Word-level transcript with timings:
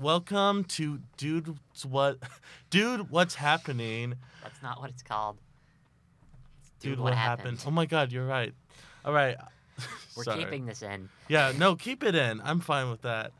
welcome 0.00 0.64
to 0.64 0.98
Dude 1.16 1.56
What 1.88 2.18
Dude 2.70 3.10
What's 3.10 3.34
Happening? 3.34 4.14
That's 4.42 4.62
not 4.62 4.80
what 4.80 4.90
it's 4.90 5.02
called. 5.02 5.36
It's 6.60 6.70
Dude, 6.80 6.98
what, 6.98 7.04
what 7.04 7.14
happened? 7.14 7.58
happened? 7.58 7.64
Oh 7.66 7.70
my 7.70 7.86
god, 7.86 8.12
you're 8.12 8.26
right. 8.26 8.54
All 9.04 9.12
right. 9.12 9.36
We're 10.16 10.24
Sorry. 10.24 10.44
keeping 10.44 10.66
this 10.66 10.82
in. 10.82 11.08
Yeah, 11.28 11.52
no, 11.56 11.76
keep 11.76 12.02
it 12.02 12.14
in. 12.14 12.40
I'm 12.42 12.60
fine 12.60 12.90
with 12.90 13.02
that. 13.02 13.32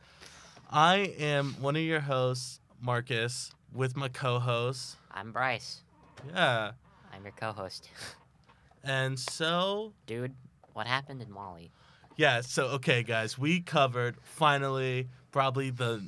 I 0.69 1.13
am 1.19 1.55
one 1.59 1.75
of 1.75 1.81
your 1.81 1.99
hosts, 1.99 2.59
Marcus, 2.81 3.51
with 3.73 3.97
my 3.97 4.07
co-host. 4.07 4.95
I'm 5.11 5.31
Bryce. 5.31 5.81
Yeah. 6.29 6.71
I'm 7.13 7.23
your 7.23 7.33
co-host. 7.33 7.89
And 8.83 9.19
so, 9.19 9.93
Dude, 10.05 10.33
what 10.73 10.87
happened 10.87 11.21
in 11.21 11.33
Wall-E? 11.33 11.71
yeah, 12.17 12.41
so 12.41 12.67
okay 12.67 13.03
guys, 13.03 13.37
we 13.37 13.59
covered 13.61 14.15
finally 14.21 15.09
probably 15.31 15.69
the 15.71 16.03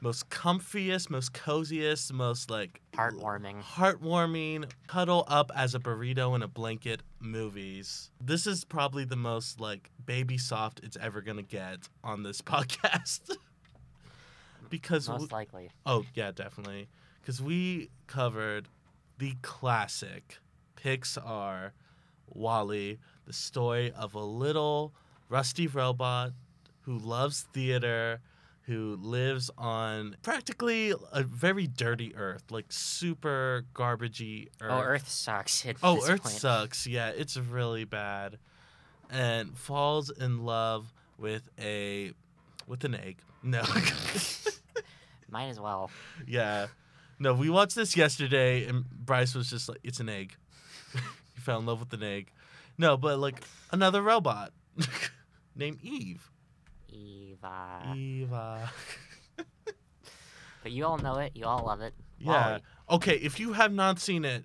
most 0.00 0.30
comfiest, 0.30 1.10
most 1.10 1.32
coziest, 1.32 2.12
most 2.12 2.50
like 2.50 2.80
Heartwarming. 2.94 3.62
heartwarming, 3.62 4.70
cuddle 4.86 5.24
up 5.26 5.50
as 5.56 5.74
a 5.74 5.78
burrito 5.80 6.34
in 6.36 6.42
a 6.42 6.48
blanket 6.48 7.02
movies. 7.20 8.10
This 8.20 8.46
is 8.46 8.64
probably 8.64 9.04
the 9.04 9.16
most 9.16 9.60
like 9.60 9.90
baby 10.04 10.38
soft 10.38 10.80
it's 10.84 10.96
ever 11.00 11.20
gonna 11.20 11.42
get 11.42 11.88
on 12.04 12.22
this 12.22 12.40
podcast. 12.52 13.36
because 14.70 15.08
Most 15.08 15.20
we- 15.22 15.28
likely. 15.28 15.70
oh 15.86 16.04
yeah, 16.14 16.30
definitely. 16.30 16.88
Because 17.20 17.42
we 17.42 17.90
covered 18.06 18.68
the 19.18 19.34
classic 19.42 20.38
Pixar 20.76 21.72
Wall-E, 22.32 22.98
the 23.26 23.32
story 23.32 23.92
of 23.92 24.14
a 24.14 24.20
little 24.22 24.94
rusty 25.28 25.66
robot 25.66 26.32
who 26.82 26.96
loves 26.98 27.42
theater, 27.52 28.20
who 28.68 28.98
lives 29.00 29.50
on 29.56 30.14
practically 30.22 30.92
a 31.10 31.22
very 31.22 31.66
dirty 31.66 32.14
Earth, 32.14 32.44
like 32.50 32.66
super 32.68 33.64
garbagey 33.74 34.48
Earth. 34.60 34.70
Oh, 34.70 34.80
Earth 34.80 35.08
sucks. 35.08 35.66
Oh, 35.82 35.96
Earth 36.06 36.22
point. 36.22 36.34
sucks. 36.34 36.86
Yeah, 36.86 37.08
it's 37.08 37.38
really 37.38 37.84
bad. 37.84 38.36
And 39.10 39.56
falls 39.56 40.10
in 40.10 40.44
love 40.44 40.92
with 41.16 41.48
a 41.58 42.12
with 42.66 42.84
an 42.84 42.94
egg. 42.94 43.16
No. 43.42 43.62
Might 45.30 45.48
as 45.48 45.58
well. 45.58 45.90
yeah. 46.26 46.66
No, 47.18 47.32
we 47.32 47.48
watched 47.48 47.74
this 47.74 47.96
yesterday 47.96 48.66
and 48.66 48.84
Bryce 48.90 49.34
was 49.34 49.48
just 49.48 49.68
like, 49.70 49.78
it's 49.82 49.98
an 49.98 50.10
egg. 50.10 50.36
he 50.92 51.40
fell 51.40 51.58
in 51.58 51.64
love 51.64 51.80
with 51.80 51.92
an 51.94 52.02
egg. 52.02 52.30
No, 52.76 52.98
but 52.98 53.18
like 53.18 53.42
another 53.72 54.02
robot 54.02 54.52
named 55.56 55.78
Eve. 55.82 56.30
Eva. 56.88 57.94
Eva. 57.94 58.70
But 60.62 60.72
you 60.72 60.84
all 60.84 60.98
know 60.98 61.18
it. 61.18 61.32
You 61.34 61.44
all 61.46 61.64
love 61.64 61.80
it. 61.80 61.94
Yeah. 62.18 62.50
Wall-E. 62.50 62.62
Okay, 62.90 63.14
if 63.16 63.38
you 63.38 63.52
have 63.52 63.72
not 63.72 63.98
seen 63.98 64.24
it, 64.24 64.44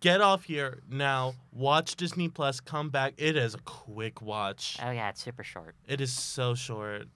get 0.00 0.20
off 0.20 0.44
here 0.44 0.82
now. 0.90 1.34
Watch 1.52 1.96
Disney 1.96 2.28
Plus. 2.28 2.60
Come 2.60 2.90
back. 2.90 3.14
It 3.16 3.36
is 3.36 3.54
a 3.54 3.58
quick 3.58 4.20
watch. 4.20 4.78
Oh 4.82 4.90
yeah, 4.90 5.08
it's 5.08 5.22
super 5.22 5.42
short. 5.42 5.74
It 5.88 6.00
is 6.00 6.12
so 6.12 6.54
short. 6.54 7.08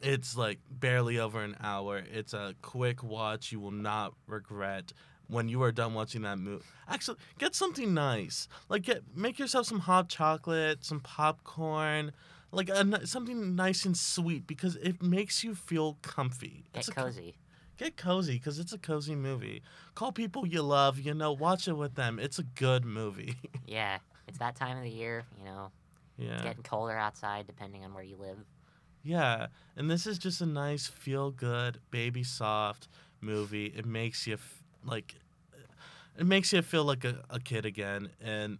It's 0.00 0.36
like 0.36 0.60
barely 0.70 1.18
over 1.18 1.42
an 1.42 1.56
hour. 1.60 2.02
It's 2.12 2.32
a 2.32 2.54
quick 2.62 3.02
watch. 3.02 3.50
You 3.50 3.60
will 3.60 3.72
not 3.72 4.14
regret 4.26 4.92
when 5.26 5.48
you 5.48 5.62
are 5.62 5.72
done 5.72 5.94
watching 5.94 6.22
that 6.22 6.38
movie. 6.38 6.64
Actually, 6.88 7.18
get 7.38 7.54
something 7.54 7.92
nice. 7.92 8.46
Like 8.68 8.82
get 8.82 9.02
make 9.16 9.38
yourself 9.38 9.66
some 9.66 9.80
hot 9.80 10.08
chocolate, 10.08 10.84
some 10.84 11.00
popcorn, 11.00 12.12
like 12.50 12.68
a, 12.68 13.06
something 13.06 13.54
nice 13.54 13.84
and 13.84 13.96
sweet 13.96 14.46
because 14.46 14.76
it 14.76 15.02
makes 15.02 15.44
you 15.44 15.54
feel 15.54 15.98
comfy. 16.02 16.64
Get 16.72 16.80
It's 16.80 16.88
a 16.88 16.92
cozy. 16.92 17.36
Get 17.76 17.96
cozy 17.96 18.34
because 18.34 18.58
it's 18.58 18.72
a 18.72 18.78
cozy 18.78 19.14
movie. 19.14 19.62
Call 19.94 20.12
people 20.12 20.46
you 20.46 20.62
love, 20.62 20.98
you 20.98 21.14
know, 21.14 21.32
watch 21.32 21.68
it 21.68 21.74
with 21.74 21.94
them. 21.94 22.18
It's 22.18 22.38
a 22.38 22.42
good 22.42 22.84
movie. 22.84 23.36
Yeah, 23.66 23.98
it's 24.26 24.38
that 24.38 24.56
time 24.56 24.78
of 24.78 24.82
the 24.82 24.88
year. 24.88 25.24
You 25.38 25.44
know, 25.44 25.70
yeah. 26.16 26.32
it's 26.32 26.42
getting 26.42 26.62
colder 26.62 26.96
outside, 26.96 27.46
depending 27.46 27.84
on 27.84 27.92
where 27.92 28.02
you 28.02 28.16
live. 28.16 28.38
Yeah, 29.02 29.48
and 29.76 29.90
this 29.90 30.06
is 30.06 30.18
just 30.18 30.40
a 30.40 30.46
nice, 30.46 30.86
feel 30.86 31.30
good, 31.30 31.78
baby 31.90 32.22
soft 32.24 32.88
movie. 33.20 33.66
It 33.66 33.84
makes 33.84 34.26
you 34.26 34.34
f- 34.34 34.62
like, 34.86 35.16
it 36.18 36.24
makes 36.24 36.50
you 36.52 36.62
feel 36.62 36.84
like 36.84 37.04
a, 37.04 37.22
a 37.28 37.38
kid 37.38 37.66
again. 37.66 38.08
And 38.22 38.58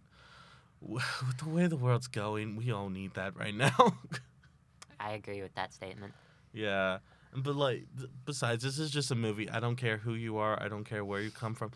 with 0.81 1.37
the 1.43 1.49
way 1.49 1.67
the 1.67 1.77
world's 1.77 2.07
going, 2.07 2.55
we 2.55 2.71
all 2.71 2.89
need 2.89 3.13
that 3.15 3.37
right 3.37 3.53
now. 3.53 3.97
I 4.99 5.13
agree 5.13 5.41
with 5.41 5.55
that 5.55 5.73
statement. 5.73 6.13
yeah, 6.53 6.99
but 7.35 7.55
like, 7.55 7.85
besides, 8.25 8.63
this 8.63 8.79
is 8.79 8.91
just 8.91 9.11
a 9.11 9.15
movie. 9.15 9.49
I 9.49 9.59
don't 9.59 9.75
care 9.75 9.97
who 9.97 10.13
you 10.13 10.37
are. 10.37 10.61
I 10.61 10.67
don't 10.67 10.83
care 10.83 11.05
where 11.05 11.21
you 11.21 11.31
come 11.31 11.53
from. 11.53 11.71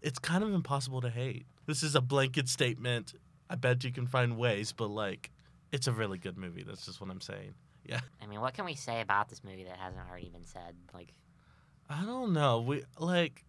It's 0.00 0.18
kind 0.18 0.42
of 0.42 0.52
impossible 0.52 1.00
to 1.02 1.10
hate. 1.10 1.46
This 1.66 1.82
is 1.82 1.94
a 1.94 2.00
blanket 2.00 2.48
statement. 2.48 3.14
I 3.48 3.54
bet 3.54 3.84
you 3.84 3.92
can 3.92 4.06
find 4.06 4.36
ways, 4.36 4.72
but 4.72 4.88
like, 4.88 5.30
it's 5.72 5.86
a 5.86 5.92
really 5.92 6.18
good 6.18 6.36
movie. 6.36 6.62
That's 6.62 6.86
just 6.86 7.00
what 7.00 7.10
I'm 7.10 7.20
saying. 7.20 7.54
Yeah. 7.84 8.00
I 8.20 8.26
mean, 8.26 8.40
what 8.40 8.54
can 8.54 8.64
we 8.64 8.74
say 8.74 9.00
about 9.00 9.28
this 9.28 9.42
movie 9.44 9.64
that 9.64 9.76
hasn't 9.76 10.02
already 10.08 10.28
been 10.28 10.46
said? 10.46 10.74
Like, 10.94 11.12
I 11.88 12.04
don't 12.04 12.32
know. 12.32 12.60
We 12.60 12.84
like. 12.98 13.44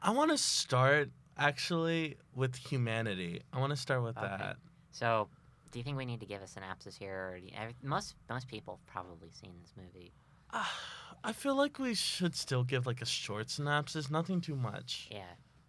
I 0.00 0.10
want 0.10 0.30
to 0.32 0.38
start 0.38 1.10
actually 1.38 2.16
with 2.34 2.56
humanity. 2.56 3.42
I 3.52 3.58
want 3.60 3.70
to 3.70 3.76
start 3.76 4.02
with 4.02 4.16
Okay. 4.16 4.26
that. 4.38 4.56
so, 4.90 5.28
do 5.70 5.78
you 5.78 5.82
think 5.84 5.96
we 5.96 6.04
need 6.04 6.20
to 6.20 6.26
give 6.26 6.42
a 6.42 6.46
synopsis 6.46 6.96
here? 6.96 7.30
Or 7.32 7.36
you, 7.36 7.50
most 7.82 8.14
most 8.28 8.46
people 8.48 8.74
have 8.78 8.86
probably 8.86 9.30
seen 9.30 9.52
this 9.62 9.72
movie. 9.76 10.12
Ah, 10.52 10.70
I 11.24 11.32
feel 11.32 11.54
like 11.54 11.78
we 11.78 11.94
should 11.94 12.34
still 12.34 12.64
give 12.64 12.86
like 12.86 13.00
a 13.00 13.06
short 13.06 13.48
synopsis, 13.50 14.10
nothing 14.10 14.40
too 14.40 14.56
much. 14.56 15.08
Yeah. 15.10 15.22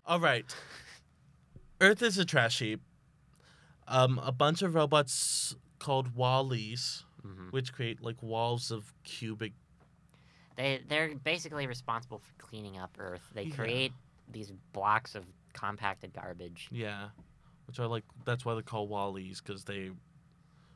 All 0.06 0.19
right. 0.19 0.46
Earth 1.81 2.01
is 2.01 2.18
a 2.18 2.25
trash 2.25 2.59
heap. 2.59 2.81
Um, 3.88 4.19
a 4.24 4.31
bunch 4.31 4.62
of 4.62 4.75
robots 4.75 5.56
called 5.80 6.16
Wallies, 6.16 7.03
hmm 7.22 7.50
which 7.51 7.72
create 7.74 8.01
like 8.01 8.22
walls 8.24 8.72
of 8.72 8.94
cubic. 9.03 9.53
They 10.56 10.81
they're 10.88 11.16
basically 11.16 11.68
responsible 11.68 12.19
for 12.19 12.34
cleaning 12.38 12.78
up 12.78 12.95
Earth. 13.00 13.22
They 13.34 13.44
Yeah. 13.44 13.56
create 13.56 13.91
these 14.31 14.51
blocks 14.72 15.16
of 15.16 15.25
compacted 15.53 16.13
garbage. 16.13 16.67
Yeah, 16.71 17.09
which 17.67 17.79
are 17.79 17.87
like 17.87 18.03
that's 18.25 18.45
why 18.45 18.55
they 18.55 18.61
call 18.61 18.87
called 18.87 19.15
Wallies 19.15 19.41
because 19.43 19.63
they 19.63 19.91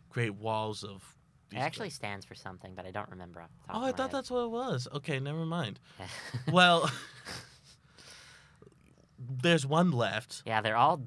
create 0.09 0.35
walls 0.35 0.83
of. 0.83 1.03
It 1.51 1.59
actually 1.59 1.91
stands 1.91 2.25
for 2.25 2.35
something, 2.35 2.73
but 2.75 2.85
I 2.85 2.91
don't 2.91 3.09
remember 3.09 3.41
off 3.41 3.49
the 3.61 3.71
top 3.73 3.81
Oh, 3.81 3.85
I 3.85 3.93
thought 3.93 4.11
that's 4.11 4.29
what 4.29 4.41
it 4.43 4.51
was. 4.51 4.85
Okay, 4.95 5.19
never 5.19 5.45
mind. 5.45 5.79
Well, 6.51 6.89
there's 9.41 9.65
one 9.65 9.91
left. 9.91 10.43
yeah, 10.45 10.61
they're 10.61 10.75
all 10.75 11.01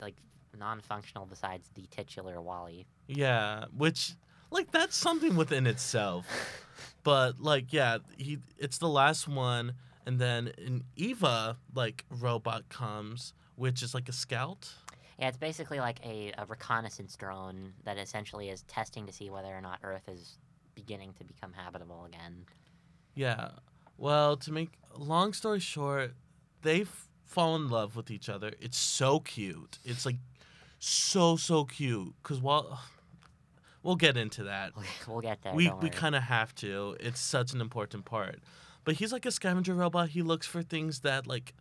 like 0.00 0.16
non-functional 0.58 1.26
besides 1.26 1.70
the 1.74 1.86
titular 1.90 2.40
Wall-E. 2.42 2.86
Yeah, 3.06 3.64
which 3.76 4.12
like 4.50 4.70
that's 4.70 4.96
something 4.96 5.36
within 5.36 5.66
itself. 5.66 6.26
But 7.02 7.40
like 7.40 7.72
yeah, 7.72 7.98
he 8.18 8.38
it's 8.58 8.76
the 8.76 8.88
last 8.88 9.26
one 9.26 9.72
and 10.10 10.18
then 10.18 10.50
an 10.58 10.82
Eva 10.96 11.56
like 11.72 12.04
robot 12.10 12.68
comes, 12.68 13.32
which 13.54 13.80
is 13.80 13.94
like 13.94 14.08
a 14.08 14.12
scout. 14.12 14.68
Yeah, 15.20 15.28
it's 15.28 15.36
basically 15.36 15.78
like 15.78 16.04
a, 16.04 16.32
a 16.36 16.46
reconnaissance 16.46 17.14
drone 17.14 17.74
that 17.84 17.96
essentially 17.96 18.48
is 18.48 18.62
testing 18.62 19.06
to 19.06 19.12
see 19.12 19.30
whether 19.30 19.46
or 19.46 19.60
not 19.60 19.78
Earth 19.84 20.08
is 20.08 20.38
beginning 20.74 21.12
to 21.18 21.24
become 21.24 21.52
habitable 21.52 22.06
again. 22.06 22.44
Yeah. 23.14 23.50
Well, 23.98 24.36
to 24.38 24.50
make 24.50 24.70
long 24.96 25.32
story 25.32 25.60
short, 25.60 26.14
they 26.62 26.80
f- 26.80 27.08
fall 27.24 27.54
in 27.54 27.68
love 27.68 27.94
with 27.94 28.10
each 28.10 28.28
other. 28.28 28.50
It's 28.60 28.78
so 28.78 29.20
cute. 29.20 29.78
It's 29.84 30.04
like 30.04 30.16
so 30.80 31.36
so 31.36 31.66
cute 31.66 32.14
cuz 32.24 32.40
while 32.40 32.80
we'll 33.84 33.94
get 33.94 34.16
into 34.16 34.42
that. 34.42 34.72
We'll, 35.06 35.20
get 35.20 35.42
there. 35.42 35.54
we 35.54 35.70
we 35.80 35.88
kind 35.88 36.16
of 36.16 36.24
have 36.24 36.52
to. 36.56 36.96
It's 36.98 37.20
such 37.20 37.52
an 37.52 37.60
important 37.60 38.06
part. 38.06 38.40
But 38.84 38.94
he's 38.96 39.12
like 39.12 39.26
a 39.26 39.30
scavenger 39.30 39.74
robot. 39.74 40.10
He 40.10 40.22
looks 40.22 40.46
for 40.46 40.62
things 40.62 41.00
that 41.00 41.26
like 41.26 41.54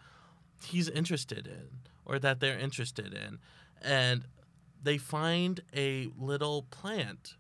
he's 0.63 0.89
interested 0.89 1.48
in 1.48 1.69
or 2.06 2.19
that 2.19 2.39
they're 2.39 2.57
interested 2.57 3.13
in. 3.13 3.39
And 3.81 4.24
they 4.81 4.98
find 4.98 5.62
a 5.75 6.10
little 6.18 6.63
plant 6.71 7.36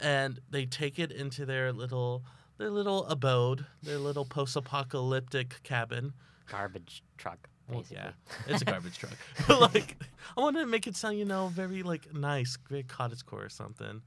and 0.00 0.40
they 0.50 0.64
take 0.66 0.98
it 0.98 1.10
into 1.10 1.44
their 1.44 1.72
little 1.72 2.22
their 2.58 2.70
little 2.70 3.06
abode, 3.06 3.66
their 3.84 3.98
little 3.98 4.24
post-apocalyptic 4.24 5.62
cabin. 5.62 6.12
garbage 6.50 7.02
truck. 7.16 7.48
Well, 7.68 7.80
Basically. 7.80 8.02
yeah, 8.02 8.10
it's 8.48 8.62
a 8.62 8.64
garbage 8.72 8.98
truck. 8.98 9.12
But 9.46 9.60
like 9.74 9.96
I 10.36 10.40
wanted 10.40 10.60
to 10.60 10.66
make 10.66 10.86
it 10.86 10.96
sound, 10.96 11.18
you 11.18 11.24
know, 11.24 11.48
very 11.48 11.82
like 11.82 12.12
nice, 12.14 12.56
very 12.68 12.82
cottagecore 12.84 13.44
or 13.44 13.48
something. 13.48 14.02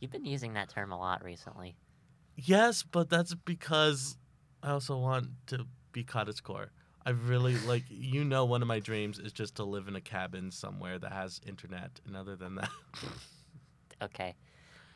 You've 0.00 0.10
been 0.10 0.24
using 0.26 0.52
that 0.54 0.68
term 0.68 0.92
a 0.92 0.98
lot 0.98 1.24
recently. 1.24 1.76
Yes, 2.40 2.82
but 2.84 3.10
that's 3.10 3.34
because 3.34 4.16
I 4.62 4.70
also 4.70 4.96
want 4.96 5.28
to 5.48 5.66
be 5.92 6.04
cottagecore. 6.04 6.68
I 7.04 7.10
really 7.10 7.56
like 7.58 7.84
you 7.88 8.22
know 8.24 8.44
one 8.44 8.62
of 8.62 8.68
my 8.68 8.80
dreams 8.80 9.18
is 9.18 9.32
just 9.32 9.56
to 9.56 9.64
live 9.64 9.88
in 9.88 9.96
a 9.96 10.00
cabin 10.00 10.50
somewhere 10.50 10.98
that 10.98 11.12
has 11.12 11.40
internet 11.46 12.00
and 12.06 12.16
other 12.16 12.36
than 12.36 12.56
that. 12.56 12.70
Okay. 14.00 14.36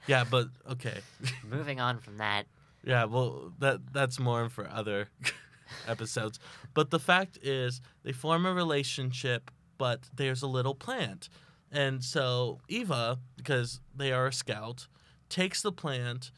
yeah, 0.06 0.22
but 0.22 0.46
okay. 0.70 1.00
Moving 1.44 1.80
on 1.80 1.98
from 1.98 2.18
that, 2.18 2.46
Yeah, 2.84 3.04
well, 3.06 3.52
that 3.58 3.80
that's 3.92 4.20
more 4.20 4.48
for 4.48 4.68
other 4.70 5.08
episodes. 5.88 6.38
But 6.72 6.90
the 6.90 7.00
fact 7.00 7.36
is, 7.42 7.80
they 8.04 8.12
form 8.12 8.46
a 8.46 8.54
relationship, 8.54 9.50
but 9.76 10.08
there's 10.14 10.42
a 10.42 10.46
little 10.46 10.74
plant, 10.76 11.28
and 11.72 12.04
so 12.04 12.60
Eva, 12.68 13.18
because 13.36 13.80
they 13.92 14.12
are 14.12 14.28
a 14.28 14.32
scout, 14.32 14.86
takes 15.28 15.62
the 15.62 15.72
plant. 15.72 16.30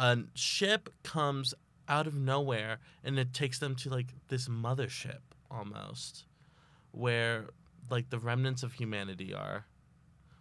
A 0.00 0.18
ship 0.34 0.88
comes 1.02 1.52
out 1.86 2.06
of 2.06 2.14
nowhere, 2.14 2.78
and 3.04 3.18
it 3.18 3.34
takes 3.34 3.58
them 3.58 3.76
to 3.76 3.90
like 3.90 4.14
this 4.28 4.48
mothership 4.48 5.20
almost, 5.50 6.24
where 6.92 7.50
like 7.90 8.08
the 8.08 8.18
remnants 8.18 8.62
of 8.62 8.72
humanity 8.72 9.34
are. 9.34 9.66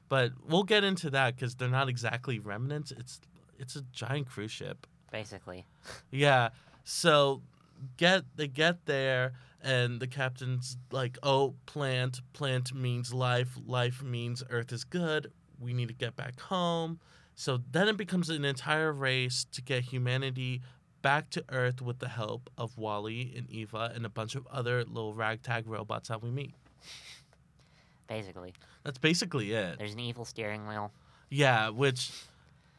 But 0.08 0.32
we'll 0.48 0.64
get 0.64 0.84
into 0.84 1.10
that 1.10 1.36
because 1.36 1.56
they're 1.56 1.68
not 1.68 1.90
exactly 1.90 2.40
remnants. 2.40 2.92
It's 2.92 3.20
it's 3.58 3.76
a 3.76 3.82
giant 3.92 4.30
cruise 4.30 4.52
ship. 4.52 4.88
Basically. 5.12 5.66
Yeah. 6.10 6.50
So 6.86 7.42
get 7.98 8.24
they 8.38 8.48
get 8.48 8.86
there 8.86 9.34
and 9.62 10.00
the 10.00 10.08
captain's 10.08 10.78
like, 10.90 11.18
"Oh, 11.22 11.56
plant, 11.66 12.22
plant 12.32 12.74
means 12.74 13.14
life, 13.14 13.58
life 13.66 14.02
means 14.02 14.42
earth 14.50 14.72
is 14.72 14.86
good. 14.86 15.34
We 15.60 15.74
need 15.74 15.90
to 15.90 15.94
get 15.94 16.16
back 16.16 16.40
home." 16.40 17.02
So 17.40 17.62
then 17.72 17.88
it 17.88 17.96
becomes 17.96 18.30
an 18.30 18.44
entire 18.44 18.92
race 18.92 19.46
to 19.54 19.62
get 19.62 19.84
humanity 19.84 20.62
back 21.02 21.30
to 21.30 21.44
earth 21.48 21.82
with 21.82 22.00
the 22.00 22.10
help 22.10 22.50
of 22.58 22.78
Wall-E 22.78 23.34
and 23.34 23.50
Eva 23.50 23.94
and 23.96 24.06
a 24.06 24.10
bunch 24.10 24.36
of 24.36 24.46
other 24.48 24.84
little 24.84 25.14
ragtag 25.14 25.66
robots 25.66 26.10
that 26.10 26.22
we 26.22 26.32
meet. 26.32 26.54
Basically. 28.08 28.54
That's 28.84 28.98
basically 28.98 29.54
it. 29.54 29.78
There's 29.80 29.94
an 29.94 30.02
evil 30.02 30.26
steering 30.26 30.68
wheel. 30.68 30.92
Yeah, 31.30 31.70
which 31.70 32.12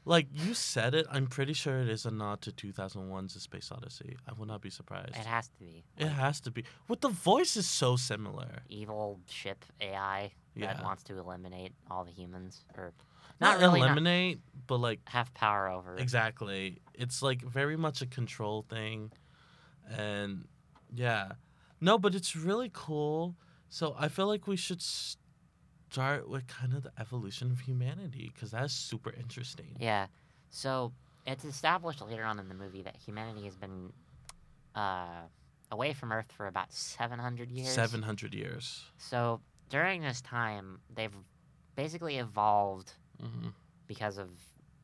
like 0.04 0.26
you 0.30 0.52
said 0.52 0.94
it, 0.94 1.06
I'm 1.10 1.26
pretty 1.26 1.54
sure 1.54 1.80
it 1.80 1.88
is 1.88 2.04
a 2.04 2.10
nod 2.10 2.42
to 2.42 2.52
2001's 2.52 3.36
A 3.36 3.40
Space 3.40 3.72
Odyssey. 3.72 4.18
I 4.28 4.34
will 4.38 4.46
not 4.46 4.60
be 4.60 4.68
surprised. 4.68 5.16
It 5.16 5.24
has 5.24 5.48
to 5.48 5.58
be. 5.58 5.84
It 5.96 6.08
has 6.08 6.38
to 6.42 6.50
be. 6.50 6.64
With 6.86 7.00
the 7.00 7.08
voice 7.08 7.56
is 7.56 7.66
so 7.66 7.96
similar. 7.96 8.60
evil 8.68 9.20
ship 9.26 9.64
AI 9.80 10.32
that 10.56 10.76
Yeah. 10.76 10.82
wants 10.82 11.02
to 11.04 11.16
eliminate 11.18 11.72
all 11.90 12.04
the 12.04 12.12
humans 12.12 12.66
or 12.76 12.92
Not, 13.40 13.60
not 13.60 13.66
really 13.66 13.80
not 13.80 13.86
eliminate, 13.86 14.40
but 14.66 14.78
like 14.78 15.00
have 15.06 15.32
power 15.34 15.68
over. 15.68 15.96
exactly. 15.96 16.78
It's 16.94 17.22
like 17.22 17.42
very 17.42 17.76
much 17.76 18.02
a 18.02 18.06
control 18.06 18.64
thing. 18.68 19.12
And 19.88 20.46
yeah. 20.94 21.32
No, 21.80 21.98
but 21.98 22.14
it's 22.14 22.36
really 22.36 22.70
cool. 22.72 23.34
So 23.70 23.94
I 23.98 24.08
feel 24.08 24.26
like 24.26 24.46
we 24.46 24.56
should 24.56 24.82
start 24.82 26.28
with 26.28 26.46
kind 26.46 26.74
of 26.74 26.82
the 26.82 26.92
evolution 26.98 27.50
of 27.50 27.60
humanity 27.60 28.30
because 28.34 28.50
that's 28.50 28.74
super 28.74 29.12
interesting. 29.18 29.76
Yeah. 29.80 30.06
So 30.50 30.92
it's 31.26 31.44
established 31.44 32.02
later 32.06 32.24
on 32.24 32.38
in 32.38 32.48
the 32.48 32.54
movie 32.54 32.82
that 32.82 32.96
humanity 32.96 33.44
has 33.44 33.56
been 33.56 33.92
uh, 34.74 35.22
away 35.70 35.92
from 35.92 36.12
Earth 36.12 36.30
for 36.36 36.46
about 36.46 36.72
700 36.72 37.50
years. 37.50 37.68
700 37.70 38.34
years. 38.34 38.84
So 38.98 39.40
during 39.68 40.02
this 40.02 40.20
time, 40.20 40.80
they've 40.94 41.14
basically 41.76 42.18
evolved 42.18 42.92
hmm 43.20 43.48
because 43.86 44.18
of 44.18 44.28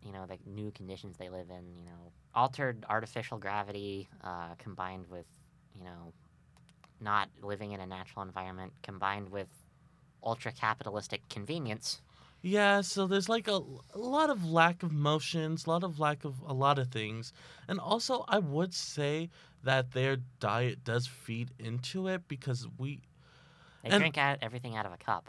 you 0.03 0.12
know 0.12 0.27
the 0.27 0.37
new 0.50 0.71
conditions 0.73 1.17
they 1.17 1.29
live 1.29 1.49
in. 1.50 1.65
You 1.79 1.85
know, 1.85 2.12
altered 2.35 2.85
artificial 2.88 3.38
gravity 3.38 4.09
uh, 4.25 4.55
combined 4.59 5.06
with 5.11 5.27
you 5.79 5.85
know 5.85 6.12
not 7.00 7.29
living 7.43 7.73
in 7.73 7.81
a 7.81 7.87
natural 7.87 8.23
environment 8.25 8.73
combined 8.83 9.29
with 9.31 9.49
ultra 10.23 10.50
capitalistic 10.53 11.29
convenience. 11.29 12.00
Yeah, 12.43 12.81
so 12.83 13.06
there's 13.06 13.29
like 13.29 13.49
a, 13.49 13.61
a 13.94 13.99
lot 13.99 14.31
of 14.31 14.44
lack 14.44 14.83
of 14.83 14.93
motions, 14.93 15.67
a 15.67 15.71
lot 15.71 15.83
of 15.83 15.99
lack 15.99 16.25
of 16.25 16.35
a 16.47 16.53
lot 16.53 16.79
of 16.79 16.88
things. 16.88 17.33
And 17.69 17.81
also, 17.81 18.25
I 18.29 18.38
would 18.38 18.73
say 18.73 19.31
that 19.65 19.93
their 19.93 20.19
diet 20.38 20.85
does 20.85 21.06
feed 21.09 21.50
into 21.59 22.06
it 22.06 22.29
because 22.29 22.67
we, 22.79 23.00
They 23.83 23.91
And- 23.91 24.00
drink 24.00 24.17
out 24.19 24.38
everything 24.43 24.77
out 24.77 24.87
of 24.87 24.93
a 24.93 24.97
cup. 24.97 25.29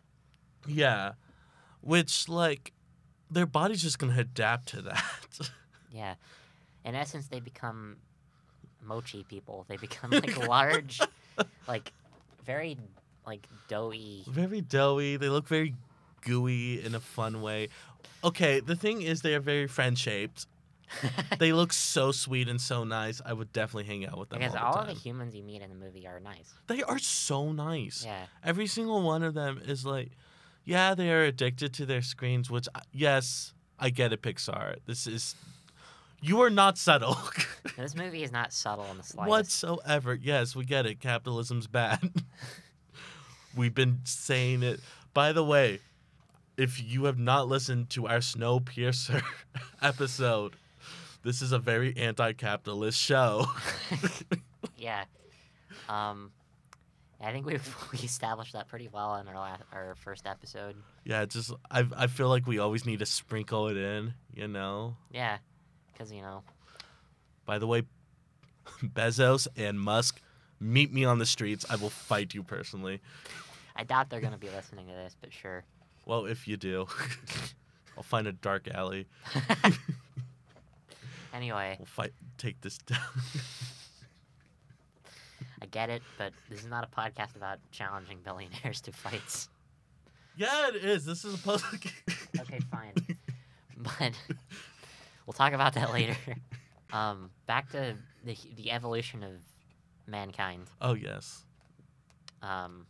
yeah, 0.67 1.13
which 1.81 2.27
like 2.29 2.71
their 3.29 3.45
body's 3.45 3.81
just 3.81 3.99
gonna 3.99 4.19
adapt 4.19 4.69
to 4.69 4.81
that. 4.83 5.03
Yeah. 5.89 6.15
In 6.85 6.93
essence, 6.95 7.27
they 7.27 7.39
become 7.39 7.95
mochi 8.83 9.23
people. 9.23 9.65
They 9.67 9.77
become 9.77 10.11
like 10.23 10.47
large, 10.47 10.99
like 11.67 11.91
very 12.45 12.77
like 13.25 13.47
doughy. 13.67 14.23
very 14.27 14.61
doughy. 14.61 15.17
They 15.17 15.29
look 15.29 15.47
very 15.47 15.73
gooey 16.21 16.85
in 16.85 16.93
a 16.93 16.99
fun 16.99 17.41
way. 17.41 17.69
Okay, 18.23 18.59
the 18.59 18.75
thing 18.75 19.01
is, 19.01 19.21
they 19.21 19.33
are 19.33 19.39
very 19.39 19.67
friend 19.67 19.97
shaped. 19.97 20.45
They 21.39 21.51
look 21.51 21.73
so 21.73 22.11
sweet 22.11 22.47
and 22.47 22.61
so 22.61 22.83
nice. 22.83 23.21
I 23.25 23.33
would 23.33 23.51
definitely 23.51 23.85
hang 23.85 24.05
out 24.05 24.17
with 24.17 24.29
them 24.29 24.39
because 24.39 24.55
all, 24.55 24.65
all 24.65 24.73
the 24.73 24.79
of 24.79 24.87
the 24.87 24.93
humans 24.93 25.35
you 25.35 25.43
meet 25.43 25.61
in 25.61 25.69
the 25.69 25.75
movie 25.75 26.07
are 26.07 26.19
nice. 26.19 26.53
They 26.67 26.81
are 26.83 26.99
so 26.99 27.51
nice. 27.51 28.03
Yeah. 28.05 28.25
Every 28.43 28.67
single 28.67 29.01
one 29.01 29.21
of 29.23 29.33
them 29.33 29.61
is 29.65 29.85
like, 29.85 30.11
yeah, 30.67 30.93
they 30.95 31.09
are 31.11 31.23
addicted 31.23 31.73
to 31.75 31.85
their 31.85 32.01
screens, 32.01 32.51
which, 32.51 32.67
yes, 32.91 33.53
I 33.79 33.89
get 33.89 34.11
it, 34.11 34.21
Pixar. 34.21 34.75
This 34.85 35.07
is, 35.07 35.33
you 36.21 36.41
are 36.41 36.49
not 36.49 36.77
subtle 36.77 37.17
This 37.77 37.95
movie 37.95 38.21
is 38.21 38.33
not 38.33 38.51
subtle 38.51 38.85
in 38.91 38.97
the 38.97 39.03
slightest. 39.03 39.29
whatsoever. 39.63 40.13
Yes, 40.13 40.57
we 40.57 40.65
get 40.65 40.85
it. 40.85 40.99
Capitalism's 40.99 41.67
bad. 41.67 42.11
We've 43.55 43.73
been 43.73 43.99
saying 44.03 44.61
it. 44.61 44.81
By 45.13 45.31
the 45.31 45.43
way, 45.43 45.79
if 46.57 46.83
you 46.83 47.05
have 47.05 47.17
not 47.17 47.47
listened 47.47 47.89
to 47.91 48.07
our 48.07 48.17
Snowpiercer 48.19 49.21
episode, 49.81 50.57
this 51.23 51.41
is 51.41 51.53
a 51.53 51.59
very 51.59 51.95
anti 51.95 52.33
capitalist 52.33 52.99
show. 52.99 53.45
Yeah. 54.77 55.05
Um, 55.87 56.31
I 57.19 57.31
think 57.31 57.45
we 57.45 57.53
we 57.91 57.99
established 57.99 58.53
that 58.53 58.67
pretty 58.67 58.87
well 58.91 59.15
in 59.15 59.27
our 59.27 59.35
last, 59.35 59.63
our 59.71 59.95
first 59.95 60.27
episode. 60.27 60.75
yeah, 61.03 61.21
it's 61.21 61.33
just, 61.35 61.51
I, 61.71 61.85
I 61.95 62.07
feel 62.07 62.29
like 62.29 62.45
we 62.45 62.59
always 62.59 62.85
need 62.85 62.99
to 62.99 63.05
sprinkle 63.05 63.67
it 63.69 63.77
in, 63.77 64.13
you 64.35 64.47
know? 64.47 64.95
Yeah, 65.11 65.37
because 65.91 66.11
you 66.11 66.21
know, 66.21 66.43
By 67.45 67.57
the 67.59 67.65
way, 67.67 67.83
Bezos 68.83 69.47
and 69.55 69.79
Musk, 69.79 70.21
meet 70.59 70.93
me 70.93 71.05
on 71.05 71.17
the 71.19 71.25
streets. 71.25 71.65
I 71.69 71.75
will 71.75 71.89
fight 71.89 72.33
you 72.35 72.43
personally. 72.43 73.01
I 73.75 73.83
doubt 73.83 74.09
they're 74.09 74.21
gonna 74.21 74.37
be 74.37 74.49
listening 74.49 74.85
to 74.87 74.93
this, 74.93 75.15
but 75.19 75.33
sure. 75.33 75.63
Well, 76.05 76.25
if 76.25 76.47
you 76.47 76.55
do, 76.57 76.87
I'll 77.97 78.03
find 78.03 78.27
a 78.27 78.31
dark 78.31 78.67
alley. 78.71 79.07
anyway, 81.33 81.75
We'll 81.79 81.85
fight. 81.87 82.13
Take 82.37 82.61
this 82.61 82.77
down. 82.77 82.99
I 85.61 85.65
get 85.65 85.89
it, 85.89 86.01
but 86.17 86.33
this 86.49 86.59
is 86.59 86.67
not 86.67 86.83
a 86.83 86.87
podcast 86.87 87.35
about 87.35 87.59
challenging 87.71 88.19
billionaires 88.23 88.81
to 88.81 88.91
fights. 88.91 89.49
yeah, 90.37 90.67
it 90.69 90.75
is. 90.75 91.03
This 91.05 91.25
is 91.25 91.33
a 91.35 91.37
public. 91.37 91.93
Okay, 92.39 92.59
fine. 92.71 92.93
But 93.77 94.13
we'll 95.25 95.33
talk 95.33 95.53
about 95.53 95.73
that 95.73 95.91
later. 95.91 96.15
Um, 96.93 97.31
back 97.47 97.69
to 97.71 97.95
the 98.23 98.37
the 98.55 98.71
evolution 98.71 99.23
of 99.23 99.31
mankind. 100.05 100.67
oh 100.81 100.93
yes. 100.93 101.43
Um, 102.43 102.85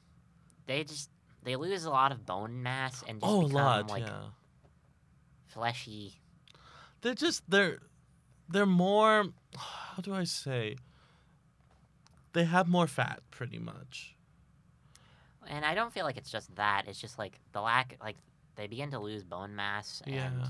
they 0.65 0.83
just 0.83 1.09
they 1.43 1.55
lose 1.55 1.85
a 1.85 1.89
lot 1.89 2.11
of 2.11 2.25
bone 2.25 2.61
mass 2.61 3.03
and 3.07 3.21
just 3.21 3.31
Oh, 3.31 3.39
a 3.41 3.47
become 3.47 3.55
lot. 3.63 3.89
like 3.89 4.03
yeah. 4.03 4.19
fleshy. 5.47 6.13
They're 7.01 7.13
just 7.15 7.43
they're 7.49 7.79
they're 8.49 8.65
more. 8.65 9.25
How 9.57 10.01
do 10.01 10.13
I 10.13 10.25
say? 10.25 10.75
They 12.37 12.43
have 12.45 12.67
more 12.67 12.85
fat, 12.85 13.21
pretty 13.31 13.57
much. 13.57 14.15
And 15.47 15.65
I 15.65 15.73
don't 15.73 15.91
feel 15.91 16.05
like 16.05 16.17
it's 16.17 16.29
just 16.29 16.55
that. 16.55 16.83
It's 16.87 17.01
just 17.01 17.17
like 17.17 17.39
the 17.51 17.61
lack, 17.61 17.95
like 17.99 18.15
they 18.55 18.67
begin 18.67 18.91
to 18.91 18.99
lose 18.99 19.23
bone 19.23 19.55
mass 19.55 20.03
and 20.05 20.13
Yeah. 20.13 20.47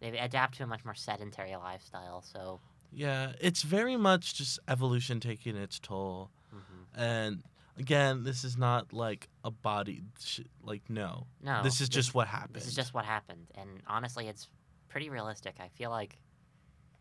they 0.00 0.18
adapt 0.18 0.56
to 0.56 0.64
a 0.64 0.66
much 0.66 0.84
more 0.84 0.94
sedentary 0.96 1.54
lifestyle. 1.54 2.20
So, 2.22 2.60
Yeah, 2.90 3.32
it's 3.40 3.62
very 3.62 3.96
much 3.96 4.34
just 4.34 4.58
evolution 4.66 5.20
taking 5.20 5.54
its 5.56 5.78
toll. 5.78 6.30
mhm. 6.52 6.86
And 6.96 7.44
again, 7.76 8.24
this 8.24 8.42
is 8.42 8.56
not 8.56 8.92
like 8.92 9.28
a 9.44 9.52
body. 9.52 10.02
Sh- 10.18 10.40
like 10.62 10.90
no, 10.90 11.28
no, 11.40 11.62
this 11.62 11.80
is 11.80 11.88
just 11.88 12.12
what 12.12 12.26
happened. 12.26 12.54
this 12.56 12.66
is 12.66 12.74
just 12.74 12.92
what 12.92 13.04
happened. 13.04 13.46
And 13.54 13.82
honestly, 13.86 14.26
it's 14.26 14.48
pretty 14.88 15.10
realistic. 15.10 15.56
I 15.60 15.68
feel 15.68 15.90
like 15.90 16.18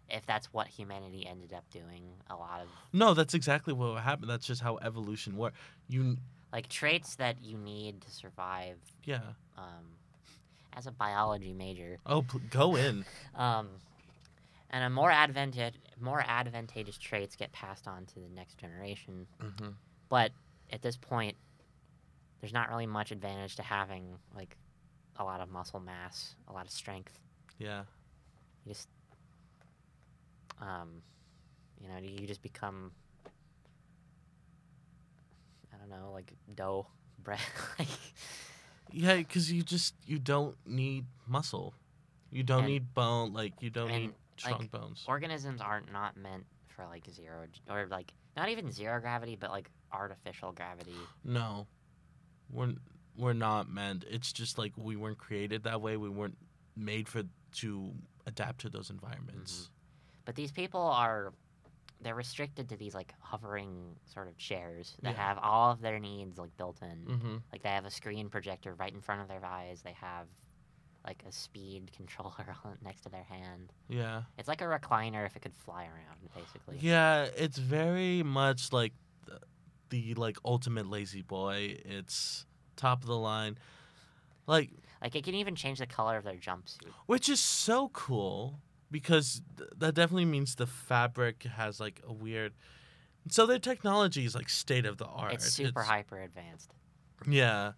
if 0.10 0.25
that's 0.25 0.48
what 0.53 0.67
humanity 0.67 1.25
ended 1.27 1.53
up 1.53 1.63
doing, 1.72 2.03
a 2.29 2.36
lot 2.36 2.62
of 2.62 2.67
no. 2.91 3.13
That's 3.13 3.33
exactly 3.33 3.74
what 3.74 4.01
happened. 4.03 4.29
That's 4.29 4.45
just 4.45 4.62
how 4.62 4.77
evolution 4.81 5.38
works. 5.38 5.57
You 5.88 6.17
like 6.51 6.69
traits 6.69 7.15
that 7.15 7.38
you 7.43 7.57
need 7.57 8.01
to 8.01 8.12
survive. 8.12 8.77
yeah. 9.05 9.22
Um, 9.57 9.98
as 10.75 10.88
a 10.88 10.91
biology 10.91 11.53
major, 11.53 12.00
Oh, 12.05 12.24
go 12.50 12.75
in. 12.75 13.05
um, 13.36 13.69
and 14.72 14.83
a 14.83 14.89
more 14.89 15.12
advantage, 15.12 15.75
more 16.00 16.24
advantageous 16.27 16.98
traits 16.98 17.36
get 17.36 17.51
passed 17.51 17.88
on 17.88 18.05
to 18.07 18.15
the 18.15 18.29
next 18.36 18.57
generation. 18.57 19.27
hmm 19.39 19.69
But 20.10 20.31
at 20.72 20.81
this 20.81 20.98
point, 20.98 21.38
there's 22.41 22.53
not 22.53 22.69
really 22.69 22.88
much 22.88 23.12
advantage 23.12 23.55
to 23.57 23.62
having 23.63 24.17
like 24.36 24.57
a 25.17 25.24
lot 25.24 25.41
of 25.41 25.50
muscle 25.51 25.79
mass, 25.79 26.36
a 26.48 26.53
lot 26.53 26.65
of 26.65 26.72
strength. 26.72 27.19
Yeah. 27.60 27.83
You 28.65 28.74
just, 28.74 28.89
um, 30.62 31.01
You 31.81 31.88
know, 31.89 31.98
you 32.01 32.27
just 32.27 32.41
become 32.41 32.91
I 35.74 35.77
don't 35.77 35.89
know, 35.89 36.12
like 36.12 36.33
dough 36.55 36.88
bread. 37.24 37.39
like 37.79 37.88
Yeah, 38.91 39.15
because 39.17 39.51
you 39.51 39.63
just 39.63 39.95
you 40.05 40.19
don't 40.19 40.55
need 40.65 41.05
muscle. 41.27 41.74
You 42.31 42.43
don't 42.43 42.60
And- 42.60 42.67
need 42.67 42.93
bone. 42.93 43.33
Like 43.33 43.53
you 43.62 43.69
don't 43.69 43.89
and, 43.91 44.01
need 44.03 44.13
strong 44.38 44.60
like, 44.60 44.72
bones. 44.72 45.03
organisms 45.07 45.62
are 45.62 45.81
not 45.91 46.17
meant 46.17 46.45
for 46.67 46.86
like 46.86 47.07
zero 47.12 47.45
or 47.69 47.88
like 47.88 48.13
not 48.36 48.50
even 48.50 48.72
zero 48.72 49.00
gravity, 49.00 49.36
but 49.36 49.51
like 49.51 49.69
artificial 49.91 50.51
gravity. 50.51 50.95
No, 51.24 51.67
we're 52.50 52.74
we're 53.17 53.33
not 53.33 53.69
meant. 53.69 54.05
It's 54.10 54.33
just 54.33 54.57
like 54.57 54.74
we 54.75 54.95
weren't 54.95 55.19
created 55.19 55.63
that 55.63 55.81
way. 55.81 55.98
We 55.98 56.10
weren't 56.10 56.38
made 56.75 57.07
for 57.07 57.24
to 57.57 57.91
adapt 58.25 58.62
to 58.62 58.69
those 58.69 58.89
environments. 58.89 59.69
But 60.25 60.35
these 60.35 60.51
people 60.51 60.81
are 60.81 61.33
they're 62.01 62.15
restricted 62.15 62.67
to 62.69 62.75
these 62.75 62.93
like 62.93 63.13
hovering 63.21 63.95
sort 64.13 64.27
of 64.27 64.37
chairs 64.37 64.97
that 65.03 65.15
Yeah. 65.15 65.25
have 65.27 65.37
all 65.37 65.71
of 65.71 65.79
their 65.79 65.99
needs 65.99 66.37
like 66.37 66.55
built 66.57 66.81
in. 66.81 67.05
Mm-hmm. 67.05 67.35
Like 67.53 67.63
they 67.63 67.69
have 67.69 67.85
a 67.85 67.89
screen 67.91 68.27
projector 68.29 68.73
right 68.73 68.93
in 68.93 68.99
front 68.99 69.21
of 69.21 69.29
their 69.29 69.43
eyes. 69.45 69.81
They 69.83 69.93
have 69.93 70.27
like 71.05 71.23
a 71.27 71.31
speed 71.31 71.91
controller 71.95 72.55
on, 72.65 72.77
next 72.83 73.01
to 73.01 73.09
their 73.09 73.23
hand. 73.23 73.71
Yeah. 73.87 74.23
It's 74.37 74.49
like 74.49 74.61
a 74.61 74.65
recliner 74.65 75.25
if 75.25 75.35
it 75.37 75.41
could 75.43 75.55
fly 75.55 75.83
around, 75.85 76.19
basically. 76.35 76.77
Yeah, 76.81 77.27
it's 77.37 77.57
very 77.57 78.21
much 78.21 78.73
like 78.73 78.91
the, 79.25 79.39
the 79.89 80.13
like 80.15 80.37
ultimate 80.43 80.87
lazy 80.89 81.21
boy. 81.21 81.77
It's 81.85 82.45
top 82.75 83.01
of 83.01 83.07
the 83.07 83.17
line. 83.17 83.57
Like 84.45 84.71
Like 85.01 85.15
it 85.15 85.23
can 85.23 85.35
even 85.35 85.55
change 85.55 85.79
the 85.79 85.87
color 85.87 86.17
of 86.17 86.25
their 86.25 86.35
jumpsuit. 86.35 86.87
which 87.05 87.29
is 87.29 87.39
so 87.39 87.87
cool 87.93 88.59
because 88.93 89.41
th- 89.57 89.69
that 89.77 89.93
definitely 89.95 90.23
means 90.25 90.55
the 90.55 90.67
fabric 90.67 91.43
has 91.43 91.81
like 91.81 92.00
a 92.07 92.13
weird 92.13 92.53
so 93.29 93.45
their 93.45 93.59
technology 93.59 94.25
is 94.25 94.35
like 94.35 94.50
state 94.50 94.85
of 94.85 94.97
the 94.97 95.05
art. 95.05 95.33
It's 95.33 95.50
super 95.50 95.81
hyper 95.81 96.19
advanced. 96.19 96.73
Yeah. 97.27 97.71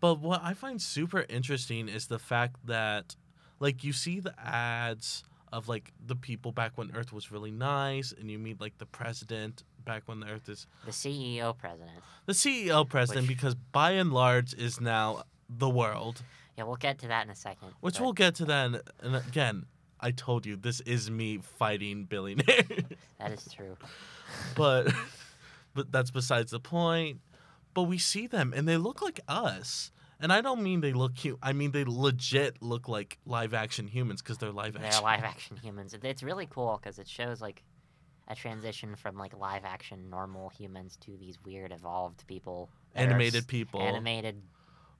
But 0.00 0.20
what 0.20 0.40
I 0.42 0.54
find 0.54 0.80
super 0.80 1.24
interesting 1.28 1.88
is 1.88 2.06
the 2.06 2.18
fact 2.18 2.56
that 2.66 3.16
like 3.58 3.82
you 3.84 3.92
see 3.92 4.20
the 4.20 4.34
ads 4.40 5.24
of 5.52 5.68
like 5.68 5.92
the 6.04 6.14
people 6.16 6.52
back 6.52 6.72
when 6.76 6.94
Earth 6.94 7.12
was 7.12 7.30
really 7.32 7.50
nice 7.50 8.12
and 8.12 8.30
you 8.30 8.38
meet 8.38 8.60
like 8.60 8.78
the 8.78 8.86
president 8.86 9.64
back 9.84 10.02
when 10.06 10.20
the 10.20 10.26
Earth 10.28 10.48
is 10.48 10.66
The 10.84 10.92
CEO 10.92 11.56
president. 11.56 11.98
the 12.26 12.32
CEO 12.32 12.88
president 12.88 13.26
Which- 13.28 13.36
because 13.36 13.54
by 13.54 13.92
and 13.92 14.12
large 14.12 14.54
is 14.54 14.80
now 14.80 15.24
the 15.48 15.68
world. 15.68 16.22
Yeah, 16.56 16.64
we'll 16.64 16.76
get 16.76 16.98
to 17.00 17.08
that 17.08 17.24
in 17.24 17.30
a 17.30 17.34
second. 17.34 17.70
Which 17.80 17.94
but 17.96 18.02
we'll 18.04 18.12
get 18.12 18.36
to 18.36 18.44
then 18.44 18.78
and 19.02 19.16
again, 19.16 19.66
I 20.04 20.10
told 20.10 20.44
you 20.44 20.56
this 20.56 20.80
is 20.80 21.10
me 21.10 21.38
fighting 21.38 22.04
billionaire. 22.04 22.64
That 23.18 23.32
is 23.32 23.48
true. 23.50 23.78
but 24.54 24.92
but 25.72 25.90
that's 25.90 26.10
besides 26.10 26.50
the 26.50 26.60
point. 26.60 27.20
But 27.72 27.84
we 27.84 27.96
see 27.96 28.26
them 28.26 28.52
and 28.54 28.68
they 28.68 28.76
look 28.76 29.00
like 29.00 29.20
us. 29.26 29.92
And 30.20 30.30
I 30.30 30.42
don't 30.42 30.62
mean 30.62 30.82
they 30.82 30.92
look 30.92 31.14
cute. 31.14 31.38
I 31.42 31.54
mean 31.54 31.70
they 31.70 31.84
legit 31.84 32.60
look 32.60 32.86
like 32.86 33.18
live 33.24 33.54
action 33.54 33.88
humans 33.88 34.20
because 34.20 34.36
they're 34.36 34.52
live 34.52 34.76
action. 34.76 34.90
They're 34.90 35.00
live 35.00 35.24
action 35.24 35.56
humans. 35.56 35.96
It's 36.02 36.22
really 36.22 36.46
cool 36.46 36.78
because 36.82 36.98
it 36.98 37.08
shows 37.08 37.40
like 37.40 37.62
a 38.28 38.34
transition 38.34 38.94
from 38.94 39.16
like 39.16 39.34
live 39.38 39.64
action 39.64 40.10
normal 40.10 40.50
humans 40.50 40.98
to 41.02 41.16
these 41.16 41.38
weird 41.46 41.72
evolved 41.72 42.26
people. 42.26 42.68
animated 42.94 43.46
people. 43.46 43.80
Animated 43.80 44.42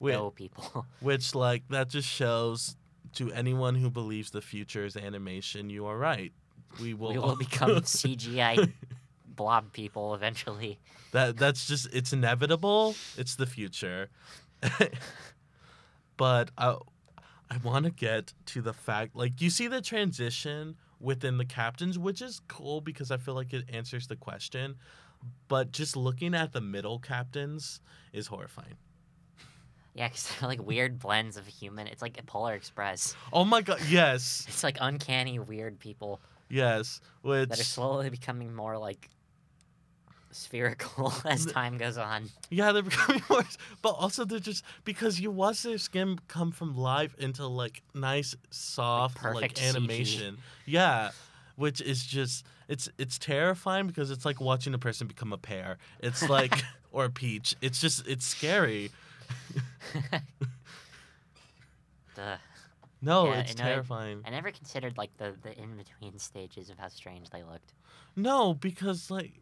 dough 0.00 0.30
people. 0.30 0.87
which 1.00 1.34
like 1.34 1.62
that 1.68 1.90
just 1.90 2.08
shows 2.08 2.76
to 3.14 3.32
anyone 3.32 3.75
who 3.75 3.90
believes 3.90 4.30
the 4.30 4.40
future 4.40 4.84
is 4.84 4.96
animation, 4.96 5.70
you 5.70 5.87
are 5.87 5.96
right. 5.96 6.32
We 6.80 6.94
will 6.94 7.12
we 7.12 7.18
will 7.18 7.37
become 7.37 7.70
CGI 7.82 8.73
blob 9.26 9.73
people 9.73 10.14
eventually. 10.14 10.78
That 11.12 11.37
that's 11.37 11.66
just 11.66 11.88
it's 11.92 12.12
inevitable. 12.12 12.96
It's 13.16 13.37
the 13.37 13.46
future. 13.46 14.08
but 16.16 16.50
I 16.58 16.76
I 17.50 17.58
want 17.62 17.84
to 17.84 17.90
get 17.90 18.32
to 18.46 18.62
the 18.62 18.73
fact 18.73 19.14
like 19.14 19.40
you 19.40 19.50
see 19.50 19.68
the 19.68 19.80
transition 19.80 20.76
within 21.00 21.38
the 21.38 21.44
captains, 21.44 21.99
which 21.99 22.23
is 22.23 22.40
cool 22.49 22.80
because 22.80 23.11
I 23.11 23.18
feel 23.18 23.34
like 23.34 23.52
it 23.52 23.64
answers 23.73 24.06
the 24.06 24.16
question. 24.16 24.76
But 25.49 25.70
just 25.70 25.96
looking 25.96 26.34
at 26.34 26.52
the 26.52 26.61
middle 26.61 26.99
captains 26.99 27.80
is 28.12 28.26
horrifying. 28.26 28.76
Yeah, 29.94 30.08
because 30.08 30.28
they're 30.40 30.48
like 30.48 30.64
weird 30.64 30.98
blends 30.98 31.36
of 31.36 31.46
human. 31.46 31.86
It's 31.86 32.02
like 32.02 32.18
a 32.18 32.24
Polar 32.24 32.54
Express. 32.54 33.14
Oh 33.32 33.44
my 33.44 33.62
god, 33.62 33.80
yes. 33.88 34.44
It's 34.48 34.64
like 34.64 34.78
uncanny, 34.80 35.38
weird 35.38 35.78
people 35.78 36.20
Yes. 36.48 37.00
Which 37.22 37.48
that 37.48 37.60
are 37.60 37.64
slowly 37.64 38.10
becoming 38.10 38.54
more 38.54 38.78
like 38.78 39.08
spherical 40.30 41.12
as 41.24 41.46
time 41.46 41.78
goes 41.78 41.96
on. 41.96 42.28
Yeah, 42.50 42.72
they're 42.72 42.82
becoming 42.94 43.22
worse, 43.28 43.56
but 43.82 43.90
also 43.90 44.24
they're 44.24 44.38
just 44.38 44.64
because 44.84 45.20
you 45.20 45.30
watch 45.30 45.62
their 45.62 45.78
skin 45.78 46.18
come 46.28 46.52
from 46.52 46.76
live 46.76 47.14
into 47.18 47.46
like 47.46 47.82
nice, 47.94 48.34
soft, 48.50 49.22
like, 49.22 49.34
perfect 49.34 49.60
CG. 49.60 49.68
animation. 49.68 50.38
Yeah, 50.66 51.10
which 51.56 51.80
is 51.80 52.04
just 52.04 52.44
it's 52.68 52.88
it's 52.98 53.18
terrifying 53.18 53.86
because 53.86 54.10
it's 54.10 54.24
like 54.24 54.40
watching 54.40 54.74
a 54.74 54.78
person 54.78 55.06
become 55.06 55.32
a 55.32 55.38
pear. 55.38 55.78
It's 56.00 56.28
like 56.28 56.62
or 56.92 57.06
a 57.06 57.10
peach. 57.10 57.54
It's 57.60 57.80
just 57.80 58.06
it's 58.06 58.26
scary. 58.26 58.90
Duh. 62.14 62.37
No, 63.03 63.26
Yeah, 63.26 63.41
it's 63.41 63.53
it- 63.53 63.57
terrifying. 63.59 64.23
I 64.25 64.31
never 64.31 64.50
considered 64.50 64.97
like 64.97 65.17
the 65.19 65.35
the 65.43 65.57
in 65.61 65.76
between 65.76 66.19
stages 66.19 66.71
of 66.71 66.79
how 66.79 66.88
strange 66.88 67.29
they 67.31 67.43
looked. 67.43 67.75
No, 68.17 68.55
because 68.55 69.11
like 69.11 69.41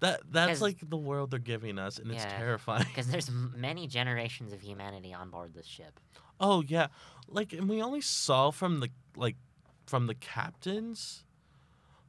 that 0.00 0.20
that's 0.30 0.52
'Cause- 0.52 0.62
like 0.62 0.78
the 0.88 0.96
world 0.96 1.30
they're 1.30 1.38
giving 1.40 1.78
us, 1.78 1.98
and 1.98 2.10
it's 2.12 2.22
Yeah. 2.24 2.38
terrifying. 2.38 2.84
Because 2.84 3.08
there's 3.08 3.28
m- 3.28 3.54
many 3.56 3.86
generations 3.88 4.52
of 4.52 4.60
humanity 4.60 5.12
on 5.14 5.30
board 5.30 5.54
this 5.54 5.66
ship. 5.66 5.98
Oh 6.38 6.62
yeah, 6.62 6.88
like 7.28 7.52
and 7.52 7.68
we 7.68 7.82
only 7.82 8.00
saw 8.00 8.50
from 8.50 8.80
the 8.80 8.90
like 9.16 9.36
from 9.86 10.06
the 10.06 10.14
captains, 10.14 11.24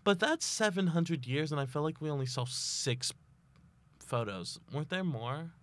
but 0.03 0.19
that's 0.19 0.45
seven 0.45 0.87
hundred 0.87 1.25
years, 1.25 1.51
and 1.51 1.59
I 1.59 1.65
feel 1.65 1.81
like 1.81 2.01
we 2.01 2.09
only 2.11 2.25
saw 2.27 2.45
six 2.45 3.11
photos. 3.99 4.59
Weren't 4.71 4.89
there 4.89 5.03
more? 5.03 5.53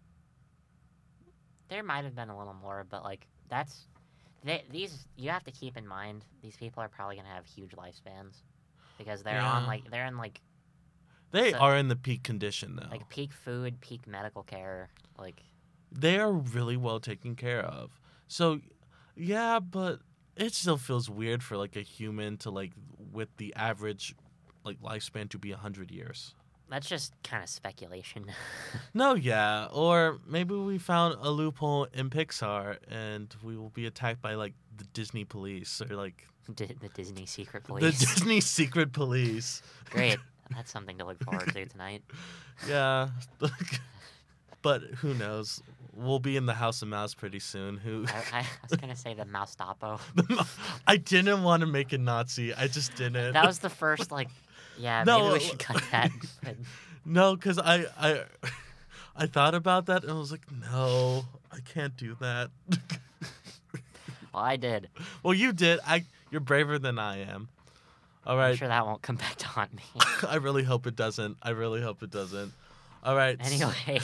There 1.71 1.83
might 1.83 2.05
have 2.05 2.15
been 2.15 2.29
a 2.29 2.37
little 2.39 2.55
more, 2.55 2.85
but 2.91 3.03
like 3.05 3.27
that's 3.49 3.87
they, 4.45 4.65
these 4.71 5.07
you 5.17 5.31
have 5.31 5.45
to 5.45 5.51
keep 5.53 5.77
in 5.77 5.87
mind. 5.87 6.25
These 6.43 6.57
people 6.57 6.83
are 6.83 6.89
probably 6.89 7.17
gonna 7.17 7.29
have 7.29 7.47
huge 7.47 7.71
lifespans 7.73 8.43
because 8.99 9.23
they're 9.23 9.41
on 9.41 9.67
like 9.67 9.91
they're 9.91 10.07
in 10.07 10.19
like 10.19 10.41
They 11.31 11.53
So- 11.53 11.59
are 11.59 11.77
in 11.77 11.89
the 11.89 11.97
peak 11.97 12.23
condition 12.25 12.77
though. 12.77 12.89
like 12.91 13.09
peak 13.09 13.33
food, 13.33 13.81
peak 13.81 14.07
medical 14.07 14.43
care. 14.43 14.91
Like 15.19 15.43
they 15.93 16.19
are 16.19 16.33
really 16.33 16.77
well 16.77 17.01
taken 17.01 17.35
care 17.37 17.63
of. 17.65 18.01
So, 18.29 18.61
yeah, 19.17 19.59
but 19.61 20.01
it 20.37 20.55
still 20.55 20.77
feels 20.77 21.11
weird 21.11 21.43
for 21.43 21.57
like 21.57 21.77
a 21.77 21.83
human 21.83 22.37
to 22.39 22.51
like 22.51 22.73
with 23.13 23.29
the 23.37 23.55
average 23.55 24.15
like 24.65 24.81
lifespan 24.81 25.29
to 25.31 25.39
be 25.39 25.51
hundred 25.53 25.91
years. 25.91 26.35
That's 26.71 26.89
just 26.89 27.13
kind 27.23 27.43
of 27.43 27.49
speculation. 27.49 28.27
No, 28.95 29.15
yeah, 29.15 29.67
or 29.73 30.19
maybe 30.27 30.55
we 30.55 30.79
found 30.79 31.17
a 31.21 31.31
loophole 31.31 31.87
in 31.93 32.11
Pixar 32.11 32.77
and 32.91 33.35
we 33.43 33.57
will 33.57 33.69
be 33.71 33.87
attacked 33.87 34.21
by 34.21 34.35
like 34.35 34.55
the 34.77 34.85
Disney 34.93 35.25
police 35.25 35.81
or 35.89 35.95
like 35.95 36.27
Di- 36.55 36.75
the 36.81 36.89
Disney 36.89 37.27
secret 37.27 37.65
police. 37.65 37.83
the. 37.99 38.07
Disney 38.15 38.41
secret 38.41 38.93
police. 38.93 39.63
Great. 39.91 40.19
That's 40.55 40.73
something 40.73 40.99
to 40.99 41.05
look 41.07 41.23
forward 41.23 41.53
to 41.53 41.67
tonight. 41.67 42.03
Yeah. 42.69 43.11
but 44.63 44.83
who 44.83 45.15
knows? 45.15 45.63
We'll 45.95 46.19
be 46.19 46.37
in 46.37 46.47
the 46.47 46.55
House 46.55 46.83
of 46.83 46.89
Mouse 46.89 47.15
pretty 47.15 47.41
soon. 47.41 47.77
Who 47.77 48.07
I, 48.09 48.41
I 48.41 48.47
was 48.69 48.79
gonna 48.81 48.97
say 48.97 49.15
the 49.15 49.25
Moustapo. 49.25 50.01
I 50.87 50.97
didn't 50.97 51.43
want 51.43 51.61
to 51.61 51.67
make 51.67 51.93
it 51.93 52.01
Nazi. 52.01 52.55
I 52.55 52.69
just 52.69 52.95
didn't. 52.97 53.33
That 53.35 53.47
was 53.47 53.59
the 53.59 53.71
first 53.71 54.11
like. 54.11 54.29
Yeah, 54.81 55.05
No, 55.05 55.19
maybe 55.21 55.33
we 55.35 55.41
should 55.41 55.59
cut 55.69 55.83
that. 55.93 56.11
No, 57.05 57.35
because 57.37 57.59
I, 57.59 57.87
I 57.99 58.23
I 59.17 59.27
thought 59.27 59.55
about 59.55 59.87
that 59.87 60.03
and 60.03 60.13
I 60.13 60.15
was 60.15 60.31
like, 60.33 60.47
no, 60.71 61.25
I 61.53 61.59
can't 61.61 61.97
do 61.97 62.17
that. 62.21 62.51
well, 64.33 64.43
I 64.43 64.57
did. 64.57 64.89
well, 65.23 65.35
you 65.35 65.53
did. 65.53 65.81
I 65.87 66.05
you're 66.31 66.41
braver 66.41 66.79
than 66.79 66.99
I 66.99 67.19
am. 67.19 67.49
All 68.27 68.39
I'm 68.39 68.55
sure 68.55 68.69
that 68.69 68.87
won't 68.87 69.03
come 69.03 69.17
back 69.17 69.37
to 69.37 69.47
haunt 69.47 69.75
me. 69.75 69.83
I 70.29 70.37
really 70.37 70.63
hope 70.63 70.87
it 70.87 70.95
doesn't. 70.95 71.37
I 71.43 71.51
really 71.51 71.81
hope 71.83 72.03
it 72.03 72.11
doesn't. 72.11 72.53
All 73.03 73.17
right. 73.17 73.37
anyway, 73.41 74.01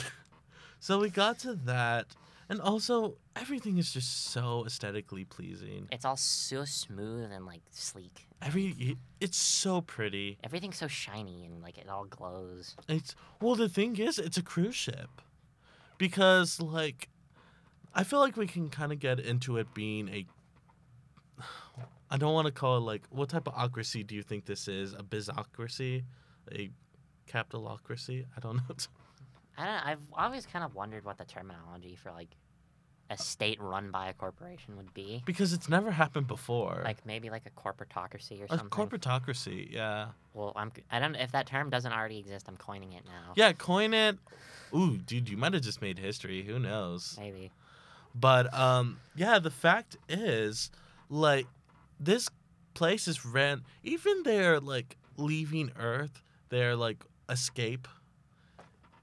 So 0.79 0.99
we 0.99 1.09
got 1.09 1.39
to 1.39 1.53
that, 1.65 2.07
and 2.49 2.61
also 2.61 3.17
everything 3.35 3.77
is 3.77 3.91
just 3.91 4.31
so 4.31 4.63
aesthetically 4.65 5.25
pleasing. 5.25 5.87
it's 5.91 6.05
all 6.05 6.17
so 6.17 6.65
smooth 6.65 7.31
and 7.31 7.45
like 7.45 7.61
sleek. 7.71 8.27
Every 8.41 8.97
it's 9.19 9.37
so 9.37 9.81
pretty. 9.81 10.37
Everything's 10.43 10.77
so 10.77 10.87
shiny 10.87 11.45
and 11.45 11.61
like 11.61 11.77
it 11.77 11.89
all 11.89 12.05
glows. 12.05 12.75
It's 12.87 13.15
well, 13.41 13.55
the 13.55 13.69
thing 13.69 13.97
is, 13.97 14.19
it's 14.19 14.37
a 14.37 14.43
cruise 14.43 14.75
ship, 14.75 15.21
because 15.97 16.61
like, 16.61 17.09
I 17.93 18.03
feel 18.03 18.19
like 18.19 18.37
we 18.37 18.47
can 18.47 18.69
kind 18.69 18.91
of 18.91 18.99
get 18.99 19.19
into 19.19 19.57
it 19.57 19.73
being 19.73 20.09
a. 20.09 20.25
I 22.09 22.15
don't 22.15 22.33
want 22.33 22.45
to 22.45 22.53
call 22.53 22.77
it 22.77 22.81
like 22.81 23.03
what 23.09 23.27
type 23.29 23.47
of 23.47 23.53
ocracy 23.55 24.05
do 24.07 24.15
you 24.15 24.23
think 24.23 24.45
this 24.45 24.69
is? 24.69 24.93
A 24.93 25.03
bizocracy, 25.03 26.03
a 26.53 26.69
capitalocracy. 27.29 28.25
I 28.35 28.39
don't 28.39 28.55
know. 28.55 28.75
I 29.57 29.65
don't. 29.65 29.87
I've 29.87 29.99
always 30.13 30.45
kind 30.45 30.63
of 30.63 30.75
wondered 30.75 31.03
what 31.05 31.17
the 31.17 31.25
terminology 31.25 31.95
for 31.95 32.11
like 32.11 32.29
a 33.09 33.17
state 33.17 33.59
run 33.61 33.89
by 33.89 34.09
a 34.09 34.13
corporation 34.13 34.75
would 34.75 34.93
be. 34.93 35.23
because 35.25 35.53
it's 35.53 35.69
never 35.69 35.91
happened 35.91 36.27
before. 36.27 36.81
Like 36.83 37.05
maybe 37.05 37.29
like 37.29 37.43
a 37.45 37.49
corporatocracy 37.51 38.41
or 38.41 38.45
a 38.45 38.49
something. 38.49 38.69
corporatocracy, 38.69 39.71
yeah. 39.71 40.07
Well, 40.33 40.51
I'm. 40.55 40.71
I 40.91 40.99
don't. 40.99 41.15
If 41.15 41.31
that 41.31 41.47
term 41.47 41.69
doesn't 41.69 41.91
already 41.91 42.19
exist, 42.19 42.47
I'm 42.47 42.57
coining 42.57 42.93
it 42.93 43.03
now. 43.05 43.33
Yeah, 43.35 43.53
coin 43.53 43.93
it. 43.93 44.17
Ooh, 44.75 44.97
dude, 44.97 45.29
you 45.29 45.37
might 45.37 45.53
have 45.53 45.61
just 45.63 45.81
made 45.81 45.97
history. 45.99 46.43
Who 46.43 46.59
knows? 46.59 47.15
Maybe. 47.19 47.51
But 48.13 48.53
um, 48.53 48.99
yeah, 49.15 49.39
the 49.39 49.51
fact 49.51 49.95
is, 50.09 50.69
like, 51.09 51.45
this 51.99 52.29
place 52.73 53.07
is 53.07 53.25
ran. 53.25 53.63
Even 53.83 54.23
they're 54.23 54.59
like 54.59 54.97
leaving 55.15 55.71
Earth, 55.79 56.21
they're 56.49 56.75
like 56.75 57.05
escape, 57.29 57.87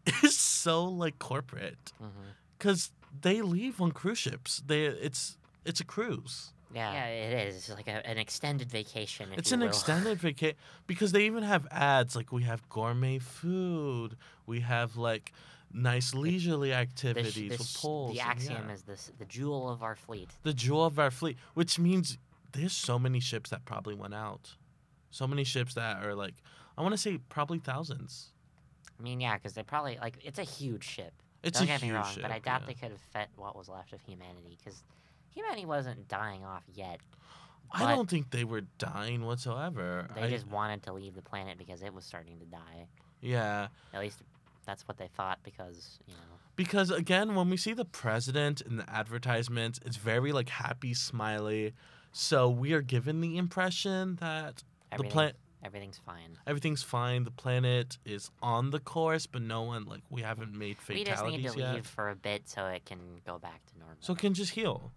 is 0.22 0.38
so 0.38 0.84
like 0.84 1.18
corporate 1.18 1.92
mm-hmm. 2.02 2.30
because 2.58 2.92
they 3.22 3.40
leave 3.42 3.80
on 3.80 3.92
cruise 3.92 4.18
ships. 4.18 4.62
They 4.66 4.84
it's 4.86 5.36
it's 5.64 5.80
a 5.80 5.84
cruise. 5.84 6.52
Yeah. 6.74 6.92
Yeah, 6.92 7.06
it 7.06 7.48
is. 7.48 7.56
It's 7.56 7.70
like 7.70 7.86
a, 7.86 8.04
an 8.04 8.18
extended 8.18 8.68
vacation. 8.68 9.28
If 9.32 9.38
It's 9.38 9.50
you 9.52 9.54
an 9.54 9.60
will. 9.60 9.68
extended 9.68 10.18
vacation 10.28 10.56
because 10.88 11.12
they 11.12 11.24
even 11.26 11.44
have 11.44 11.68
ads 11.70 12.16
like 12.16 12.32
we 12.32 12.42
have 12.42 12.68
gourmet 12.68 13.18
food, 13.20 14.16
we 14.44 14.60
have 14.60 14.96
like 14.96 15.32
nice 15.72 16.14
leisurely 16.14 16.70
The, 16.70 16.74
sh- 16.74 16.78
activities 16.78 17.34
the, 17.34 17.48
with 17.58 17.66
sh- 17.66 17.76
poles. 17.76 18.12
the 18.14 18.20
axiom 18.20 18.64
yeah. 18.68 18.74
is 18.74 18.82
this: 18.82 19.12
the 19.18 19.24
jewel 19.24 19.68
of 19.70 19.82
our 19.82 19.94
fleet. 19.94 20.30
the 20.42 20.52
jewel 20.52 20.84
of 20.84 20.98
our 20.98 21.10
fleet, 21.12 21.36
which 21.54 21.78
means 21.78 22.18
there's 22.52 22.72
so 22.72 22.98
many 22.98 23.20
ships 23.20 23.50
that 23.50 23.64
probably 23.64 23.94
went 23.94 24.14
out. 24.14 24.56
So 25.10 25.28
many 25.28 25.44
ships 25.44 25.74
that 25.74 26.04
are 26.04 26.14
like, 26.16 26.34
I 26.76 26.82
want 26.82 26.92
to 26.92 26.98
say 26.98 27.18
probably 27.28 27.58
thousands. 27.60 28.32
I 28.98 29.02
mean, 29.02 29.20
yeah, 29.20 29.34
because 29.34 29.54
they 29.54 29.62
probably 29.62 29.98
like 30.00 30.18
it's 30.22 30.38
a 30.38 30.44
huge 30.44 30.84
ship. 30.84 31.12
It's 31.42 31.58
Don't 31.58 31.64
a 31.68 31.72
get 31.72 31.82
me 31.82 31.88
huge 31.88 31.96
wrong, 31.96 32.12
ship, 32.12 32.22
but 32.22 32.30
I 32.30 32.38
doubt 32.38 32.62
yeah. 32.62 32.66
they 32.68 32.74
could 32.74 32.90
have 32.90 33.00
fed 33.12 33.28
what 33.36 33.56
was 33.56 33.68
left 33.68 33.92
of 33.92 34.00
humanity 34.00 34.56
because 34.58 34.82
humanity 35.34 35.66
wasn't 35.66 36.08
dying 36.08 36.44
off 36.44 36.62
yet. 36.74 37.00
I 37.72 37.80
but- 37.80 37.94
don't 37.96 38.08
think 38.08 38.30
they 38.30 38.44
were 38.44 38.62
dying 38.78 39.24
whatsoever. 39.24 40.08
They 40.14 40.22
I- 40.22 40.30
just 40.30 40.46
wanted 40.46 40.82
to 40.84 40.92
leave 40.92 41.14
the 41.14 41.22
planet 41.22 41.58
because 41.58 41.82
it 41.82 41.92
was 41.92 42.04
starting 42.04 42.38
to 42.38 42.46
die. 42.46 42.86
yeah, 43.20 43.68
At 43.92 44.00
least 44.00 44.20
that's 44.64 44.86
what 44.88 44.96
they 44.96 45.08
thought 45.08 45.38
because 45.42 45.98
you 46.06 46.14
know. 46.14 46.20
because 46.56 46.90
again, 46.90 47.34
when 47.34 47.50
we 47.50 47.56
see 47.58 47.72
the 47.74 47.84
president 47.84 48.60
in 48.62 48.76
the 48.78 48.88
advertisements, 48.88 49.80
it's 49.84 49.96
very 49.96 50.32
like 50.32 50.48
happy, 50.48 50.94
smiley. 50.94 51.74
So 52.12 52.48
we 52.48 52.72
are 52.72 52.80
given 52.80 53.20
the 53.20 53.36
impression 53.36 54.16
that 54.20 54.58
the 54.58 54.64
Everything, 54.94 55.10
planet 55.12 55.36
everything's 55.64 55.98
fine. 55.98 56.38
everything's 56.46 56.82
fine. 56.82 57.24
The 57.24 57.30
planet 57.30 57.98
is 58.04 58.30
on 58.42 58.70
the 58.70 58.80
course, 58.80 59.26
but 59.26 59.42
no 59.42 59.62
one 59.62 59.86
like 59.86 60.02
we 60.10 60.22
haven't 60.22 60.56
made 60.56 60.78
fatalities 60.78 61.08
yet. 61.08 61.24
We 61.24 61.42
just 61.42 61.56
need 61.56 61.62
to 61.62 61.66
yet. 61.66 61.74
leave 61.74 61.86
for 61.86 62.10
a 62.10 62.16
bit 62.16 62.48
so 62.48 62.66
it 62.66 62.84
can 62.84 62.98
go 63.26 63.38
back 63.38 63.64
to 63.66 63.78
normal. 63.78 63.96
so 64.00 64.12
it 64.12 64.18
can 64.18 64.34
just 64.34 64.52
heal. 64.52 64.92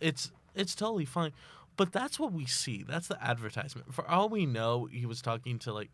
It's 0.00 0.30
it's 0.54 0.74
totally 0.74 1.04
fine. 1.04 1.32
But 1.76 1.92
that's 1.92 2.20
what 2.20 2.32
we 2.32 2.46
see. 2.46 2.84
That's 2.86 3.08
the 3.08 3.22
advertisement. 3.22 3.92
For 3.92 4.08
all 4.08 4.28
we 4.28 4.46
know, 4.46 4.84
he 4.84 5.06
was 5.06 5.20
talking 5.20 5.58
to 5.60 5.72
like 5.72 5.90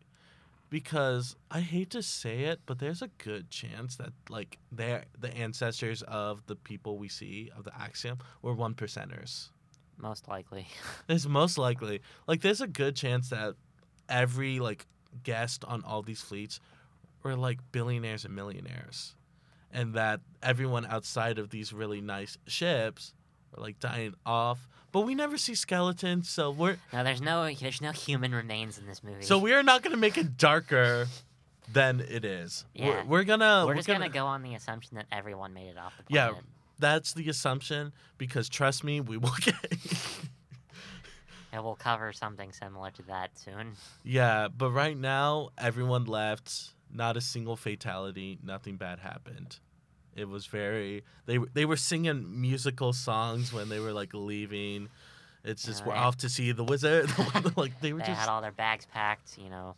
because 0.68 1.36
I 1.50 1.60
hate 1.60 1.90
to 1.90 2.02
say 2.02 2.44
it, 2.44 2.60
but 2.64 2.78
there's 2.78 3.02
a 3.02 3.08
good 3.18 3.50
chance 3.50 3.96
that 3.96 4.12
like 4.28 4.58
they're 4.70 5.04
the 5.18 5.34
ancestors 5.34 6.02
of 6.02 6.46
the 6.46 6.56
people 6.56 6.98
we 6.98 7.08
see 7.08 7.50
of 7.56 7.64
the 7.64 7.74
axiom 7.78 8.18
were 8.42 8.54
one 8.54 8.74
percenters. 8.74 9.48
Most 9.98 10.28
likely. 10.28 10.66
it's 11.08 11.26
most 11.26 11.58
likely 11.58 12.00
like 12.26 12.40
there's 12.40 12.60
a 12.60 12.68
good 12.68 12.94
chance 12.96 13.30
that 13.30 13.56
every 14.10 14.58
like 14.58 14.86
guest 15.22 15.64
on 15.64 15.82
all 15.84 16.02
these 16.02 16.20
fleets 16.20 16.60
were 17.22 17.36
like 17.36 17.58
billionaires 17.72 18.24
and 18.24 18.34
millionaires. 18.34 19.14
And 19.72 19.94
that 19.94 20.20
everyone 20.42 20.84
outside 20.84 21.38
of 21.38 21.50
these 21.50 21.72
really 21.72 22.00
nice 22.00 22.36
ships 22.46 23.14
were 23.54 23.62
like 23.62 23.78
dying 23.78 24.14
off. 24.26 24.68
But 24.92 25.02
we 25.02 25.14
never 25.14 25.38
see 25.38 25.54
skeletons, 25.54 26.28
so 26.28 26.50
we're 26.50 26.76
no, 26.92 27.04
there's 27.04 27.20
no 27.20 27.48
there's 27.54 27.80
no 27.80 27.92
human 27.92 28.34
remains 28.34 28.76
in 28.78 28.86
this 28.86 29.04
movie. 29.04 29.22
so 29.22 29.38
we 29.38 29.52
are 29.52 29.62
not 29.62 29.82
gonna 29.82 29.96
make 29.96 30.18
it 30.18 30.36
darker 30.36 31.06
than 31.72 32.00
it 32.00 32.24
is. 32.24 32.64
Yeah. 32.74 32.86
We're, 32.88 33.04
we're 33.04 33.24
gonna 33.24 33.64
we're 33.66 33.76
just 33.76 33.86
gonna, 33.86 34.08
go 34.08 34.26
on 34.26 34.42
the 34.42 34.54
assumption 34.56 34.96
that 34.96 35.06
everyone 35.12 35.54
made 35.54 35.68
it 35.68 35.78
off 35.78 35.96
the 35.96 36.02
Yeah. 36.12 36.32
that's 36.80 37.12
the 37.14 37.28
assumption 37.28 37.92
because 38.18 38.48
trust 38.48 38.82
me, 38.82 39.00
we 39.00 39.16
will 39.16 39.30
get 39.40 39.54
And 41.52 41.64
we'll 41.64 41.74
cover 41.74 42.12
something 42.12 42.52
similar 42.52 42.90
to 42.92 43.02
that 43.04 43.36
soon. 43.38 43.72
Yeah, 44.04 44.48
but 44.48 44.70
right 44.70 44.96
now 44.96 45.50
everyone 45.58 46.04
left. 46.04 46.70
Not 46.92 47.16
a 47.16 47.20
single 47.20 47.56
fatality. 47.56 48.38
Nothing 48.42 48.76
bad 48.76 48.98
happened. 49.00 49.58
It 50.16 50.28
was 50.28 50.46
very. 50.46 51.04
They 51.26 51.38
were- 51.38 51.48
they 51.52 51.64
were 51.64 51.76
singing 51.76 52.40
musical 52.40 52.92
songs 52.92 53.52
when 53.52 53.68
they 53.68 53.78
were 53.78 53.92
like 53.92 54.12
leaving. 54.12 54.88
It's 55.44 55.64
just 55.64 55.80
Yeah, 55.82 55.86
we're 55.88 55.94
they- 55.94 56.00
off 56.00 56.16
to 56.18 56.28
see 56.28 56.52
the 56.52 56.64
wizard. 56.64 57.10
like 57.56 57.80
they 57.80 57.92
were 57.92 58.00
They 58.00 58.06
just. 58.06 58.20
had 58.20 58.28
all 58.28 58.40
their 58.42 58.52
bags 58.52 58.86
packed, 58.86 59.38
you 59.38 59.48
know. 59.50 59.74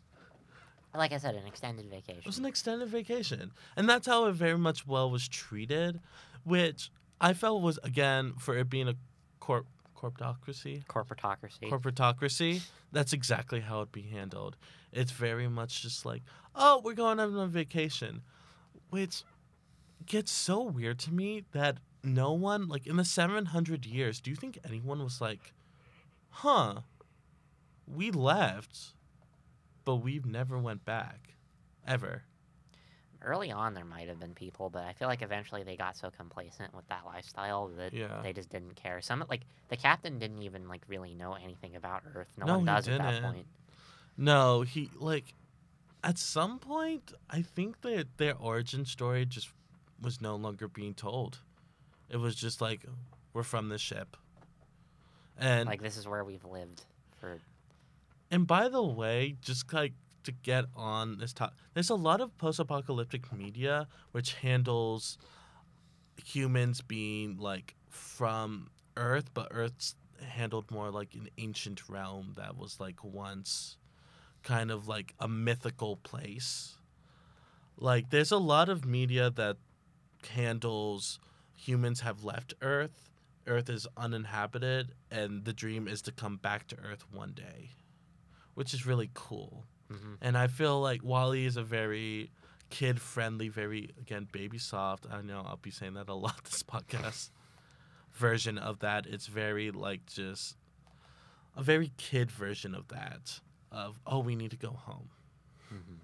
Like 0.95 1.13
I 1.13 1.19
said, 1.19 1.35
an 1.37 1.47
extended 1.47 1.87
vacation. 1.87 2.19
It 2.21 2.27
was 2.27 2.39
an 2.39 2.45
extended 2.45 2.89
vacation, 2.89 3.53
and 3.77 3.89
that's 3.89 4.07
how 4.07 4.27
it 4.27 4.33
very 4.33 4.59
much 4.59 4.87
well 4.87 5.11
was 5.11 5.27
treated, 5.27 6.01
which 6.45 6.91
I 7.21 7.33
felt 7.33 7.63
was 7.63 7.79
again 7.83 8.35
for 8.39 8.57
it 8.59 8.69
being 8.69 8.89
a 8.89 8.95
corp 9.41 9.67
corptocracy. 10.03 10.85
Corporatocracy. 10.87 11.71
corporatocracy, 11.71 12.63
that's 12.91 13.13
exactly 13.13 13.61
how 13.61 13.79
it'd 13.79 13.93
be 13.93 14.03
handled. 14.03 14.57
It's 14.93 15.13
very 15.13 15.49
much 15.49 15.83
just 15.83 16.05
like, 16.05 16.23
oh, 16.55 16.81
we're 16.85 16.95
going 16.95 17.21
on 17.21 17.37
a 17.37 17.47
vacation, 17.47 18.23
which 18.91 19.23
gets 20.07 20.33
so 20.33 20.63
weird 20.63 20.99
to 21.01 21.13
me 21.13 21.45
that 21.53 21.79
no 22.03 22.33
one, 22.33 22.69
like 22.69 22.87
in 22.87 22.97
the 22.97 23.05
700 23.05 23.87
years, 23.87 24.21
do 24.21 24.31
you 24.31 24.37
think 24.37 24.59
anyone 24.67 25.03
was 25.03 25.21
like, 25.21 25.53
huh, 26.31 26.81
we 27.87 28.11
left, 28.11 28.95
but 29.85 29.97
we've 29.97 30.27
never 30.27 30.59
went 30.59 30.85
back, 30.85 31.35
ever? 31.87 32.25
Early 33.25 33.51
on, 33.53 33.75
there 33.75 33.85
might 33.85 34.09
have 34.09 34.19
been 34.19 34.35
people, 34.35 34.69
but 34.71 34.85
I 34.85 34.93
feel 34.95 35.09
like 35.09 35.23
eventually 35.23 35.63
they 35.63 35.77
got 35.77 35.97
so 35.97 36.11
complacent 36.11 36.75
with 36.75 36.87
that 36.89 37.05
lifestyle 37.07 37.69
that 37.77 37.93
Yeah. 37.93 38.21
they 38.23 38.33
just 38.33 38.51
didn't 38.51 38.75
care. 38.77 39.01
Some 39.01 39.25
like 39.31 39.43
the 39.69 39.77
captain 39.77 40.19
didn't 40.19 40.43
even 40.43 40.69
like 40.69 40.83
really 40.89 41.15
know 41.15 41.35
anything 41.35 41.77
about 41.77 42.03
Earth. 42.15 42.29
No, 42.37 42.47
No, 42.47 42.57
one 42.57 42.65
does 42.67 42.89
at 42.89 42.99
that 42.99 43.23
point. 43.23 43.47
No, 44.17 44.63
he 44.63 44.91
like 44.99 45.35
at 46.05 46.19
some 46.19 46.59
point 46.59 47.13
I 47.31 47.43
think 47.43 47.81
that 47.83 48.19
their 48.19 48.37
origin 48.37 48.85
story 48.85 49.25
just 49.25 49.51
was 50.01 50.21
no 50.21 50.35
longer 50.37 50.67
being 50.69 50.95
told. 50.95 51.39
It 52.09 52.17
was 52.17 52.35
just 52.35 52.61
like 52.61 52.85
we're 53.33 53.43
from 53.45 53.69
this 53.69 53.81
ship. 53.81 54.17
And 55.39 55.67
Like 55.69 55.83
this 55.83 55.97
is 55.97 56.07
where 56.07 56.25
we've 56.25 56.45
lived 56.45 56.85
for. 57.21 57.39
and 58.31 58.47
by 58.47 58.69
the 58.69 58.83
way, 58.83 59.37
just 59.41 59.73
like 59.73 59.93
to 60.25 60.33
get 60.33 60.65
on 60.77 61.19
this 61.19 61.33
top 61.33 61.55
there's 61.75 61.91
a 61.91 61.95
lot 61.95 62.21
of 62.21 62.37
post-apocalyptic 62.39 63.33
media 63.33 63.87
which 64.13 64.35
handles 64.35 65.19
humans 66.25 66.81
being 66.81 67.37
like 67.39 67.75
from 67.89 68.71
earth 68.97 69.31
but 69.35 69.49
earth's 69.51 69.95
handled 70.23 70.71
more 70.71 70.91
like 70.91 71.15
an 71.15 71.29
ancient 71.39 71.89
realm 71.89 72.33
that 72.37 72.57
was 72.57 72.79
like 72.79 73.03
once 73.03 73.77
kind 74.43 74.71
of 74.71 74.89
like 74.89 75.15
a 75.21 75.29
mythical 75.29 75.97
place. 75.97 76.77
Like 77.77 78.11
there's 78.11 78.33
a 78.33 78.39
lot 78.39 78.69
of 78.69 78.85
media 78.85 79.31
that 79.31 79.57
handles 80.29 81.19
humans 81.55 82.01
have 82.01 82.23
left 82.25 82.55
earth 82.63 83.11
earth 83.49 83.69
is 83.69 83.89
uninhabited 83.97 84.93
and 85.11 85.45
the 85.45 85.53
dream 85.53 85.89
is 85.89 86.01
to 86.01 86.13
come 86.13 86.37
back 86.37 86.67
to 86.69 86.77
earth 86.79 87.05
one 87.13 87.33
day 87.33 87.71
which 88.55 88.73
is 88.73 88.87
really 88.87 89.11
cool 89.15 89.65
Mhm. 89.93 90.17
and 90.21 90.37
I 90.39 90.47
feel 90.47 90.81
like 90.81 91.03
Wall-E 91.03 91.45
is 91.47 91.57
a 91.57 91.63
very 91.63 92.31
kid 92.71 93.01
friendly, 93.01 93.49
very 93.49 93.91
again 94.01 94.27
baby 94.33 94.59
soft. 94.59 95.07
I 95.11 95.21
know 95.23 95.43
I'll 95.47 95.57
be 95.57 95.71
saying 95.71 95.95
that 95.95 96.09
a 96.09 96.15
lot 96.15 96.45
this 96.45 96.63
podcast 96.63 97.31
version 98.13 98.59
of 98.59 98.79
that. 98.81 99.07
It's 99.07 99.27
very 99.27 99.71
like 99.71 100.07
just 100.07 100.57
a 101.57 101.63
very 101.63 101.93
kid 101.99 102.31
version 102.31 102.75
of 102.75 102.89
that. 102.89 103.41
Of 103.71 104.01
oh 104.07 104.21
we 104.21 104.35
need 104.37 104.51
to 104.53 104.57
go 104.57 104.71
home. 104.71 105.11
Mhm. 105.73 105.99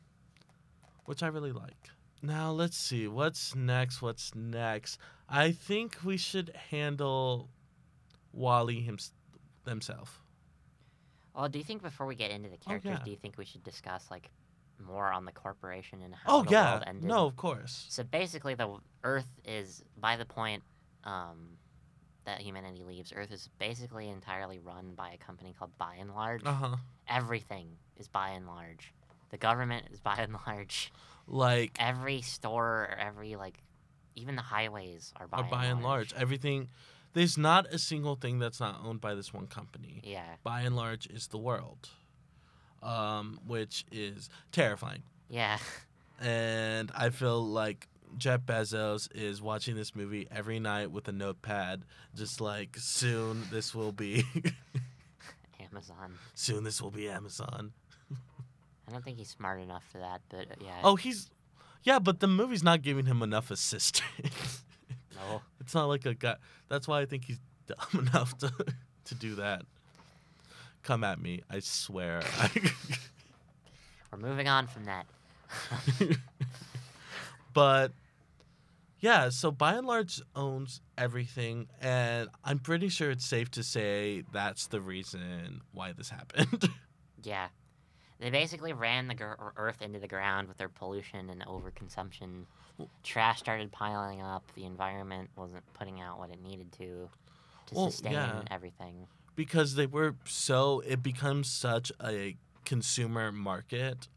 Which 1.06 1.22
I 1.22 1.28
really 1.28 1.52
like. 1.52 1.90
Now 2.22 2.50
let's 2.50 2.76
see, 2.76 3.06
what's 3.08 3.54
next? 3.54 4.02
What's 4.02 4.34
next? 4.34 4.98
I 5.28 5.52
think 5.52 5.98
we 6.04 6.16
should 6.16 6.50
handle 6.70 7.48
Wall-E 8.32 8.80
him 8.82 8.98
themselves. 9.64 10.10
Well, 11.38 11.48
do 11.48 11.56
you 11.58 11.64
think 11.64 11.82
before 11.82 12.04
we 12.06 12.16
get 12.16 12.32
into 12.32 12.48
the 12.48 12.56
characters, 12.56 12.90
Oh, 12.90 12.98
yeah. 12.98 13.04
do 13.04 13.10
you 13.12 13.16
think 13.16 13.38
we 13.38 13.44
should 13.44 13.62
discuss 13.62 14.10
like 14.10 14.28
more 14.84 15.06
on 15.12 15.24
the 15.24 15.30
corporation 15.30 16.00
and 16.02 16.12
how 16.12 16.38
Oh 16.40 16.42
the 16.42 16.50
yeah. 16.50 16.72
world 16.72 16.84
ended? 16.88 17.04
No, 17.04 17.26
of 17.26 17.36
course. 17.36 17.86
So 17.88 18.02
basically, 18.02 18.54
the 18.54 18.76
Earth 19.04 19.28
is 19.44 19.84
by 19.96 20.16
the 20.16 20.24
point 20.24 20.64
um, 21.04 21.50
that 22.24 22.40
humanity 22.40 22.82
leaves. 22.82 23.12
Earth 23.14 23.30
is 23.30 23.48
basically 23.60 24.08
entirely 24.08 24.58
run 24.58 24.94
by 24.96 25.10
a 25.10 25.16
company 25.16 25.54
called 25.56 25.70
By 25.78 25.94
and 26.00 26.12
Large. 26.12 26.44
Uh 26.44 26.52
huh. 26.52 26.76
Everything 27.08 27.68
is 27.96 28.08
By 28.08 28.30
and 28.30 28.48
Large. 28.48 28.92
The 29.30 29.38
government 29.38 29.86
is 29.92 30.00
by 30.10 30.16
and 30.16 30.36
large 30.44 30.92
Like 31.28 31.70
every 31.78 32.20
store, 32.22 32.96
every 32.98 33.36
like, 33.36 33.62
even 34.16 34.34
the 34.34 34.42
highways 34.42 35.12
are 35.14 35.28
by, 35.28 35.40
or 35.42 35.44
by 35.44 35.66
and 35.66 35.84
large, 35.84 36.12
everything 36.14 36.68
there's 37.14 37.36
not 37.38 37.66
a 37.72 37.78
single 37.78 38.14
thing 38.16 38.38
that's 38.38 38.60
not 38.60 38.80
owned 38.84 39.00
by 39.00 39.14
this 39.14 39.32
one 39.32 39.46
company. 39.46 40.00
Yeah, 40.04 40.24
By 40.44 40.60
and 40.62 40.76
large 40.76 41.06
is 41.06 41.28
the 41.28 41.38
world. 41.38 41.88
Um, 42.82 43.40
which 43.46 43.84
is 43.90 44.30
terrifying. 44.52 45.02
yeah, 45.28 45.58
And 46.20 46.92
I 46.94 47.10
feel 47.10 47.44
like 47.44 47.88
Jeff 48.16 48.42
Bezos 48.42 49.08
is 49.14 49.42
watching 49.42 49.74
this 49.74 49.96
movie 49.96 50.28
every 50.30 50.60
night 50.60 50.90
with 50.92 51.08
a 51.08 51.12
notepad, 51.12 51.82
just 52.14 52.40
like 52.40 52.76
soon 52.78 53.42
this 53.50 53.74
will 53.74 53.90
be 53.92 54.24
Amazon. 55.60 56.14
soon 56.34 56.64
this 56.64 56.80
will 56.80 56.90
be 56.92 57.08
Amazon. 57.08 57.72
I 58.88 58.92
don't 58.92 59.04
think 59.04 59.18
he's 59.18 59.28
smart 59.30 59.60
enough 59.60 59.84
for 59.90 59.98
that, 59.98 60.20
but 60.28 60.50
uh, 60.50 60.54
yeah. 60.60 60.80
Oh, 60.84 60.96
he's 60.96 61.30
yeah, 61.82 61.98
but 61.98 62.20
the 62.20 62.26
movie's 62.28 62.62
not 62.62 62.82
giving 62.82 63.06
him 63.06 63.22
enough 63.22 63.50
assistance. 63.50 64.62
no. 65.18 65.42
it's 65.60 65.74
not 65.74 65.86
like 65.86 66.06
a 66.06 66.14
guy. 66.14 66.36
That's 66.68 66.86
why 66.88 67.00
I 67.00 67.06
think 67.06 67.24
he's 67.24 67.38
dumb 67.66 68.06
enough 68.08 68.36
to 68.38 68.52
to 69.06 69.14
do 69.14 69.36
that. 69.36 69.62
Come 70.82 71.04
at 71.04 71.20
me, 71.20 71.42
I 71.50 71.60
swear. 71.60 72.22
We're 74.12 74.18
moving 74.18 74.48
on 74.48 74.66
from 74.66 74.84
that. 74.84 75.06
but 77.52 77.92
yeah, 79.00 79.28
so 79.28 79.50
by 79.50 79.74
and 79.74 79.86
large 79.86 80.20
owns 80.34 80.80
everything, 80.96 81.68
and 81.80 82.28
I'm 82.44 82.58
pretty 82.58 82.88
sure 82.88 83.10
it's 83.10 83.24
safe 83.24 83.50
to 83.52 83.62
say 83.62 84.24
that's 84.32 84.66
the 84.66 84.80
reason 84.80 85.60
why 85.72 85.92
this 85.92 86.10
happened. 86.10 86.68
Yeah. 87.24 87.48
They 88.20 88.30
basically 88.30 88.72
ran 88.72 89.08
the 89.08 89.16
earth 89.56 89.82
into 89.82 89.98
the 89.98 90.06
ground 90.06 90.46
with 90.46 90.56
their 90.56 90.68
pollution 90.68 91.30
and 91.30 91.44
overconsumption. 91.44 92.44
Trash 93.02 93.38
started 93.40 93.72
piling 93.72 94.20
up. 94.22 94.42
The 94.54 94.64
environment 94.64 95.30
wasn't 95.36 95.64
putting 95.74 96.00
out 96.00 96.18
what 96.18 96.30
it 96.30 96.40
needed 96.42 96.70
to 96.72 97.08
to 97.66 97.74
Well, 97.74 97.90
sustain 97.90 98.12
yeah. 98.12 98.42
everything. 98.50 99.06
because 99.36 99.74
they 99.74 99.86
were 99.86 100.14
so 100.24 100.80
it 100.86 101.02
becomes 101.02 101.50
such 101.50 101.92
a 102.04 102.36
consumer 102.64 103.30
market 103.32 104.08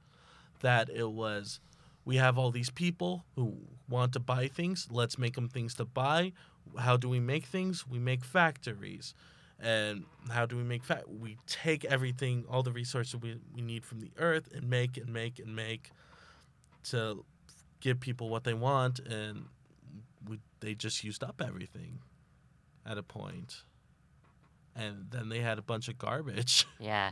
that 0.62 0.89
it 0.89 1.10
was 1.12 1.60
we 2.06 2.15
have 2.17 2.38
all 2.38 2.50
these 2.52 2.69
people 2.69 3.24
who 3.36 3.58
want 3.89 4.13
to 4.13 4.19
buy 4.19 4.47
things 4.47 4.88
let's 4.91 5.17
make 5.17 5.36
them 5.36 5.47
things 5.50 5.74
to 5.76 5.86
buy 5.86 6.32
how 6.80 6.95
do 6.97 7.08
we 7.10 7.19
make 7.19 7.45
things 7.45 7.86
we 7.88 8.00
make 8.00 8.24
factories 8.24 9.13
and 9.60 10.06
how 10.30 10.45
do 10.45 10.56
we 10.58 10.63
make 10.63 10.84
fa- 10.84 11.04
we 11.08 11.38
take 11.45 11.84
everything 11.86 12.43
all 12.50 12.63
the 12.63 12.71
resources 12.71 13.15
we, 13.17 13.38
we 13.54 13.62
need 13.62 13.86
from 13.86 14.00
the 14.00 14.12
earth 14.17 14.47
and 14.56 14.69
make 14.69 14.97
and 14.97 15.10
make 15.13 15.39
and 15.39 15.56
make 15.56 15.91
to 16.84 17.24
give 17.82 18.00
people 18.00 18.30
what 18.30 18.44
they 18.46 18.54
want 18.54 19.00
and 19.00 19.46
we, 20.28 20.39
they 20.62 20.74
just 20.74 21.04
used 21.04 21.24
up 21.24 21.41
everything 21.46 22.00
at 22.86 22.98
a 22.98 23.04
point 23.04 23.63
and 24.76 25.08
then 25.12 25.28
they 25.30 25.39
had 25.39 25.58
a 25.60 25.62
bunch 25.62 25.89
of 25.89 25.98
garbage. 25.98 26.65
Yeah. 26.80 27.12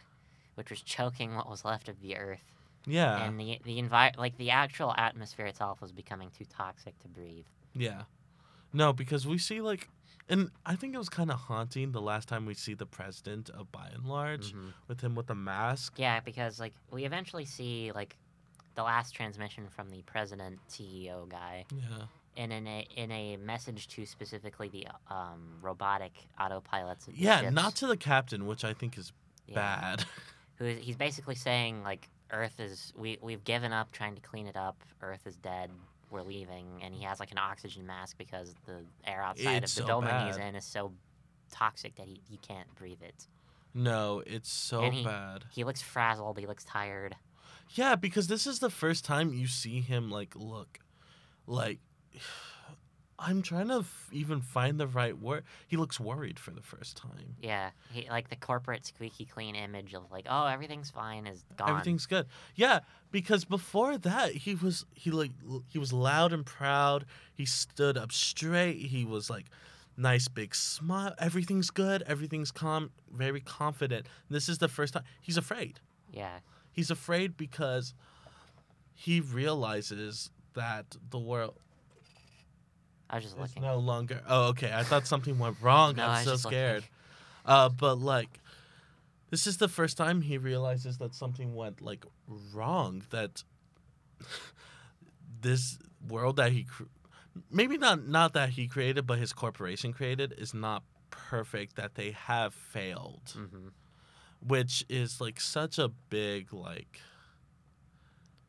Which 0.55 0.69
was 0.71 0.81
choking 0.81 1.35
what 1.35 1.49
was 1.49 1.63
left 1.63 1.87
of 1.89 2.01
the 2.01 2.17
earth. 2.17 2.43
yeah, 2.85 3.23
And 3.25 3.39
the 3.39 3.59
the 3.63 3.81
envi- 3.81 4.17
like 4.17 4.37
the 4.37 4.49
actual 4.51 4.93
atmosphere 4.97 5.45
itself 5.45 5.79
was 5.81 5.91
becoming 5.93 6.31
too 6.37 6.45
toxic 6.45 6.97
to 6.99 7.07
breathe. 7.07 7.45
yeah. 7.73 8.03
No, 8.71 8.93
because 8.93 9.25
we 9.25 9.37
see 9.39 9.61
like, 9.61 9.87
and 10.27 10.51
I 10.65 10.75
think 10.75 10.93
it 10.93 10.97
was 10.99 11.09
kind 11.09 11.31
of 11.31 11.39
haunting 11.39 11.91
the 11.91 12.01
last 12.01 12.27
time 12.27 12.45
we 12.45 12.53
see 12.53 12.73
the 12.75 12.85
president 12.85 13.49
of 13.49 13.71
by 13.71 13.87
and 13.93 14.05
large 14.05 14.53
Mhm. 14.53 14.73
with 14.87 15.01
him 15.01 15.15
with 15.15 15.25
the 15.27 15.33
mask. 15.35 15.93
Yeah, 15.97 16.19
because 16.19 16.59
like 16.59 16.73
we 16.91 17.05
eventually 17.05 17.45
see 17.45 17.91
like 17.95 18.15
the 18.79 18.83
last 18.83 19.13
transmission 19.13 19.67
from 19.67 19.89
the 19.89 20.01
president 20.03 20.57
CEO 20.69 21.27
guy 21.27 21.65
Yeah, 21.75 22.05
and 22.37 22.53
in 22.53 22.65
a 22.65 22.87
in 22.95 23.11
a 23.11 23.35
message 23.37 23.89
to 23.89 24.05
specifically 24.05 24.69
the 24.69 24.87
um, 25.13 25.57
robotic 25.61 26.13
autopilots. 26.39 27.05
The 27.05 27.11
yeah, 27.15 27.41
ships, 27.41 27.53
not 27.53 27.75
to 27.75 27.87
the 27.87 27.97
captain, 27.97 28.45
which 28.47 28.63
I 28.63 28.73
think 28.73 28.97
is 28.97 29.11
yeah, 29.47 29.55
bad. 29.55 30.05
Who 30.59 30.65
is, 30.65 30.79
he's 30.85 30.95
basically 30.95 31.35
saying 31.35 31.83
like 31.83 32.07
Earth 32.31 32.57
is 32.61 32.93
we 32.95 33.17
we've 33.21 33.43
given 33.43 33.73
up 33.73 33.91
trying 33.91 34.15
to 34.15 34.21
clean 34.21 34.47
it 34.47 34.55
up. 34.55 34.77
Earth 35.01 35.27
is 35.27 35.35
dead. 35.35 35.71
We're 36.09 36.23
leaving, 36.23 36.65
and 36.81 36.93
he 36.95 37.03
has 37.03 37.19
like 37.19 37.31
an 37.31 37.37
oxygen 37.37 37.85
mask 37.85 38.17
because 38.17 38.55
the 38.65 38.85
air 39.05 39.21
outside 39.21 39.63
It's 39.63 39.73
of 39.77 39.83
the 39.85 39.87
so 39.91 40.01
building 40.01 40.25
he's 40.27 40.37
in 40.37 40.55
is 40.55 40.63
so 40.65 40.93
toxic 41.51 41.95
that 41.97 42.07
he, 42.07 42.21
he 42.29 42.37
can't 42.37 42.73
breathe 42.75 43.01
it. 43.01 43.27
no, 43.73 44.23
it's 44.25 44.49
so 44.49 44.89
he- 44.89 45.03
bad. 45.03 45.43
He 45.51 45.65
looks 45.65 45.81
frazzled. 45.81 46.39
He 46.39 46.47
looks 46.47 46.63
tired. 46.63 47.15
Yeah, 47.71 47.95
because 47.95 48.27
this 48.27 48.47
is 48.47 48.59
the 48.59 48.69
first 48.69 49.05
time 49.05 49.33
you 49.33 49.47
see 49.47 49.81
him 49.81 50.09
like 50.09 50.35
look, 50.35 50.79
like. 51.47 51.79
I'm 53.21 53.41
trying 53.41 53.67
to 53.67 53.79
f- 53.79 54.07
even 54.13 54.39
find 54.39 54.79
the 54.79 54.87
right 54.87 55.19
word. 55.19 55.43
He 55.67 55.75
looks 55.75 55.99
worried 55.99 56.39
for 56.39 56.51
the 56.51 56.61
first 56.61 56.95
time. 56.95 57.35
Yeah, 57.41 57.71
he 57.91 58.07
like 58.09 58.29
the 58.29 58.37
corporate 58.37 58.85
squeaky 58.85 59.25
clean 59.25 59.55
image 59.55 59.93
of 59.93 60.09
like, 60.09 60.25
oh, 60.29 60.45
everything's 60.45 60.89
fine 60.89 61.27
is 61.27 61.43
gone. 61.57 61.69
Everything's 61.69 62.05
good. 62.05 62.27
Yeah, 62.55 62.79
because 63.11 63.43
before 63.43 63.97
that 63.97 64.31
he 64.31 64.55
was 64.55 64.85
he 64.93 65.11
like 65.11 65.31
he 65.67 65.77
was 65.77 65.91
loud 65.91 66.31
and 66.31 66.45
proud. 66.45 67.03
He 67.33 67.45
stood 67.45 67.97
up 67.97 68.13
straight. 68.13 68.77
He 68.77 69.03
was 69.03 69.29
like 69.29 69.47
nice 69.97 70.27
big 70.27 70.55
smile. 70.55 71.13
Everything's 71.19 71.69
good. 71.69 72.03
Everything's 72.03 72.51
calm. 72.51 72.91
Very 73.11 73.41
confident. 73.41 74.07
This 74.29 74.47
is 74.47 74.59
the 74.59 74.69
first 74.69 74.93
time 74.93 75.03
he's 75.21 75.37
afraid. 75.37 75.79
Yeah, 76.11 76.39
He's 76.71 76.91
afraid 76.91 77.35
because 77.37 77.93
he 78.93 79.19
realizes 79.21 80.29
that 80.53 80.97
the 81.09 81.19
world 81.19 81.55
I 83.09 83.15
was 83.15 83.23
just 83.23 83.35
is 83.35 83.41
looking. 83.41 83.63
no 83.63 83.77
longer. 83.77 84.21
Oh, 84.27 84.49
okay. 84.49 84.71
I 84.73 84.83
thought 84.83 85.07
something 85.07 85.39
went 85.39 85.57
wrong. 85.61 85.95
No, 85.95 86.03
I 86.03 86.19
I'm 86.19 86.25
was 86.25 86.41
so 86.41 86.49
scared. 86.49 86.83
Uh, 87.45 87.69
but 87.69 87.95
like, 87.95 88.39
this 89.29 89.47
is 89.47 89.57
the 89.57 89.67
first 89.67 89.97
time 89.97 90.21
he 90.21 90.37
realizes 90.37 90.97
that 90.97 91.15
something 91.15 91.55
went 91.55 91.81
like 91.81 92.05
wrong. 92.53 93.03
That 93.09 93.43
this 95.41 95.79
world 96.07 96.35
that 96.37 96.51
he, 96.51 96.63
cr- 96.63 96.83
maybe 97.51 97.77
not 97.77 98.07
not 98.07 98.33
that 98.33 98.49
he 98.49 98.67
created, 98.67 99.07
but 99.07 99.17
his 99.17 99.33
corporation 99.33 99.93
created, 99.93 100.33
is 100.37 100.53
not 100.53 100.83
perfect. 101.09 101.75
That 101.77 101.95
they 101.95 102.11
have 102.11 102.53
failed, 102.53 103.33
hmm 103.35 103.69
which 104.45 104.85
is 104.89 105.19
like 105.21 105.39
such 105.39 105.77
a 105.79 105.89
big 106.09 106.53
like. 106.53 106.99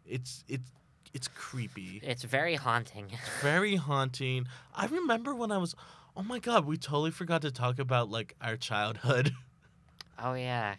It's 0.04 0.44
it's 0.48 0.70
it's 1.12 1.28
creepy. 1.28 2.00
It's 2.02 2.22
very 2.24 2.54
haunting. 2.56 3.06
it's 3.12 3.28
very 3.42 3.76
haunting. 3.76 4.46
I 4.74 4.86
remember 4.86 5.34
when 5.34 5.50
I 5.52 5.58
was, 5.58 5.74
oh 6.16 6.22
my 6.22 6.38
god, 6.38 6.66
we 6.66 6.76
totally 6.76 7.10
forgot 7.10 7.42
to 7.42 7.50
talk 7.50 7.78
about 7.78 8.10
like 8.10 8.34
our 8.40 8.56
childhood. 8.56 9.32
oh 10.18 10.34
yeah, 10.34 10.76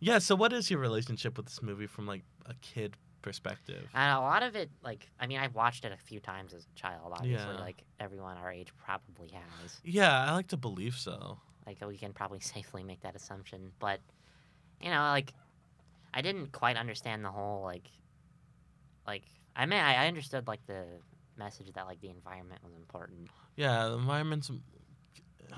yeah. 0.00 0.18
So, 0.18 0.34
what 0.34 0.52
is 0.52 0.70
your 0.70 0.80
relationship 0.80 1.36
with 1.36 1.46
this 1.46 1.62
movie 1.62 1.86
from 1.86 2.06
like 2.06 2.22
a 2.46 2.54
kid 2.62 2.96
perspective? 3.22 3.88
and 3.94 4.16
a 4.16 4.20
lot 4.20 4.42
of 4.42 4.54
it, 4.54 4.70
like, 4.82 5.08
I 5.18 5.26
mean, 5.26 5.38
I've 5.38 5.54
watched 5.54 5.84
it 5.84 5.92
a 5.92 5.96
few 5.96 6.20
times 6.20 6.52
as 6.52 6.66
a 6.66 6.78
child. 6.78 7.12
Obviously, 7.16 7.54
Yeah. 7.54 7.60
like 7.60 7.82
everyone 8.00 8.36
our 8.36 8.52
age 8.52 8.68
probably 8.84 9.28
has. 9.28 9.80
Yeah, 9.84 10.24
I 10.30 10.34
like 10.34 10.48
to 10.48 10.56
believe 10.56 10.94
so. 10.96 11.38
Like 11.66 11.78
we 11.86 11.96
can 11.96 12.12
probably 12.12 12.40
safely 12.54 12.82
make 12.84 13.00
that 13.02 13.14
assumption, 13.16 13.72
but 13.78 14.00
you 14.84 14.90
know, 14.90 15.00
like 15.00 15.32
I 16.12 16.20
didn't 16.22 16.52
quite 16.52 16.76
understand 16.76 17.24
the 17.24 17.30
whole 17.30 17.62
like, 17.64 17.88
like 19.06 19.22
I 19.56 19.66
mean, 19.66 19.80
I 19.80 20.04
I 20.04 20.06
understood 20.08 20.46
like 20.46 20.64
the 20.66 20.84
message 21.36 21.72
that 21.74 21.86
like 21.86 22.00
the 22.00 22.10
environment 22.10 22.60
was 22.62 22.74
important, 22.74 23.28
Yeah, 23.56 23.88
the 23.88 23.94
environment's. 23.94 24.50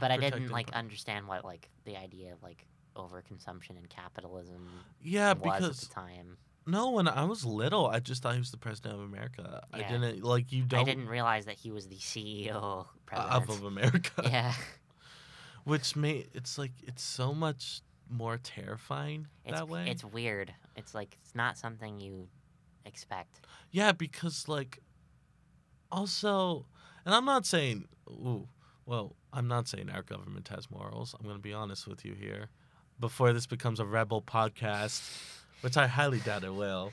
but 0.00 0.10
I 0.10 0.16
didn't 0.16 0.50
like 0.50 0.70
understand 0.72 1.26
what 1.26 1.44
like 1.44 1.68
the 1.84 1.96
idea 1.96 2.32
of 2.32 2.42
like 2.42 2.66
overconsumption 2.96 3.70
and 3.76 3.88
capitalism 3.90 4.68
Yeah, 5.02 5.32
was 5.34 5.42
because 5.42 5.82
at 5.82 5.88
the 5.88 5.94
time. 5.94 6.38
no, 6.66 6.92
when 6.92 7.08
I 7.08 7.24
was 7.24 7.44
little, 7.44 7.86
I 7.88 8.00
just 8.00 8.22
thought 8.22 8.32
he 8.34 8.38
was 8.40 8.50
the 8.52 8.56
president 8.56 8.94
of 8.94 9.00
America. 9.00 9.62
I 9.72 9.82
didn't 9.82 10.22
like 10.24 10.52
you 10.52 10.62
don't 10.64 10.80
I 10.80 10.84
didn't 10.84 11.08
realize 11.08 11.44
that 11.46 11.56
he 11.56 11.70
was 11.70 11.88
the 11.88 11.96
CEO 11.96 12.86
president. 13.04 13.34
of, 13.34 13.50
of 13.50 13.64
America. 13.64 14.22
yeah, 14.24 14.54
Which 15.64 15.94
made 15.96 16.28
it's 16.32 16.56
like 16.58 16.72
it's 16.82 17.02
so 17.02 17.34
much 17.34 17.82
more 18.08 18.38
terrifying 18.38 19.26
it's 19.44 19.58
that 19.58 19.68
way. 19.68 19.88
it's 19.88 20.04
weird. 20.04 20.52
It's 20.76 20.94
like 20.94 21.16
it's 21.22 21.34
not 21.34 21.58
something 21.58 22.00
you 22.00 22.28
expect. 22.84 23.40
Yeah, 23.70 23.92
because 23.92 24.48
like 24.48 24.80
also 25.90 26.66
and 27.04 27.14
I'm 27.14 27.24
not 27.24 27.46
saying 27.46 27.86
ooh, 28.08 28.48
well, 28.84 29.14
I'm 29.32 29.48
not 29.48 29.68
saying 29.68 29.90
our 29.90 30.02
government 30.02 30.48
has 30.48 30.70
morals. 30.70 31.14
I'm 31.18 31.24
going 31.24 31.36
to 31.36 31.42
be 31.42 31.52
honest 31.52 31.86
with 31.86 32.04
you 32.04 32.14
here. 32.14 32.48
Before 32.98 33.32
this 33.32 33.46
becomes 33.46 33.80
a 33.80 33.84
rebel 33.84 34.22
podcast, 34.22 35.02
which 35.60 35.76
I 35.76 35.86
highly 35.86 36.20
doubt 36.20 36.44
it 36.44 36.54
will. 36.54 36.92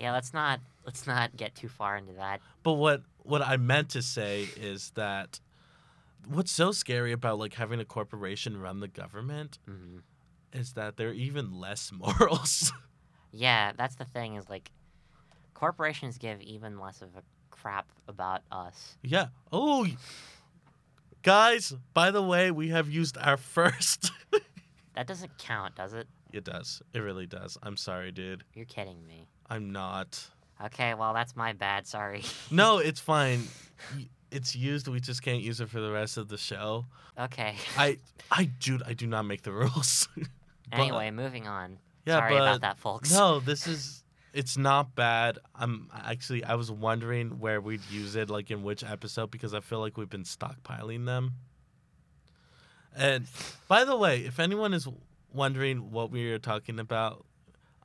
Yeah, 0.00 0.12
let's 0.12 0.34
not 0.34 0.60
let's 0.84 1.06
not 1.06 1.36
get 1.36 1.54
too 1.54 1.68
far 1.68 1.96
into 1.96 2.12
that. 2.14 2.40
But 2.62 2.74
what 2.74 3.02
what 3.22 3.42
I 3.42 3.56
meant 3.56 3.90
to 3.90 4.02
say 4.02 4.48
is 4.56 4.90
that 4.96 5.38
what's 6.26 6.50
so 6.50 6.72
scary 6.72 7.12
about 7.12 7.38
like 7.38 7.54
having 7.54 7.80
a 7.80 7.84
corporation 7.84 8.60
run 8.60 8.80
the 8.80 8.88
government 8.88 9.58
hmm 9.66 9.98
is 10.54 10.72
that 10.74 10.96
they're 10.96 11.12
even 11.12 11.58
less 11.60 11.90
morals. 11.98 12.72
Yeah, 13.32 13.72
that's 13.76 13.96
the 13.96 14.04
thing 14.04 14.36
is 14.36 14.48
like 14.48 14.70
corporations 15.54 16.18
give 16.18 16.40
even 16.40 16.78
less 16.78 17.02
of 17.02 17.08
a 17.16 17.22
crap 17.50 17.86
about 18.08 18.42
us. 18.52 18.96
Yeah. 19.02 19.26
Oh, 19.52 19.86
guys, 21.22 21.74
by 21.92 22.10
the 22.10 22.22
way, 22.22 22.50
we 22.50 22.68
have 22.68 22.88
used 22.88 23.16
our 23.18 23.36
first. 23.36 24.10
That 24.94 25.08
doesn't 25.08 25.36
count, 25.38 25.74
does 25.74 25.92
it? 25.92 26.06
it 26.32 26.44
does. 26.44 26.80
It 26.92 27.00
really 27.00 27.26
does. 27.26 27.58
I'm 27.64 27.76
sorry, 27.76 28.12
dude. 28.12 28.44
You're 28.54 28.64
kidding 28.64 29.04
me. 29.08 29.26
I'm 29.50 29.72
not. 29.72 30.24
Okay, 30.66 30.94
well 30.94 31.12
that's 31.12 31.34
my 31.34 31.52
bad. 31.52 31.88
Sorry. 31.88 32.22
No, 32.52 32.78
it's 32.78 33.00
fine. 33.00 33.42
It's 34.30 34.54
used. 34.54 34.86
We 34.86 35.00
just 35.00 35.20
can't 35.20 35.42
use 35.42 35.60
it 35.60 35.68
for 35.68 35.80
the 35.80 35.90
rest 35.90 36.16
of 36.16 36.28
the 36.28 36.38
show. 36.38 36.86
okay. 37.18 37.56
I, 37.76 37.98
I, 38.30 38.44
dude, 38.44 38.84
I 38.86 38.92
do 38.92 39.08
not 39.08 39.24
make 39.24 39.42
the 39.42 39.50
rules. 39.50 40.06
But- 40.70 40.80
Anyway, 40.80 41.10
moving 41.10 41.46
on. 41.46 41.78
yeah, 42.06 42.18
Sorry 42.18 42.32
but 42.34 42.42
about 42.42 42.60
that, 42.62 42.78
folks. 42.78 43.12
no, 43.12 43.40
this 43.40 43.66
is. 43.66 44.02
It's 44.32 44.56
not 44.56 44.96
bad. 44.96 45.38
I'm 45.54 45.88
actually. 45.94 46.42
I 46.42 46.54
was 46.56 46.70
wondering 46.70 47.38
where 47.38 47.60
we'd 47.60 47.84
use 47.90 48.16
it, 48.16 48.28
like 48.30 48.50
in 48.50 48.62
which 48.64 48.82
episode, 48.82 49.30
because 49.30 49.54
I 49.54 49.60
feel 49.60 49.78
like 49.78 49.96
we've 49.96 50.10
been 50.10 50.24
stockpiling 50.24 51.06
them. 51.06 51.34
And 52.96 53.26
by 53.68 53.84
the 53.84 53.96
way, 53.96 54.20
if 54.24 54.38
anyone 54.40 54.72
is 54.74 54.88
wondering 55.32 55.90
what 55.90 56.10
we 56.10 56.30
are 56.32 56.38
talking 56.38 56.78
about, 56.78 57.24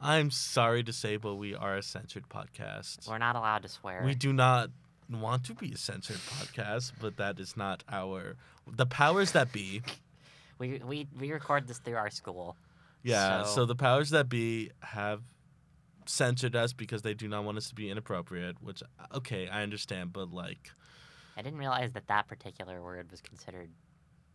I'm 0.01 0.31
sorry 0.31 0.83
to 0.83 0.93
say, 0.93 1.17
but 1.17 1.35
we 1.35 1.53
are 1.55 1.75
a 1.75 1.83
censored 1.83 2.29
podcast. 2.29 3.07
We're 3.07 3.17
not 3.17 3.35
allowed 3.35 3.63
to 3.63 3.69
swear. 3.69 4.01
We 4.05 4.15
do 4.15 4.31
not 4.33 4.69
want 5.09 5.43
to 5.45 5.53
be 5.53 5.73
a 5.73 5.77
censored 5.77 6.17
podcast, 6.17 6.93
but 7.01 7.17
that 7.17 7.39
is 7.39 7.57
not 7.57 7.83
our 7.89 8.35
the 8.67 8.85
powers 8.85 9.33
that 9.33 9.51
be. 9.51 9.81
we, 10.59 10.79
we 10.85 11.07
we 11.19 11.31
record 11.31 11.67
this 11.67 11.79
through 11.79 11.95
our 11.95 12.09
school. 12.09 12.55
Yeah, 13.03 13.43
so, 13.43 13.49
So- 13.55 13.65
the 13.65 13.75
powers 13.75 14.09
that 14.11 14.29
be 14.29 14.71
have 14.81 15.21
censored 16.05 16.55
us 16.55 16.73
because 16.73 17.01
they 17.03 17.13
do 17.13 17.27
not 17.27 17.43
want 17.43 17.57
us 17.57 17.69
to 17.69 17.75
be 17.75 17.89
inappropriate, 17.89 18.61
which 18.61 18.81
uh, 18.99 19.17
okay, 19.17 19.47
I 19.47 19.61
understand, 19.63 20.11
but 20.13 20.31
like 20.31 20.71
I 21.37 21.41
didn't 21.41 21.59
realize 21.59 21.91
that 21.93 22.07
that 22.07 22.27
particular 22.27 22.81
word 22.81 23.09
was 23.11 23.21
considered. 23.21 23.69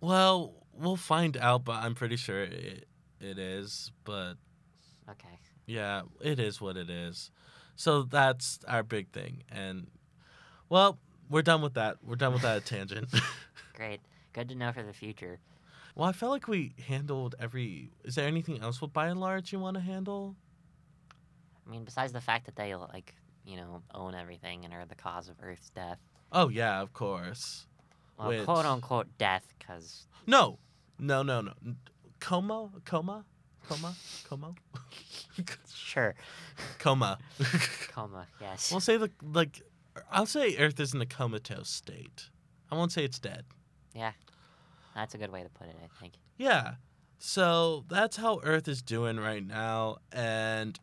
well, 0.00 0.54
we'll 0.72 0.96
find 0.96 1.36
out, 1.36 1.64
but 1.64 1.76
I'm 1.82 1.94
pretty 1.94 2.16
sure 2.16 2.42
it, 2.44 2.86
it 3.20 3.38
is, 3.38 3.90
but 4.04 4.34
Okay. 5.10 5.38
yeah, 5.66 6.02
it 6.20 6.38
is 6.38 6.60
what 6.60 6.76
it 6.76 6.88
is. 6.90 7.30
So 7.76 8.02
that's 8.04 8.60
our 8.68 8.82
big 8.82 9.10
thing. 9.10 9.42
And 9.50 9.88
well, 10.68 10.98
we're 11.28 11.42
done 11.42 11.60
with 11.62 11.74
that. 11.74 11.96
We're 12.02 12.16
done 12.16 12.32
with 12.32 12.42
that 12.42 12.64
tangent. 12.64 13.08
Great. 13.74 14.00
Good 14.32 14.48
to 14.50 14.54
know 14.54 14.72
for 14.72 14.82
the 14.82 14.92
future. 14.92 15.38
Well, 15.94 16.08
I 16.08 16.12
felt 16.12 16.32
like 16.32 16.48
we 16.48 16.74
handled 16.88 17.36
every. 17.38 17.90
Is 18.04 18.16
there 18.16 18.26
anything 18.26 18.60
else 18.60 18.80
with 18.80 18.92
by 18.92 19.06
and 19.08 19.20
large 19.20 19.52
you 19.52 19.60
want 19.60 19.76
to 19.76 19.80
handle? 19.82 20.34
I 21.66 21.70
mean, 21.70 21.84
besides 21.84 22.12
the 22.12 22.20
fact 22.20 22.46
that 22.46 22.56
they 22.56 22.74
like, 22.74 23.14
you 23.46 23.56
know, 23.56 23.82
own 23.94 24.14
everything 24.14 24.64
and 24.64 24.74
are 24.74 24.84
the 24.86 24.94
cause 24.96 25.28
of 25.28 25.36
Earth's 25.42 25.70
death. 25.70 25.98
Oh 26.32 26.48
yeah, 26.48 26.80
of 26.82 26.92
course. 26.92 27.66
Well, 28.18 28.28
Which- 28.28 28.44
quote 28.44 28.66
unquote 28.66 29.06
death, 29.18 29.44
because 29.58 30.06
No, 30.26 30.58
no, 30.98 31.22
no, 31.22 31.40
no. 31.40 31.52
Coma, 32.20 32.70
coma, 32.84 33.24
coma, 33.68 33.94
coma, 34.28 34.54
sure, 35.74 36.14
coma. 36.78 37.18
coma. 37.88 38.26
Yes. 38.40 38.70
we'll 38.70 38.80
say 38.80 38.96
the 38.96 39.10
like. 39.22 39.62
I'll 40.10 40.26
say 40.26 40.56
Earth 40.56 40.80
is 40.80 40.92
in 40.92 41.00
a 41.00 41.06
comatose 41.06 41.68
state. 41.68 42.30
I 42.70 42.74
won't 42.76 42.90
say 42.92 43.04
it's 43.04 43.18
dead. 43.20 43.44
That's 44.94 45.14
a 45.14 45.18
good 45.18 45.30
way 45.30 45.42
to 45.42 45.48
put 45.48 45.68
it. 45.68 45.76
I 45.82 46.00
think. 46.00 46.14
Yeah. 46.36 46.74
So 47.18 47.84
that's 47.88 48.16
how 48.16 48.40
Earth 48.42 48.68
is 48.68 48.82
doing 48.82 49.18
right 49.18 49.44
now, 49.44 49.98
and 50.12 50.78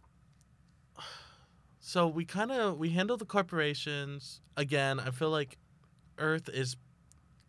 so 1.80 2.08
we 2.08 2.26
kind 2.26 2.52
of 2.52 2.78
we 2.78 2.89
handle 2.89 3.17
the 3.17 3.26
corporations 3.26 4.41
again. 4.58 5.00
I 5.00 5.12
feel 5.12 5.30
like 5.30 5.58
Earth 6.17 6.50
is 6.50 6.78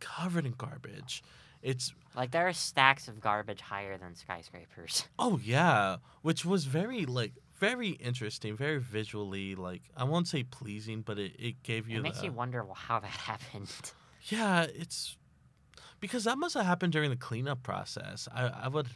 covered 0.01 0.47
in 0.47 0.53
garbage. 0.53 1.23
It's 1.63 1.95
Like 2.17 2.33
there 2.33 2.49
are 2.49 2.53
stacks 2.53 3.07
of 3.09 3.21
garbage 3.21 3.61
higher 3.61 3.97
than 3.97 4.15
skyscrapers. 4.17 5.07
oh 5.19 5.41
yeah, 5.43 5.97
which 6.23 6.45
was 6.45 6.65
very 6.65 7.07
like 7.07 7.33
very 7.55 7.91
interesting, 7.91 8.57
very 8.57 8.79
visually 8.79 9.55
like 9.55 9.83
I 9.97 10.05
won't 10.05 10.27
say 10.29 10.43
pleasing, 10.43 11.03
but 11.03 11.19
it, 11.19 11.33
it 11.39 11.63
gave 11.63 11.89
you 11.89 11.99
It 11.99 12.03
makes 12.03 12.19
the, 12.19 12.27
you 12.27 12.33
wonder 12.33 12.65
well, 12.65 12.75
how 12.75 12.99
that 12.99 13.11
happened. 13.31 13.71
yeah, 14.25 14.65
it's 14.65 15.17
because 16.03 16.25
that 16.25 16.37
must 16.37 16.55
have 16.55 16.67
happened 16.67 16.93
during 16.93 17.09
the 17.09 17.17
cleanup 17.17 17.63
process. 17.63 18.29
I 18.35 18.49
I 18.65 18.69
would 18.69 18.89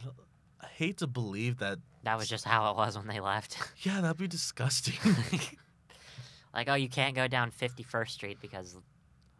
hate 0.75 0.97
to 0.97 1.07
believe 1.07 1.57
that 1.57 1.79
That 2.03 2.17
was 2.17 2.27
just 2.27 2.45
how 2.45 2.69
it 2.69 2.75
was 2.77 2.97
when 2.97 3.07
they 3.07 3.19
left. 3.19 3.57
yeah, 3.81 4.01
that'd 4.01 4.17
be 4.17 4.27
disgusting. 4.27 4.95
like, 6.53 6.69
oh, 6.69 6.75
you 6.75 6.89
can't 6.89 7.15
go 7.15 7.27
down 7.27 7.51
51st 7.51 8.09
Street 8.09 8.37
because 8.41 8.77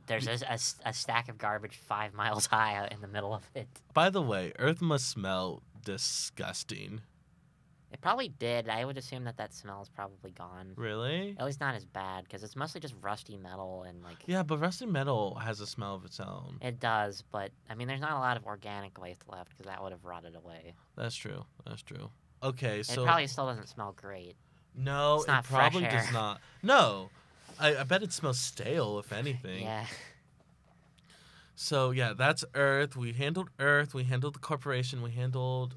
there's 0.08 0.28
a 0.28 0.58
a 0.86 0.94
stack 0.94 1.28
of 1.30 1.38
garbage 1.38 1.76
five 1.76 2.14
miles 2.14 2.46
high 2.56 2.88
in 2.90 3.02
the 3.02 3.08
middle 3.08 3.34
of 3.34 3.44
it. 3.54 3.68
By 3.94 4.10
the 4.10 4.22
way, 4.22 4.54
Earth 4.58 4.82
must 4.82 5.10
smell 5.10 5.62
disgusting. 5.84 7.02
It 7.92 8.02
probably 8.02 8.28
did. 8.28 8.68
I 8.68 8.84
would 8.84 8.98
assume 8.98 9.24
that 9.24 9.38
that 9.38 9.54
smell 9.54 9.82
is 9.82 9.88
probably 9.88 10.32
gone. 10.32 10.74
Really? 10.76 11.36
At 11.40 11.46
least 11.46 11.62
not 11.62 11.74
as 11.74 11.86
bad 11.86 12.26
because 12.26 12.44
it's 12.44 12.56
mostly 12.56 12.82
just 12.82 12.94
rusty 13.02 13.38
metal 13.38 13.84
and 13.88 14.04
like. 14.04 14.18
Yeah, 14.26 14.44
but 14.44 14.58
rusty 14.58 14.86
metal 14.86 15.36
has 15.36 15.62
a 15.62 15.68
smell 15.68 15.96
of 15.96 16.04
its 16.04 16.20
own. 16.20 16.58
It 16.62 16.80
does, 16.82 17.24
but 17.32 17.52
I 17.70 17.76
mean, 17.76 17.88
there's 17.88 18.02
not 18.02 18.12
a 18.12 18.20
lot 18.20 18.36
of 18.36 18.46
organic 18.46 19.00
waste 19.02 19.24
left 19.30 19.52
because 19.52 19.68
that 19.68 19.82
would 19.82 19.94
have 19.94 20.04
rotted 20.04 20.36
away. 20.36 20.74
That's 20.98 21.16
true. 21.16 21.46
That's 21.66 21.82
true. 21.82 22.10
Okay, 22.44 22.84
so 22.84 23.02
it 23.02 23.06
probably 23.06 23.28
still 23.28 23.48
doesn't 23.48 23.68
smell 23.70 23.94
great. 23.96 24.36
no, 24.76 25.16
it's 25.16 25.28
not 25.28 25.46
it 25.46 25.48
probably 25.48 25.84
does 25.84 26.12
not. 26.12 26.42
No, 26.62 27.10
I, 27.60 27.78
I 27.78 27.84
bet 27.84 28.04
it 28.04 28.12
smells 28.12 28.38
stale, 28.40 29.00
if 29.00 29.12
anything. 29.14 29.64
Yeah. 29.64 29.86
So 31.56 31.92
yeah, 31.92 32.14
that's 32.16 32.46
Earth. 32.54 32.96
We 32.96 33.14
handled 33.14 33.50
Earth. 33.60 33.94
We 33.94 34.04
handled 34.04 34.36
the 34.36 34.40
corporation. 34.40 35.02
We 35.02 35.12
handled. 35.12 35.76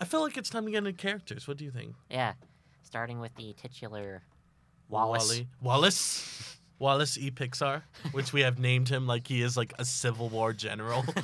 I 0.00 0.04
feel 0.04 0.20
like 0.22 0.36
it's 0.36 0.50
time 0.50 0.64
to 0.66 0.70
get 0.70 0.78
into 0.78 0.92
characters. 0.92 1.46
What 1.48 1.56
do 1.56 1.64
you 1.64 1.70
think? 1.70 1.94
Yeah. 2.10 2.34
Starting 2.82 3.20
with 3.20 3.34
the 3.36 3.52
titular 3.54 4.22
Wallace. 4.88 5.28
Wall-E- 5.28 5.48
Wallace. 5.62 6.56
Wallace 6.78 7.16
E. 7.16 7.30
Pixar, 7.30 7.82
which 8.12 8.32
we 8.32 8.40
have 8.42 8.58
named 8.58 8.88
him 8.88 9.06
like 9.06 9.26
he 9.28 9.40
is 9.42 9.56
like 9.56 9.72
a 9.78 9.84
Civil 9.84 10.28
War 10.28 10.52
general. 10.52 11.04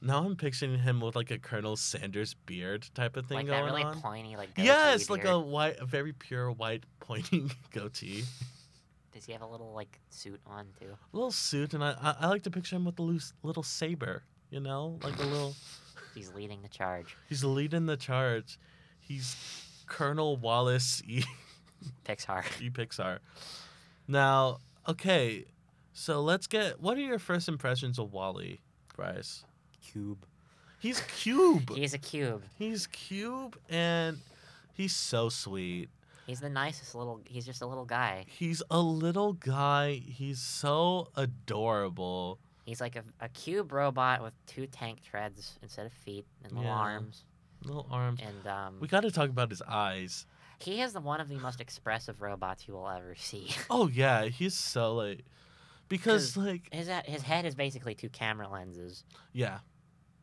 now 0.00 0.24
I'm 0.24 0.36
picturing 0.36 0.78
him 0.78 1.00
with 1.00 1.16
like 1.16 1.30
a 1.32 1.38
Colonel 1.38 1.76
Sanders 1.76 2.34
beard 2.46 2.86
type 2.94 3.16
of 3.16 3.26
thing 3.26 3.36
like 3.38 3.46
going 3.48 3.58
that 3.58 3.64
really 3.70 3.82
on. 3.82 4.00
pointy, 4.00 4.36
like 4.36 4.54
goatee 4.54 4.66
Yes, 4.68 5.10
like 5.10 5.22
beard. 5.22 5.34
a 5.34 5.38
white, 5.40 5.76
a 5.80 5.84
very 5.84 6.12
pure 6.12 6.52
white 6.52 6.84
pointing 7.00 7.50
goatee, 7.72 8.22
Does 9.12 9.26
he 9.26 9.32
have 9.32 9.42
a 9.42 9.46
little 9.46 9.72
like 9.74 9.98
suit 10.10 10.40
on 10.46 10.66
too? 10.80 10.86
a 11.12 11.16
little 11.16 11.32
suit, 11.32 11.74
and 11.74 11.82
I, 11.82 11.96
I, 12.00 12.14
I 12.20 12.28
like 12.28 12.44
to 12.44 12.50
picture 12.50 12.76
him 12.76 12.84
with 12.84 12.98
a 13.00 13.02
loose 13.02 13.32
little 13.42 13.64
saber. 13.64 14.22
You 14.50 14.60
know, 14.60 14.98
like 15.02 15.18
a 15.18 15.22
little. 15.24 15.54
He's 16.18 16.34
leading 16.34 16.62
the 16.62 16.68
charge. 16.68 17.16
He's 17.28 17.44
leading 17.44 17.86
the 17.86 17.96
charge. 17.96 18.58
He's 18.98 19.36
Colonel 19.86 20.36
Wallace 20.36 21.00
E. 21.06 21.22
Pixar. 22.04 22.42
E. 22.60 22.70
Pixar. 22.70 23.18
Now, 24.08 24.58
okay, 24.88 25.44
so 25.92 26.20
let's 26.20 26.48
get. 26.48 26.80
What 26.80 26.96
are 26.98 27.02
your 27.02 27.20
first 27.20 27.48
impressions 27.48 28.00
of 28.00 28.12
Wall-E, 28.12 28.58
Bryce? 28.96 29.44
Cube. 29.80 30.26
He's 30.80 31.00
cube. 31.02 31.70
He's 31.72 31.94
a 31.94 31.98
cube. 31.98 32.42
He's 32.56 32.88
cube, 32.88 33.56
and 33.68 34.18
he's 34.74 34.94
so 34.94 35.28
sweet. 35.28 35.88
He's 36.26 36.40
the 36.40 36.50
nicest 36.50 36.96
little. 36.96 37.20
He's 37.28 37.46
just 37.46 37.62
a 37.62 37.66
little 37.66 37.84
guy. 37.84 38.24
He's 38.26 38.60
a 38.72 38.80
little 38.80 39.34
guy. 39.34 40.02
He's 40.04 40.40
so 40.40 41.10
adorable. 41.16 42.40
He's 42.68 42.82
like 42.82 42.96
a, 42.96 43.04
a 43.18 43.30
cube 43.30 43.72
robot 43.72 44.22
with 44.22 44.34
two 44.44 44.66
tank 44.66 44.98
treads 45.02 45.58
instead 45.62 45.86
of 45.86 45.92
feet 45.92 46.26
and 46.44 46.52
little 46.52 46.68
Yeah. 46.68 46.76
arms. 46.76 47.24
Little 47.64 47.86
arms. 47.90 48.20
And 48.22 48.46
um, 48.46 48.74
We 48.78 48.88
got 48.88 49.00
to 49.04 49.10
talk 49.10 49.30
about 49.30 49.48
his 49.48 49.62
eyes. 49.62 50.26
he 50.58 50.82
is 50.82 50.92
the 50.92 51.00
one 51.00 51.18
of 51.18 51.30
the 51.30 51.38
most 51.38 51.62
expressive 51.62 52.20
robots 52.20 52.68
you 52.68 52.74
will 52.74 52.86
ever 52.90 53.14
see. 53.16 53.48
Oh 53.70 53.88
yeah, 53.88 54.24
he's 54.26 54.52
so 54.52 54.94
like, 54.94 55.24
because 55.88 56.36
like 56.36 56.68
his 56.70 56.90
his 57.06 57.22
head 57.22 57.46
is 57.46 57.54
basically 57.54 57.94
two 57.94 58.10
camera 58.10 58.46
lenses, 58.50 59.02
yeah, 59.32 59.60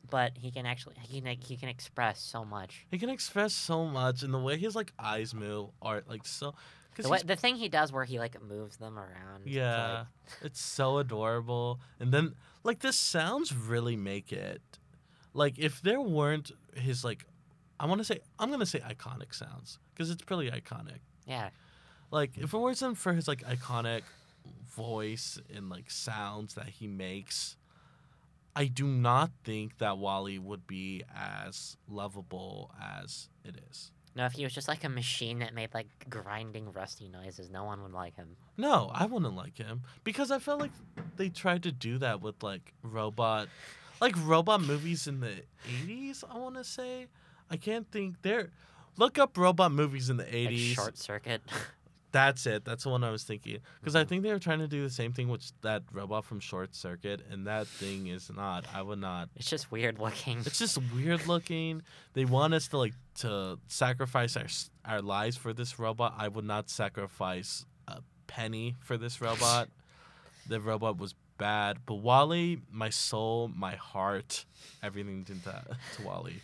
but 0.07 0.33
he 0.37 0.51
can 0.51 0.67
actually 0.67 0.95
he 1.01 1.21
can 1.21 1.35
he 1.39 1.57
can 1.57 1.69
express 1.69 2.21
so 2.21 2.45
much. 2.45 2.85
he 2.91 2.99
can 2.99 3.09
express 3.09 3.53
so 3.55 3.85
much, 3.87 4.21
and 4.21 4.31
the 4.31 4.39
way 4.39 4.55
his 4.57 4.75
like 4.75 4.93
eyes 4.99 5.33
move 5.33 5.71
are 5.81 6.03
like 6.07 6.27
so. 6.27 6.53
The, 7.03 7.09
way, 7.09 7.19
the 7.25 7.35
thing 7.35 7.55
he 7.55 7.69
does 7.69 7.91
where 7.91 8.05
he 8.05 8.19
like 8.19 8.41
moves 8.41 8.77
them 8.77 8.97
around. 8.97 9.43
to, 9.43 9.49
yeah, 9.49 9.97
like- 9.99 10.07
it's 10.43 10.61
so 10.61 10.97
adorable. 10.97 11.79
And 11.99 12.11
then 12.13 12.35
like 12.63 12.79
the 12.79 12.93
sounds 12.93 13.53
really 13.55 13.95
make 13.95 14.31
it. 14.31 14.61
Like 15.33 15.59
if 15.59 15.81
there 15.81 15.99
weren't 16.01 16.51
his 16.75 17.03
like, 17.03 17.25
I 17.79 17.85
want 17.85 17.99
to 17.99 18.05
say 18.05 18.19
I'm 18.39 18.49
gonna 18.51 18.65
say 18.65 18.79
iconic 18.79 19.33
sounds 19.33 19.79
because 19.93 20.09
it's 20.09 20.21
pretty 20.23 20.49
iconic. 20.51 20.99
yeah. 21.25 21.49
Like 22.11 22.37
if 22.37 22.53
it 22.53 22.57
wasn't 22.57 22.97
for 22.97 23.13
his 23.13 23.27
like 23.27 23.43
iconic 23.43 24.03
voice 24.75 25.39
and 25.53 25.69
like 25.69 25.89
sounds 25.89 26.53
that 26.55 26.67
he 26.69 26.87
makes, 26.87 27.57
I 28.55 28.65
do 28.67 28.85
not 28.87 29.31
think 29.43 29.79
that 29.79 29.97
Wall-E 29.97 30.39
would 30.39 30.65
be 30.67 31.03
as 31.13 31.75
lovable 31.89 32.71
as 32.81 33.27
it 33.43 33.55
is. 33.69 33.91
No, 34.15 34.25
if 34.25 34.31
he 34.33 34.43
was 34.45 34.53
just 34.53 34.67
like 34.69 34.83
a 34.85 34.89
machine 34.89 35.39
that 35.39 35.53
made 35.53 35.73
like 35.73 35.87
grinding, 36.09 36.71
rusty 36.71 37.09
noises, 37.09 37.49
no 37.49 37.65
one 37.65 37.83
would 37.83 37.91
like 37.91 38.15
him. 38.15 38.37
No, 38.57 38.89
I 38.93 39.05
wouldn't 39.05 39.35
like 39.35 39.57
him 39.57 39.81
because 40.05 40.31
I 40.31 40.39
felt 40.39 40.61
like 40.61 40.71
they 41.17 41.27
tried 41.29 41.63
to 41.63 41.71
do 41.71 41.97
that 41.97 42.21
with 42.21 42.41
like 42.41 42.73
robot, 42.81 43.49
like 43.99 44.15
robot 44.25 44.61
movies 44.61 45.05
in 45.07 45.19
the 45.19 45.41
eighties. 45.81 46.23
I 46.29 46.37
want 46.37 46.55
to 46.55 46.63
say, 46.63 47.07
I 47.51 47.57
can't 47.57 47.91
think. 47.91 48.21
There, 48.21 48.51
look 48.97 49.17
up 49.19 49.37
robot 49.37 49.73
movies 49.73 50.09
in 50.09 50.15
the 50.15 50.23
Like 50.23 50.33
eighties. 50.33 50.73
short 50.73 50.97
circuit. 50.97 51.41
That's 52.15 52.45
it. 52.45 52.63
That's 52.63 52.85
the 52.85 52.89
one 52.91 53.03
I 53.03 53.11
was 53.11 53.23
thinking. 53.23 53.57
Because 53.81 53.93
I 53.93 53.99
mm-hmm. 53.99 54.07
think 54.07 54.23
they 54.23 54.31
were 54.31 54.39
trying 54.39 54.59
to 54.59 54.69
do 54.69 54.81
the 54.81 54.89
same 54.89 55.11
thing 55.11 55.27
with 55.27 55.51
that 55.63 55.83
robot 55.91 56.23
from 56.23 56.39
Short 56.39 56.73
Circuit, 56.73 57.19
and 57.29 57.45
that 57.45 57.67
thing 57.67 58.07
is 58.07 58.31
not. 58.33 58.65
I 58.73 58.83
would 58.83 58.99
not. 58.99 59.27
it's 59.35 59.49
just 59.49 59.69
weird 59.69 59.99
looking. 59.99 60.37
It's 60.45 60.57
just 60.57 60.79
weird 60.95 61.27
looking. 61.27 61.81
They 62.13 62.23
want 62.23 62.53
us 62.53 62.69
to 62.69 62.77
like 62.77 62.93
to 63.15 63.59
sacrifice 63.67 64.37
our 64.37 64.45
our 64.85 65.01
lives 65.01 65.35
for 65.35 65.51
this 65.51 65.77
robot. 65.77 66.13
I 66.17 66.29
would 66.29 66.45
not 66.45 66.69
sacrifice 66.69 67.65
a 67.89 67.99
penny 68.27 68.75
for 68.79 68.95
this 68.95 69.19
robot. 69.19 69.67
the 70.47 70.61
robot 70.61 70.97
was 70.97 71.15
bad, 71.37 71.79
but 71.85 71.95
Wall-E, 71.95 72.61
my 72.71 72.91
soul, 72.91 73.51
my 73.53 73.75
heart, 73.75 74.45
everything 74.81 75.25
to 75.25 75.33
that 75.43 75.67
to 75.97 76.03
Wall-E. 76.03 76.41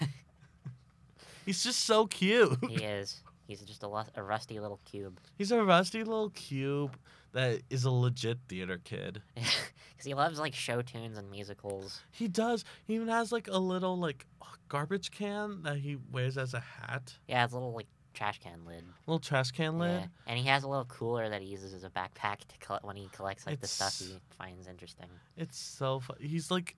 He's 1.46 1.64
just 1.64 1.86
so 1.86 2.04
cute. 2.04 2.58
he 2.68 2.84
is. 2.84 3.22
He's 3.48 3.62
just 3.62 3.82
a, 3.82 3.88
a 4.14 4.22
rusty 4.22 4.60
little 4.60 4.78
cube. 4.84 5.18
He's 5.38 5.50
a 5.50 5.64
rusty 5.64 6.04
little 6.04 6.28
cube 6.28 6.98
that 7.32 7.62
is 7.70 7.84
a 7.84 7.90
legit 7.90 8.38
theater 8.48 8.78
kid. 8.84 9.22
Because 9.90 10.06
he 10.06 10.14
loves 10.14 10.38
like 10.38 10.54
show 10.54 10.80
tunes 10.80 11.18
and 11.18 11.28
musicals. 11.28 12.00
He 12.12 12.28
does. 12.28 12.64
He 12.86 12.94
even 12.94 13.08
has 13.08 13.32
like 13.32 13.48
a 13.48 13.58
little 13.58 13.98
like 13.98 14.26
garbage 14.68 15.10
can 15.10 15.62
that 15.64 15.78
he 15.78 15.96
wears 16.12 16.38
as 16.38 16.54
a 16.54 16.60
hat. 16.60 17.14
Yeah, 17.26 17.42
it's 17.42 17.52
a 17.52 17.56
little 17.56 17.72
like 17.74 17.88
trash 18.14 18.38
can 18.38 18.64
lid. 18.64 18.84
Little 19.08 19.18
trash 19.18 19.50
can 19.50 19.76
lid. 19.80 20.02
Yeah. 20.02 20.06
And 20.28 20.38
he 20.38 20.46
has 20.46 20.62
a 20.62 20.68
little 20.68 20.84
cooler 20.84 21.28
that 21.28 21.42
he 21.42 21.48
uses 21.48 21.74
as 21.74 21.82
a 21.82 21.90
backpack 21.90 22.38
to 22.46 22.56
collect 22.60 22.84
when 22.84 22.94
he 22.94 23.08
collects 23.10 23.44
like 23.44 23.60
the 23.60 23.66
stuff 23.66 23.98
he 23.98 24.14
finds 24.38 24.68
interesting. 24.68 25.08
It's 25.36 25.58
so 25.58 25.98
fu- 25.98 26.14
he's 26.20 26.48
like 26.48 26.76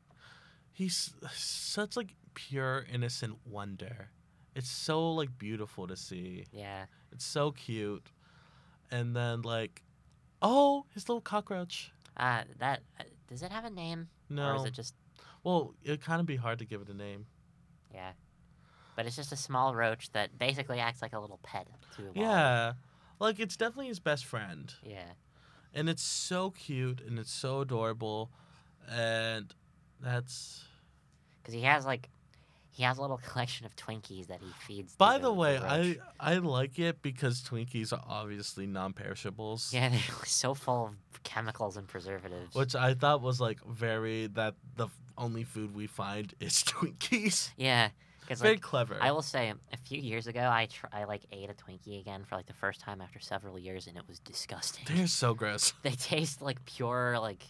he's 0.73 1.13
such 1.31 1.97
like 1.99 2.15
pure 2.33 2.87
innocent 2.91 3.37
wonder. 3.45 4.09
It's 4.61 4.69
so 4.71 5.13
like 5.13 5.39
beautiful 5.39 5.87
to 5.87 5.97
see. 5.97 6.45
Yeah. 6.53 6.85
It's 7.13 7.25
so 7.25 7.51
cute. 7.51 8.07
And 8.91 9.17
then 9.17 9.41
like 9.41 9.83
oh, 10.43 10.85
his 10.95 11.09
little 11.09 11.23
cockroach. 11.23 11.93
Uh, 12.17 12.43
that 12.59 12.81
uh, 12.99 13.05
does 13.27 13.43
it 13.43 13.51
have 13.53 13.65
a 13.65 13.71
name 13.71 14.09
or 14.31 14.35
No. 14.37 14.55
is 14.61 14.65
it 14.67 14.75
just 14.75 14.95
Well, 15.45 15.75
it'd 15.83 16.03
kind 16.03 16.21
of 16.21 16.27
be 16.27 16.37
hard 16.37 16.59
to 16.59 16.67
give 16.67 16.83
it 16.83 16.89
a 16.91 16.95
name. 16.95 17.25
yeah? 17.95 18.13
But 18.97 19.07
it's 19.07 19.17
just 19.17 19.33
a 19.33 19.37
small 19.37 19.75
roach 19.75 20.13
that 20.13 20.39
basically 20.39 20.79
acts 20.79 21.01
like 21.01 21.15
a 21.15 21.19
little 21.19 21.41
pet 21.43 21.67
to 21.97 22.03
Wall-E. 22.03 22.21
Yeah. 22.21 22.73
Like 23.19 23.41
it's 23.41 23.57
definitely 23.57 23.89
his 23.89 24.01
best 24.01 24.27
friend. 24.27 24.75
Yeah. 24.83 25.13
And 25.73 25.89
it's 25.89 26.03
so 26.03 26.51
cute 26.51 27.01
and 27.01 27.19
it's 27.19 27.33
so 27.33 27.63
adorable 27.63 28.31
and 28.91 29.55
that's 30.03 30.65
Because 31.41 31.55
he 31.55 31.63
has 31.63 31.87
like 31.87 32.11
he 32.73 32.83
has 32.85 32.99
a 32.99 33.01
little 33.03 33.19
collection 33.31 33.67
of 33.67 33.75
Twinkies 33.77 34.29
that 34.29 34.41
he 34.41 34.51
feeds. 34.67 34.95
By 34.97 35.19
the 35.19 35.25
the 35.29 35.33
way. 35.35 35.59
I 35.59 35.99
I 36.19 36.35
like 36.39 36.79
it 36.79 37.03
because 37.03 37.43
Twinkies 37.43 37.93
are 37.93 38.03
obviously 38.09 38.67
non-perishables. 38.67 39.73
yeah, 39.75 39.89
they're 39.91 40.01
so 40.25 40.55
full 40.55 40.87
of 41.13 41.23
chemicals 41.23 41.77
and 41.77 41.87
preservatives. 41.89 42.55
Which 42.55 42.75
I 42.75 42.95
thought 42.95 43.23
was 43.23 43.41
like 43.41 43.59
very 43.67 44.27
that 44.29 44.55
the 44.77 44.89
only 45.19 45.45
food 45.45 45.75
we 45.75 45.87
find 45.87 46.33
is 46.41 46.63
Twinkies. 46.65 47.51
yeah, 47.57 47.91
Very 48.29 48.53
like 48.53 48.63
clever. 48.63 48.97
I 49.01 49.11
will 49.13 49.23
say, 49.23 49.53
a 49.73 49.77
few 49.77 50.01
years 50.01 50.27
ago, 50.29 50.41
I 50.41 50.67
tr- 50.67 50.87
I 50.93 51.05
like 51.05 51.23
ate 51.33 51.51
a 51.51 51.55
Twinkie 51.55 52.01
again 52.01 52.25
for 52.25 52.37
like 52.37 52.47
the 52.47 52.55
first 52.55 52.81
time 52.81 53.01
after 53.01 53.19
several 53.21 53.59
years, 53.59 53.87
and 53.87 53.97
it 53.97 54.05
was 54.09 54.19
disgusting. 54.21 54.85
They're 54.87 55.07
so 55.09 55.35
gross. 55.35 55.75
they 55.83 55.91
taste 55.91 56.41
like 56.41 56.65
pure 56.65 57.19
like 57.19 57.43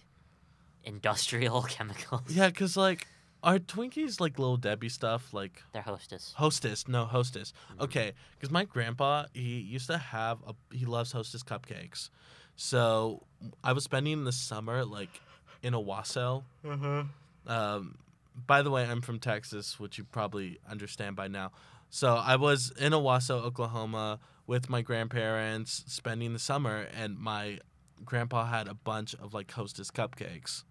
industrial 0.85 1.63
chemicals. 1.63 2.23
Yeah, 2.29 2.49
because 2.49 2.77
like 2.77 3.07
are 3.43 3.59
Twinkies 3.59 4.21
like 4.21 4.39
little 4.39 4.57
Debbie 4.57 4.89
stuff 4.89 5.33
like 5.33 5.63
They're 5.73 5.83
hostess. 5.83 6.35
Hostess? 6.37 6.87
No, 6.89 7.05
Hostess. 7.05 7.53
Mhm. 7.73 7.85
Okay, 7.85 8.13
because 8.35 8.51
my 8.51 8.65
grandpa 8.65 9.27
he 9.33 9.59
used 9.61 9.87
to 9.89 9.99
have 9.99 10.39
a 10.47 10.55
he 10.75 10.85
loves 10.87 11.13
Hostess 11.13 11.43
cupcakes, 11.43 12.11
so 12.57 13.23
I 13.65 13.73
was 13.73 13.85
spending 13.85 14.25
the 14.25 14.33
summer 14.33 14.85
like 14.85 15.21
in 15.63 15.73
Owasso. 15.75 16.43
Uh-huh. 16.65 17.05
Um, 17.47 17.99
by 18.47 18.63
the 18.63 18.71
way, 18.71 18.85
I'm 18.85 19.01
from 19.01 19.19
Texas, 19.19 19.79
which 19.81 19.99
you 19.99 20.05
probably 20.05 20.59
understand 20.69 21.17
by 21.17 21.29
now. 21.29 21.51
So 21.91 22.15
I 22.17 22.37
was 22.37 22.73
in 22.79 22.93
Owasso, 22.93 23.43
Oklahoma, 23.43 24.21
with 24.47 24.71
my 24.71 24.81
grandparents 24.83 25.85
spending 25.89 26.33
the 26.33 26.39
summer, 26.39 26.87
and 26.97 27.19
my 27.19 27.59
grandpa 28.05 28.47
had 28.47 28.69
a 28.69 28.75
bunch 28.75 29.15
of 29.15 29.35
like 29.35 29.51
Hostess 29.51 29.91
cupcakes. 29.91 30.65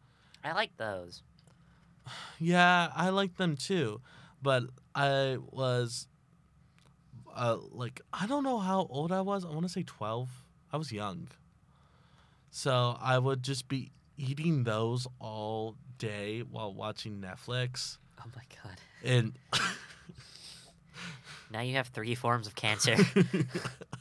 I 0.43 0.53
like 0.53 0.77
those. 0.77 1.21
Yeah, 2.39 2.89
I 2.95 3.09
like 3.09 3.37
them 3.37 3.55
too, 3.55 4.01
but 4.41 4.63
I 4.95 5.37
was, 5.51 6.07
uh, 7.35 7.57
like 7.71 8.01
I 8.13 8.27
don't 8.27 8.43
know 8.43 8.59
how 8.59 8.87
old 8.89 9.11
I 9.11 9.21
was. 9.21 9.45
I 9.45 9.49
want 9.49 9.63
to 9.63 9.69
say 9.69 9.83
twelve. 9.83 10.29
I 10.71 10.77
was 10.77 10.91
young, 10.91 11.27
so 12.51 12.97
I 13.01 13.17
would 13.19 13.43
just 13.43 13.67
be 13.67 13.91
eating 14.17 14.63
those 14.63 15.07
all 15.19 15.75
day 15.97 16.41
while 16.41 16.73
watching 16.73 17.21
Netflix. 17.21 17.97
Oh 18.19 18.29
my 18.35 18.43
god. 18.63 18.77
And 19.03 19.33
Now 21.51 21.61
you 21.61 21.75
have 21.75 21.87
three 21.87 22.15
forms 22.15 22.45
of 22.47 22.55
cancer. 22.55 22.95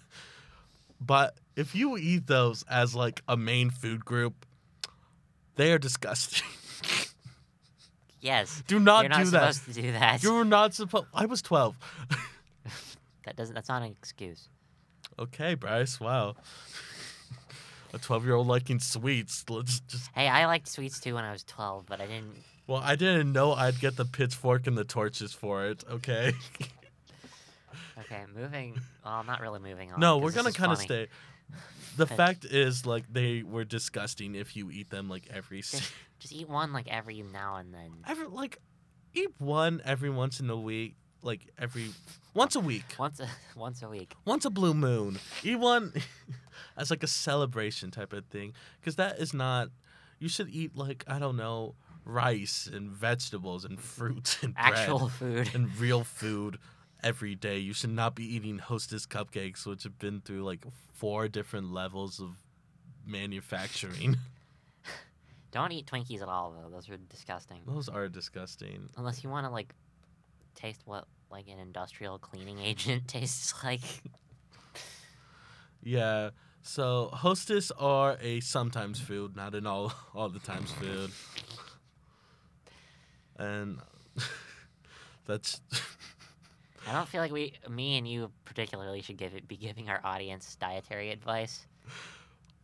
but 1.01 1.35
if 1.57 1.75
you 1.75 1.97
eat 1.97 2.27
those 2.27 2.63
as 2.69 2.95
like 2.95 3.23
a 3.27 3.37
main 3.37 3.71
food 3.71 4.05
group, 4.05 4.45
they 5.57 5.73
are 5.73 5.79
disgusting. 5.79 6.47
yes. 8.21 8.63
do 8.67 8.79
not 8.81 9.03
You're 9.03 9.09
not 9.11 9.25
do 9.25 9.31
that. 9.31 9.55
supposed 9.55 9.77
to 9.77 9.83
do 9.83 9.93
that. 9.93 10.23
You're 10.23 10.45
not 10.45 10.75
supposed. 10.75 11.07
I 11.15 11.27
was 11.27 11.43
twelve. 11.43 11.77
That 13.25 13.37
doesn't. 13.37 13.55
That's 13.55 13.69
not 13.69 13.83
an 13.83 13.91
excuse. 13.91 14.49
okay, 15.19 15.55
Bryce. 15.55 16.01
Wow. 16.01 16.37
A 17.93 17.99
twelve-year-old 17.99 18.47
liking 18.47 18.81
sweets. 18.81 19.45
Let's 19.51 19.81
just. 19.81 20.11
Hey, 20.15 20.29
I 20.29 20.47
liked 20.47 20.67
sweets 20.67 20.99
too 20.99 21.15
when 21.15 21.25
I 21.25 21.33
was 21.33 21.45
12, 21.45 21.85
but 21.87 22.01
I 22.01 22.07
didn't. 22.07 22.33
Well, 22.67 22.81
I 22.83 22.97
didn't 22.97 23.33
know 23.35 23.53
I'd 23.53 23.81
get 23.81 23.97
the 23.97 24.07
pitchfork 24.07 24.67
and 24.67 24.79
the 24.79 24.85
torches 24.85 25.33
for 25.35 25.67
it. 25.67 25.85
Okay. 25.91 26.33
Okay, 28.01 28.23
moving. 28.35 28.81
Well, 29.05 29.25
not 29.25 29.41
really 29.41 29.59
moving 29.59 29.93
on. 29.93 30.01
no, 30.01 30.19
we're 30.19 30.33
gonna 30.33 30.53
kind 30.53 30.73
of 30.73 30.79
stay. 30.79 31.09
The 31.97 32.07
fact 32.07 32.45
is, 32.45 32.87
like, 32.87 33.05
they 33.13 33.43
were 33.43 33.65
disgusting 33.65 34.35
if 34.37 34.57
you 34.57 34.71
eat 34.71 34.89
them 34.91 35.09
like 35.09 35.29
every. 35.33 35.63
Just, 36.19 36.33
eat 36.33 36.49
one 36.49 36.73
like 36.73 36.89
every 36.89 37.23
now 37.23 37.57
and 37.57 37.73
then. 37.73 37.91
every 38.07 38.27
like 38.27 38.59
eat 39.15 39.31
one 39.39 39.81
every 39.85 40.11
once 40.11 40.41
in 40.41 40.51
a 40.51 40.57
week 40.57 40.95
like 41.23 41.49
every 41.59 41.91
once 42.35 42.55
a 42.57 42.61
week 42.61 42.85
Once 42.99 43.19
a 43.21 43.29
once 43.57 43.83
a 43.83 43.89
week. 43.89 44.15
once 44.25 44.45
a 44.45 44.51
blue 44.51 44.75
moon 44.75 45.19
eat 45.43 45.57
one 45.59 45.93
as 46.77 46.91
like 46.91 47.03
a 47.03 47.07
celebration 47.09 47.91
type 47.91 48.13
of 48.13 48.25
thing 48.27 48.53
because 48.81 48.97
that 48.97 49.19
is 49.19 49.33
not 49.35 49.69
you 50.21 50.29
should 50.29 50.49
eat 50.51 50.77
like 50.77 51.05
i 51.09 51.19
don't 51.19 51.37
know 51.37 51.75
rice 52.05 52.69
and 52.73 52.91
vegetables 52.91 53.65
and 53.65 53.81
fruits 53.81 54.39
and 54.43 54.55
Actual 54.57 55.09
food. 55.09 55.51
and 55.55 55.77
real 55.79 56.05
food 56.05 56.59
every 57.03 57.35
day 57.35 57.59
you 57.59 57.73
should 57.73 57.91
not 57.91 58.15
be 58.15 58.25
eating 58.37 58.59
hostess 58.59 59.07
cupcakes 59.07 59.67
which 59.67 59.83
have 59.85 59.99
been 59.99 60.21
through 60.21 60.43
like 60.45 60.65
four 60.93 61.27
different 61.29 61.73
levels 61.73 62.21
of 62.21 62.31
manufacturing 63.07 64.17
Don't 65.51 65.73
eat 65.73 65.87
Twinkies 65.87 66.23
at 66.23 66.29
all 66.29 66.53
though. 66.53 66.69
Those 66.71 66.89
are 66.91 66.97
disgusting. 66.97 67.61
those 67.67 67.89
are 67.89 68.09
disgusting 68.09 68.89
Unless 68.97 69.25
you 69.25 69.31
want 69.31 69.47
to 69.47 69.51
like 69.51 69.75
taste 70.55 70.83
what 70.85 71.07
like 71.31 71.49
an 71.49 71.59
industrial 71.59 72.19
cleaning 72.19 72.59
agent 72.63 73.09
tastes 73.09 73.55
like. 73.65 73.81
Yeah. 75.83 76.31
So 76.63 77.09
hostess 77.13 77.71
are 77.79 78.19
a 78.21 78.41
sometimes 78.41 79.01
food, 79.01 79.37
not 79.37 79.55
an 79.55 79.67
all 79.67 79.93
all 80.15 80.29
the 80.29 80.41
times 80.41 80.71
food. 80.73 81.11
And 83.37 83.79
that's 85.27 85.61
I 86.89 86.93
don't 86.93 87.09
feel 87.09 87.21
like 87.21 87.33
we, 87.33 87.53
me 87.69 87.99
and 87.99 88.09
you 88.09 88.31
particularly, 88.47 89.03
should 89.03 89.19
give 89.19 89.35
it 89.35 89.47
be 89.47 89.57
giving 89.57 89.91
our 89.91 90.01
audience 90.05 90.57
dietary 90.57 91.11
advice. 91.11 91.67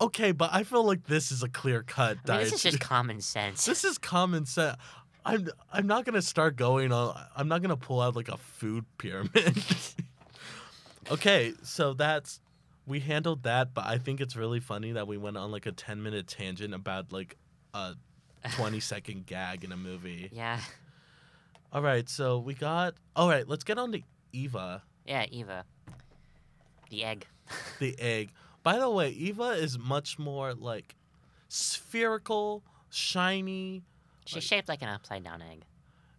Okay, 0.00 0.32
but 0.32 0.50
I 0.52 0.62
feel 0.64 0.84
like 0.84 1.06
this 1.06 1.30
is 1.32 1.42
a 1.42 1.48
clear 1.48 1.82
cut 1.82 2.10
I 2.10 2.10
mean, 2.14 2.20
diet. 2.24 2.44
this 2.44 2.52
is 2.54 2.62
just 2.62 2.80
common 2.80 3.20
sense. 3.20 3.64
this 3.64 3.84
is 3.84 3.98
common 3.98 4.46
sense. 4.46 4.76
I'm 5.24 5.48
I'm 5.72 5.86
not 5.86 6.04
gonna 6.04 6.22
start 6.22 6.56
going 6.56 6.92
on. 6.92 7.18
I'm 7.36 7.48
not 7.48 7.62
gonna 7.62 7.76
pull 7.76 8.00
out 8.00 8.14
like 8.14 8.28
a 8.28 8.36
food 8.36 8.84
pyramid. 8.98 9.56
okay, 11.10 11.54
so 11.62 11.94
that's 11.94 12.40
we 12.86 13.00
handled 13.00 13.44
that, 13.44 13.72
but 13.72 13.86
I 13.86 13.96
think 13.98 14.20
it's 14.20 14.36
really 14.36 14.60
funny 14.60 14.92
that 14.92 15.06
we 15.06 15.16
went 15.16 15.36
on 15.38 15.50
like 15.50 15.64
a 15.66 15.72
10 15.72 16.02
minute 16.02 16.26
tangent 16.26 16.74
about 16.74 17.12
like 17.12 17.36
a 17.72 17.94
20 18.52 18.78
second 18.80 19.26
gag 19.26 19.64
in 19.64 19.72
a 19.72 19.76
movie. 19.76 20.28
yeah. 20.32 20.60
All 21.72 21.82
right, 21.82 22.08
so 22.08 22.38
we 22.38 22.54
got. 22.54 22.94
All 23.16 23.28
right, 23.28 23.48
let's 23.48 23.64
get 23.64 23.78
on 23.78 23.90
to 23.92 24.02
Eva. 24.32 24.82
Yeah, 25.06 25.24
Eva. 25.30 25.64
The 26.90 27.02
egg. 27.04 27.26
the 27.80 27.98
egg. 27.98 28.30
By 28.64 28.78
the 28.78 28.90
way, 28.90 29.10
Eva 29.10 29.50
is 29.50 29.78
much 29.78 30.18
more 30.18 30.52
like 30.54 30.96
spherical, 31.48 32.62
shiny. 32.90 33.82
She's 34.26 34.36
Like- 34.36 34.42
shaped 34.42 34.68
like 34.68 34.82
an 34.82 34.88
upside 34.88 35.22
down 35.22 35.42
egg. 35.42 35.62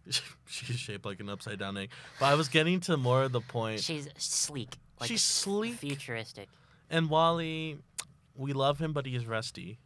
She's 0.46 0.78
shaped 0.78 1.04
like 1.04 1.20
an 1.20 1.28
upside 1.28 1.58
down 1.58 1.76
egg. 1.76 1.90
But 2.20 2.26
I 2.26 2.34
was 2.34 2.48
getting 2.48 2.80
to 2.80 2.96
more 2.96 3.24
of 3.24 3.32
the 3.32 3.40
point. 3.40 3.80
She's 3.80 4.08
sleek. 4.16 4.76
Like 5.00 5.08
She's 5.08 5.22
sleek. 5.22 5.74
futuristic. 5.78 6.48
And 6.88 7.10
Wall-E, 7.10 7.78
we 8.36 8.52
love 8.52 8.78
him, 8.78 8.92
but 8.92 9.06
he 9.06 9.16
is 9.16 9.26
rusty. 9.26 9.78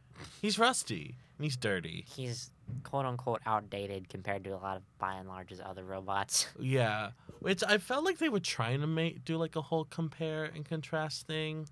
He's 0.42 0.58
rusty 0.58 1.16
and 1.38 1.44
he's 1.44 1.56
dirty. 1.56 2.04
He's 2.14 2.50
quote 2.84 3.06
unquote 3.06 3.40
outdated 3.46 4.08
compared 4.10 4.44
to 4.44 4.50
a 4.50 4.58
lot 4.58 4.76
of 4.76 4.82
Buy 4.98 5.16
n 5.16 5.26
Large's 5.26 5.60
other 5.64 5.82
robots. 5.84 6.46
Yeah, 6.60 7.12
which 7.40 7.64
I 7.66 7.78
felt 7.78 8.04
like 8.04 8.18
they 8.18 8.28
were 8.28 8.38
trying 8.40 8.82
to 8.82 8.86
make 8.86 9.24
do 9.24 9.38
like 9.38 9.56
a 9.56 9.62
whole 9.62 9.86
compare 9.86 10.44
and 10.44 10.62
contrast 10.64 11.26
thing. 11.26 11.66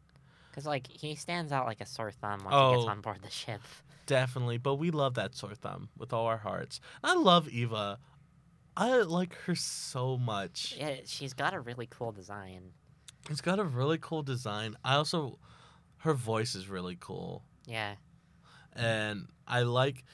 Because 0.51 0.67
like 0.67 0.87
he 0.89 1.15
stands 1.15 1.53
out 1.53 1.67
like 1.67 1.81
a 1.81 1.87
sore 1.87 2.11
thumb 2.11 2.41
once 2.45 2.55
he 2.55 2.77
gets 2.77 2.87
Oh. 2.87 2.91
on 2.91 3.01
board 3.01 3.19
the 3.23 3.31
ship. 3.31 3.61
Definitely, 4.07 4.59
but 4.59 4.77
we 4.77 4.91
love 4.91 5.15
that 5.15 5.35
sore 5.35 5.55
thumb 5.55 5.91
with 5.97 6.13
all 6.13 6.27
our 6.27 6.39
hearts. 6.39 6.81
I 7.05 7.15
love 7.15 7.49
Eva. 7.49 7.99
I 8.77 8.99
like 9.03 9.35
her 9.47 9.55
so 9.55 10.17
much. 10.17 10.75
Yeah, 10.79 10.97
she's 11.05 11.35
got 11.35 11.53
a 11.53 11.61
really 11.61 11.87
cool 11.91 12.13
design. 12.13 12.73
It's 13.29 13.41
got 13.41 13.59
a 13.59 13.65
really 13.65 13.99
cool 13.99 14.23
design. 14.23 14.77
I 14.85 14.95
also, 14.95 15.39
her 15.99 16.15
voice 16.15 16.55
is 16.55 16.69
really 16.69 16.97
cool, 16.99 17.43
Yeah. 17.67 17.97
and 18.75 19.29
I 19.47 19.63
like. 19.63 20.05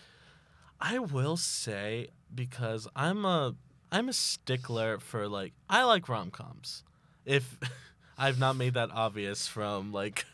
I 0.80 0.98
will 0.98 1.36
say 1.36 2.08
because 2.34 2.88
I'm 2.96 3.24
a 3.24 3.54
I'm 3.92 4.08
a 4.08 4.12
stickler 4.12 4.98
for 4.98 5.28
like 5.28 5.52
I 5.70 5.84
like 5.84 6.08
rom 6.08 6.30
coms. 6.30 6.82
If 7.24 7.58
I've 8.16 8.38
not 8.38 8.56
made 8.56 8.74
that 8.74 8.90
obvious 8.92 9.46
from 9.48 9.92
like 9.92 10.24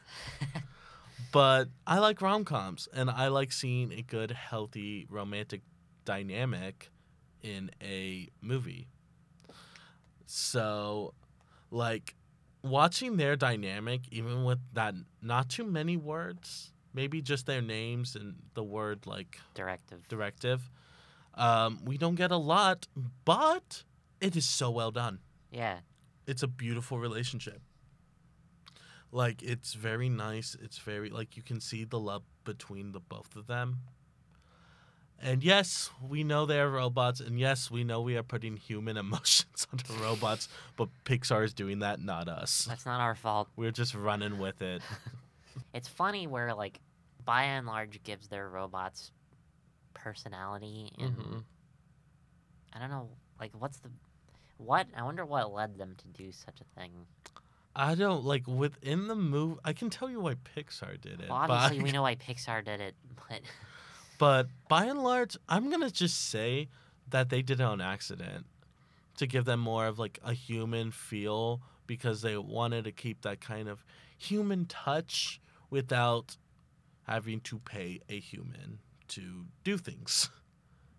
but 1.33 1.69
I 1.87 1.99
like 1.99 2.21
rom 2.21 2.45
coms 2.45 2.89
and 2.93 3.11
I 3.11 3.29
like 3.29 3.53
seeing 3.53 3.93
a 3.93 4.03
good, 4.03 4.31
healthy, 4.33 5.07
romantic 5.09 5.63
dynamic 6.05 6.91
in 7.43 7.71
a 7.83 8.29
movie. 8.41 8.89
So, 10.27 11.15
like, 11.71 12.15
watching 12.63 13.17
their 13.17 13.37
dynamic, 13.37 14.03
even 14.11 14.45
with 14.45 14.59
that 14.75 14.95
not 15.23 15.49
too 15.49 15.65
many 15.65 15.97
words, 15.97 16.73
maybe 16.95 17.21
just 17.23 17.47
their 17.47 17.63
names 17.63 18.15
and 18.17 18.37
the 18.55 18.63
word 18.63 19.07
like 19.07 19.39
Directive. 19.55 20.07
directive, 20.09 20.71
um, 21.35 21.81
we 21.85 21.97
don't 21.97 22.17
get 22.17 22.31
a 22.31 22.37
lot, 22.37 22.87
but 23.25 23.85
it 24.21 24.37
is 24.37 24.45
so 24.45 24.71
well 24.71 24.91
done 24.91 25.21
Yeah. 25.51 25.79
it's 26.27 26.43
a 26.43 26.49
beautiful 26.49 26.99
relationship. 26.99 27.61
Like 29.13 29.43
it's 29.43 29.75
very 29.75 30.09
nice. 30.09 30.57
It's 30.63 30.79
very 30.79 31.11
like 31.11 31.37
you 31.37 31.43
can 31.43 31.61
see 31.61 31.85
the 31.85 31.99
love 31.99 32.23
between 32.45 32.93
the 32.93 33.01
both 33.01 33.35
of 33.37 33.47
them. 33.47 33.79
And 35.23 35.45
yes, 35.45 35.91
we 36.09 36.25
know 36.25 36.47
they 36.47 36.59
are 36.61 36.71
robots, 36.71 37.21
and 37.21 37.39
yes, 37.39 37.71
we 37.71 37.85
know 37.85 38.01
we 38.01 38.17
are 38.17 38.23
putting 38.23 38.57
human 38.57 38.97
emotions 39.05 39.67
onto 39.71 39.93
robots, 40.03 40.49
but 40.77 40.89
Pixar 41.05 41.45
is 41.45 41.53
doing 41.53 41.81
that, 41.81 42.01
not 42.01 42.27
us. 42.27 42.65
That's 42.67 42.87
not 42.87 43.01
our 43.01 43.15
fault. 43.15 43.49
We're 43.55 43.71
just 43.71 43.95
running 43.95 44.39
with 44.39 44.63
it. 44.63 44.83
It's 45.75 45.89
funny 45.89 46.27
where 46.27 46.55
like 46.55 46.81
Buy 47.25 47.45
n 47.47 47.67
Large 47.67 48.03
gives 48.03 48.29
their 48.29 48.49
robots 48.49 49.13
personality 49.95 50.91
and 50.99 51.17
Mhm. 51.17 51.45
I 52.73 52.79
don't 52.79 52.91
know 52.91 53.09
like 53.39 53.53
what's 53.59 53.79
the 53.79 53.91
what 54.57 54.87
I 54.97 55.03
wonder 55.03 55.25
what 55.25 55.53
led 55.53 55.77
them 55.77 55.95
to 55.97 56.09
do 56.09 56.33
such 56.33 56.61
a 56.61 56.65
thing. 56.81 56.93
I 57.81 57.95
don't 57.95 58.25
like 58.25 58.47
within 58.47 59.09
the 59.09 59.15
movie. 59.15 59.59
I 59.65 59.73
can 59.73 59.89
tell 59.89 60.11
you 60.11 60.21
why 60.21 60.35
Pixar 60.35 61.01
did 61.01 61.23
it. 61.23 61.31
Well, 61.31 61.45
but 61.49 61.55
obviously 61.55 61.83
we 61.83 61.93
know 61.93 62.03
why 62.03 62.15
Pixar 62.15 62.63
did 62.63 62.81
it, 62.81 62.95
but 63.29 63.41
But 64.19 64.49
by 64.69 64.85
and 64.85 65.03
large, 65.03 65.39
I'm 65.49 65.71
gonna 65.71 65.91
just 65.91 66.29
say 66.29 66.69
that 67.09 67.31
they 67.31 67.41
did 67.41 67.59
it 67.59 67.65
on 67.65 67.81
accident 67.81 68.45
to 69.17 69.27
give 69.27 69.47
them 69.47 69.61
more 69.61 69.87
of 69.87 69.99
like 69.99 70.19
a 70.23 70.35
human 70.35 70.91
feel 70.91 71.63
because 71.87 72.21
they 72.21 72.37
wanted 72.37 72.85
to 72.85 72.93
keep 72.93 73.23
that 73.23 73.41
kind 73.41 73.67
of 73.67 73.83
human 74.19 74.67
touch 74.67 75.41
without 75.71 76.37
having 77.07 77.41
to 77.41 77.59
pay 77.61 78.01
a 78.11 78.21
human 78.21 78.79
to 79.09 79.47
do 79.65 79.79
things. 79.79 80.29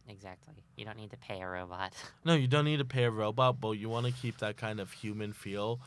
exactly. 0.09 0.55
You 0.75 0.85
don't 0.85 0.97
need 0.97 1.11
to 1.11 1.17
pay 1.17 1.41
a 1.41 1.47
robot. 1.47 1.93
No, 2.25 2.33
you 2.33 2.47
don't 2.47 2.65
need 2.65 2.77
to 2.77 2.85
pay 2.85 3.03
a 3.03 3.11
robot, 3.11 3.61
but 3.61 3.71
you 3.71 3.87
want 3.87 4.07
to 4.07 4.11
keep 4.11 4.39
that 4.39 4.57
kind 4.57 4.79
of 4.79 4.91
human 4.91 5.31
feel. 5.31 5.79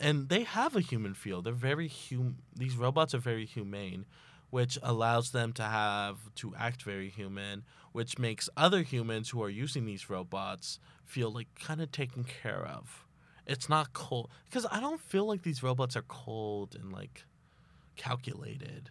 And 0.00 0.28
they 0.28 0.42
have 0.42 0.74
a 0.74 0.80
human 0.80 1.14
feel. 1.14 1.42
They're 1.42 1.52
very 1.52 1.88
hum. 1.88 2.36
These 2.54 2.76
robots 2.76 3.14
are 3.14 3.18
very 3.18 3.46
humane, 3.46 4.06
which 4.50 4.78
allows 4.82 5.30
them 5.30 5.52
to 5.54 5.62
have 5.62 6.18
to 6.36 6.54
act 6.56 6.82
very 6.82 7.08
human, 7.08 7.64
which 7.92 8.18
makes 8.18 8.48
other 8.56 8.82
humans 8.82 9.30
who 9.30 9.42
are 9.42 9.50
using 9.50 9.86
these 9.86 10.10
robots 10.10 10.78
feel 11.04 11.30
like 11.32 11.48
kind 11.54 11.80
of 11.80 11.92
taken 11.92 12.24
care 12.24 12.64
of. 12.66 13.06
It's 13.46 13.68
not 13.68 13.92
cold 13.92 14.30
because 14.46 14.66
I 14.70 14.80
don't 14.80 15.00
feel 15.00 15.26
like 15.26 15.42
these 15.42 15.62
robots 15.62 15.96
are 15.96 16.02
cold 16.02 16.76
and 16.80 16.92
like 16.92 17.24
calculated. 17.96 18.90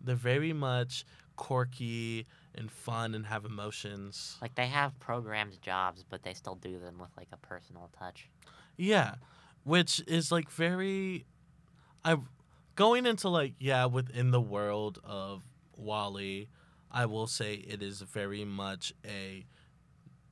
They're 0.00 0.14
very 0.14 0.52
much 0.52 1.04
quirky 1.36 2.26
and 2.54 2.70
fun 2.70 3.14
and 3.14 3.26
have 3.26 3.44
emotions. 3.44 4.36
Like 4.42 4.54
they 4.54 4.66
have 4.66 4.98
programmed 5.00 5.60
jobs, 5.62 6.04
but 6.08 6.22
they 6.22 6.34
still 6.34 6.54
do 6.54 6.78
them 6.78 6.98
with 6.98 7.10
like 7.16 7.28
a 7.32 7.36
personal 7.38 7.90
touch. 7.98 8.28
Yeah, 8.76 9.14
which 9.64 10.02
is 10.06 10.30
like 10.30 10.50
very 10.50 11.24
i'm 12.04 12.28
going 12.74 13.06
into 13.06 13.28
like 13.28 13.54
yeah, 13.58 13.86
within 13.86 14.30
the 14.30 14.40
world 14.40 14.98
of 15.04 15.42
Wall-E, 15.76 16.48
I 16.90 17.06
will 17.06 17.26
say 17.26 17.54
it 17.54 17.82
is 17.82 18.00
very 18.00 18.44
much 18.44 18.92
a 19.06 19.44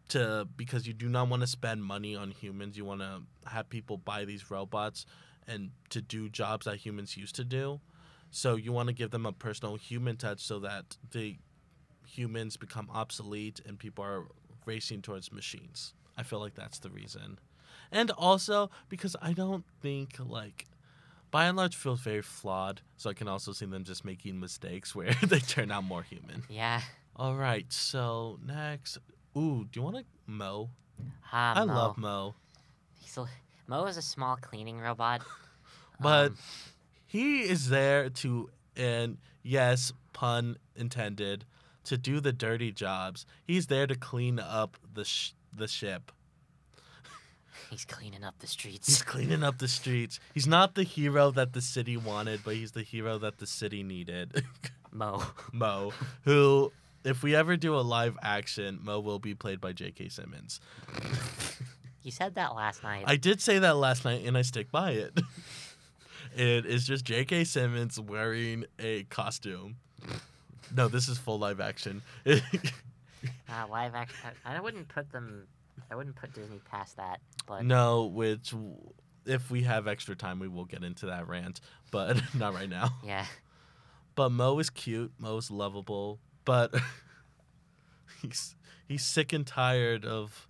to 0.08 0.46
because 0.56 0.86
you 0.86 0.92
do 0.92 1.08
not 1.08 1.28
want 1.28 1.42
to 1.42 1.46
spend 1.46 1.84
money 1.84 2.14
on 2.14 2.30
humans, 2.30 2.76
you 2.76 2.84
want 2.84 3.00
to 3.00 3.22
have 3.46 3.68
people 3.68 3.96
buy 3.96 4.24
these 4.24 4.50
robots 4.50 5.06
and 5.48 5.70
to 5.90 6.00
do 6.00 6.28
jobs 6.28 6.66
that 6.66 6.76
humans 6.76 7.16
used 7.16 7.34
to 7.36 7.44
do. 7.44 7.80
So 8.30 8.56
you 8.56 8.72
want 8.72 8.88
to 8.88 8.94
give 8.94 9.10
them 9.10 9.26
a 9.26 9.32
personal 9.32 9.76
human 9.76 10.16
touch 10.16 10.40
so 10.40 10.58
that 10.60 10.96
the 11.10 11.36
humans 12.06 12.56
become 12.56 12.88
obsolete 12.92 13.60
and 13.66 13.78
people 13.78 14.04
are 14.04 14.24
racing 14.64 15.02
towards 15.02 15.32
machines. 15.32 15.94
I 16.16 16.22
feel 16.22 16.40
like 16.40 16.54
that's 16.54 16.78
the 16.78 16.90
reason. 16.90 17.38
And 17.92 18.10
also 18.12 18.70
because 18.88 19.14
I 19.22 19.32
don't 19.34 19.64
think 19.80 20.16
like 20.18 20.66
Buy 21.30 21.46
n 21.46 21.56
Large 21.56 21.76
feels 21.76 22.00
very 22.00 22.22
flawed, 22.22 22.80
so 22.96 23.08
I 23.10 23.14
can 23.14 23.28
also 23.28 23.52
see 23.52 23.66
them 23.66 23.84
just 23.84 24.04
making 24.04 24.40
mistakes 24.40 24.94
where 24.96 25.14
they 25.22 25.38
turn 25.40 25.70
out 25.70 25.84
more 25.84 26.02
human. 26.02 26.42
Yeah. 26.48 26.80
All 27.16 27.36
right, 27.36 27.70
so 27.70 28.38
next, 28.44 28.96
ooh, 29.36 29.66
do 29.70 29.78
you 29.80 29.82
want 29.82 29.96
to 29.98 30.04
Mo? 30.26 30.70
Ah, 31.30 31.52
I 31.60 31.64
Mo. 31.64 31.74
love 31.74 31.98
Mo, 31.98 32.34
He's 33.00 33.16
a, 33.18 33.26
Mo 33.66 33.84
is 33.84 33.98
a 33.98 34.02
small 34.02 34.36
cleaning 34.36 34.78
robot. 34.80 35.20
but 36.00 36.30
Um, 36.32 36.38
he 37.06 37.42
is 37.42 37.68
there 37.68 38.08
to, 38.08 38.48
and 38.76 39.18
yes, 39.42 39.92
pun 40.14 40.56
intended, 40.74 41.44
to 41.84 41.98
do 41.98 42.20
the 42.20 42.32
dirty 42.32 42.72
jobs. 42.72 43.26
He's 43.44 43.66
there 43.66 43.86
to 43.86 43.94
clean 43.94 44.38
up 44.38 44.78
the 44.94 45.04
sh- 45.04 45.32
the 45.54 45.68
ship. 45.68 46.12
He's 47.70 47.84
cleaning 47.84 48.24
up 48.24 48.38
the 48.38 48.46
streets. 48.46 48.86
He's 48.86 49.02
cleaning 49.02 49.42
up 49.42 49.58
the 49.58 49.68
streets. 49.68 50.20
He's 50.34 50.46
not 50.46 50.74
the 50.74 50.82
hero 50.82 51.30
that 51.30 51.52
the 51.52 51.60
city 51.60 51.96
wanted, 51.96 52.40
but 52.44 52.54
he's 52.54 52.72
the 52.72 52.82
hero 52.82 53.18
that 53.18 53.38
the 53.38 53.46
city 53.46 53.82
needed. 53.82 54.44
Mo. 54.92 55.22
Mo, 55.52 55.92
who, 56.24 56.72
if 57.04 57.22
we 57.22 57.34
ever 57.34 57.56
do 57.56 57.74
a 57.74 57.80
live 57.80 58.18
action, 58.22 58.78
Mo 58.82 59.00
will 59.00 59.18
be 59.18 59.34
played 59.34 59.60
by 59.60 59.72
J.K. 59.72 60.08
Simmons. 60.08 60.60
You 62.02 62.10
said 62.10 62.34
that 62.34 62.54
last 62.54 62.82
night. 62.82 63.04
I 63.06 63.16
did 63.16 63.40
say 63.40 63.58
that 63.60 63.76
last 63.76 64.04
night, 64.04 64.22
and 64.26 64.36
I 64.36 64.42
stick 64.42 64.70
by 64.70 64.92
it. 64.92 65.20
it 66.36 66.66
is 66.66 66.86
just 66.86 67.04
J.K. 67.04 67.44
Simmons 67.44 67.98
wearing 67.98 68.64
a 68.78 69.04
costume. 69.04 69.76
No, 70.74 70.88
this 70.88 71.08
is 71.08 71.18
full 71.18 71.38
live 71.38 71.60
action. 71.60 72.02
Uh, 72.26 72.36
live 73.70 73.94
action. 73.94 74.30
I, 74.44 74.56
I 74.56 74.60
wouldn't 74.60 74.88
put 74.88 75.12
them. 75.12 75.46
I 75.90 75.94
wouldn't 75.94 76.16
put 76.16 76.32
Disney 76.32 76.60
past 76.70 76.96
that. 76.96 77.20
But 77.46 77.64
no, 77.64 78.04
which, 78.06 78.54
if 79.26 79.50
we 79.50 79.62
have 79.62 79.86
extra 79.88 80.14
time, 80.16 80.38
we 80.38 80.48
will 80.48 80.64
get 80.64 80.82
into 80.84 81.06
that 81.06 81.28
rant, 81.28 81.60
but 81.90 82.20
not 82.34 82.54
right 82.54 82.68
now. 82.68 82.90
yeah, 83.04 83.26
But 84.14 84.30
Mo 84.30 84.58
is 84.58 84.70
cute. 84.70 85.12
Mo 85.18 85.36
is 85.36 85.50
lovable. 85.50 86.18
But 86.44 86.74
he's 88.22 88.56
he's 88.88 89.04
sick 89.04 89.32
and 89.32 89.46
tired 89.46 90.04
of 90.04 90.48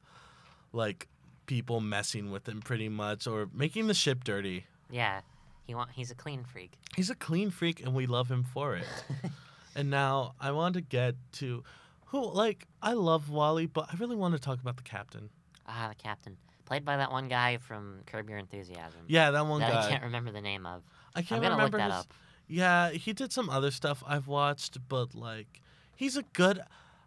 like 0.72 1.08
people 1.46 1.80
messing 1.80 2.30
with 2.30 2.48
him 2.48 2.60
pretty 2.62 2.88
much 2.88 3.26
or 3.26 3.48
making 3.52 3.86
the 3.88 3.94
ship 3.94 4.24
dirty. 4.24 4.64
yeah. 4.90 5.20
He 5.64 5.76
want. 5.76 5.90
He's 5.92 6.10
a 6.10 6.14
clean 6.16 6.42
freak. 6.42 6.72
He's 6.96 7.08
a 7.08 7.14
clean 7.14 7.50
freak 7.50 7.80
and 7.84 7.94
we 7.94 8.06
love 8.06 8.28
him 8.28 8.42
for 8.42 8.74
it. 8.74 8.84
and 9.76 9.88
now 9.90 10.34
I 10.40 10.50
want 10.50 10.74
to 10.74 10.80
get 10.80 11.14
to 11.34 11.62
who 12.06 12.32
like 12.32 12.66
I 12.82 12.94
love 12.94 13.30
Wally, 13.30 13.66
but 13.66 13.86
I 13.92 13.96
really 13.96 14.16
want 14.16 14.34
to 14.34 14.40
talk 14.40 14.60
about 14.60 14.76
the 14.76 14.82
captain. 14.82 15.30
Ah, 15.68 15.86
the 15.88 15.94
captain. 15.94 16.36
Played 16.64 16.84
by 16.84 16.96
that 16.96 17.10
one 17.10 17.28
guy 17.28 17.58
from 17.58 18.00
Curb 18.06 18.28
Your 18.28 18.38
Enthusiasm. 18.38 19.00
Yeah, 19.08 19.30
that 19.32 19.46
one 19.46 19.60
that 19.60 19.72
guy. 19.72 19.86
I 19.86 19.90
can't 19.90 20.04
remember 20.04 20.30
the 20.32 20.40
name 20.40 20.64
of. 20.66 20.82
I 21.14 21.20
I'm 21.20 21.24
can't 21.24 21.42
gonna 21.42 21.54
remember 21.56 21.78
look 21.78 21.88
that 21.88 21.94
his- 21.96 22.00
up. 22.00 22.14
Yeah, 22.48 22.90
he 22.90 23.12
did 23.12 23.32
some 23.32 23.48
other 23.48 23.70
stuff 23.70 24.02
I've 24.06 24.26
watched, 24.26 24.78
but 24.88 25.14
like 25.14 25.60
he's 25.96 26.16
a 26.16 26.22
good 26.22 26.60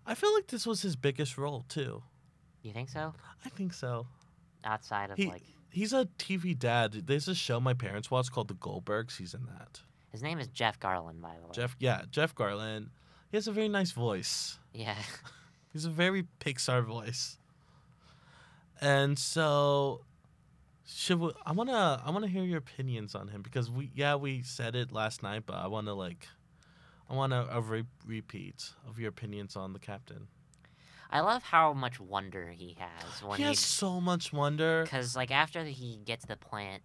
I 0.05 0.13
feel 0.15 0.33
like 0.33 0.47
this 0.47 0.65
was 0.67 0.81
his 0.81 0.95
biggest 0.95 1.37
role 1.37 1.65
too. 1.67 2.03
You 2.61 2.73
think 2.73 2.89
so? 2.89 3.13
I 3.45 3.49
think 3.49 3.73
so. 3.73 4.07
Outside 4.63 5.11
of 5.11 5.17
He- 5.17 5.27
like 5.27 5.43
He's 5.69 5.91
a 5.91 6.05
TV 6.17 6.57
dad. 6.57 6.93
There's 7.05 7.27
a 7.27 7.35
show 7.35 7.59
my 7.59 7.73
parents 7.73 8.09
watch 8.09 8.31
called 8.31 8.47
The 8.47 8.53
Goldbergs. 8.53 9.17
He's 9.17 9.33
in 9.33 9.45
that. 9.47 9.81
his 10.11 10.23
name 10.23 10.39
is 10.39 10.47
Jeff 10.47 10.79
Garlin, 10.79 11.19
by 11.21 11.35
the 11.41 11.47
way. 11.47 11.51
Jeff, 11.53 11.75
yeah, 11.79 12.03
Jeff 12.09 12.33
Garlin. 12.33 12.87
He 13.29 13.35
has 13.37 13.47
a 13.49 13.51
very 13.51 13.67
nice 13.67 13.91
voice. 13.91 14.57
Yeah. 14.73 14.95
He's 15.73 15.83
a 15.83 15.89
very 15.89 16.23
Pixar 16.39 16.85
voice. 16.85 17.37
And 18.81 19.17
so 19.17 20.01
should 20.87 21.19
we, 21.19 21.31
I 21.45 21.51
want 21.51 21.69
to 21.69 22.01
I 22.05 22.11
want 22.11 22.23
to 22.25 22.29
hear 22.29 22.43
your 22.43 22.57
opinions 22.59 23.15
on 23.15 23.27
him 23.29 23.41
because 23.41 23.71
we 23.71 23.91
yeah, 23.95 24.15
we 24.15 24.43
said 24.43 24.75
it 24.75 24.91
last 24.91 25.23
night, 25.23 25.43
but 25.45 25.55
I 25.55 25.67
want 25.67 25.87
to 25.87 25.93
like 25.93 26.27
I 27.09 27.15
want 27.15 27.33
a, 27.33 27.47
a 27.51 27.61
re- 27.61 27.85
repeat 28.05 28.71
of 28.87 28.99
your 28.99 29.09
opinions 29.09 29.55
on 29.55 29.73
the 29.73 29.79
captain. 29.79 30.27
I 31.11 31.21
love 31.21 31.43
how 31.43 31.73
much 31.73 31.99
wonder 31.99 32.49
he 32.49 32.75
has 32.79 33.23
when 33.23 33.37
he 33.37 33.43
he 33.43 33.49
has 33.49 33.59
so 33.59 34.01
much 34.01 34.33
wonder. 34.33 34.83
Because 34.83 35.15
like 35.15 35.31
after 35.31 35.63
he 35.63 35.99
gets 36.03 36.25
the 36.25 36.35
plant, 36.35 36.83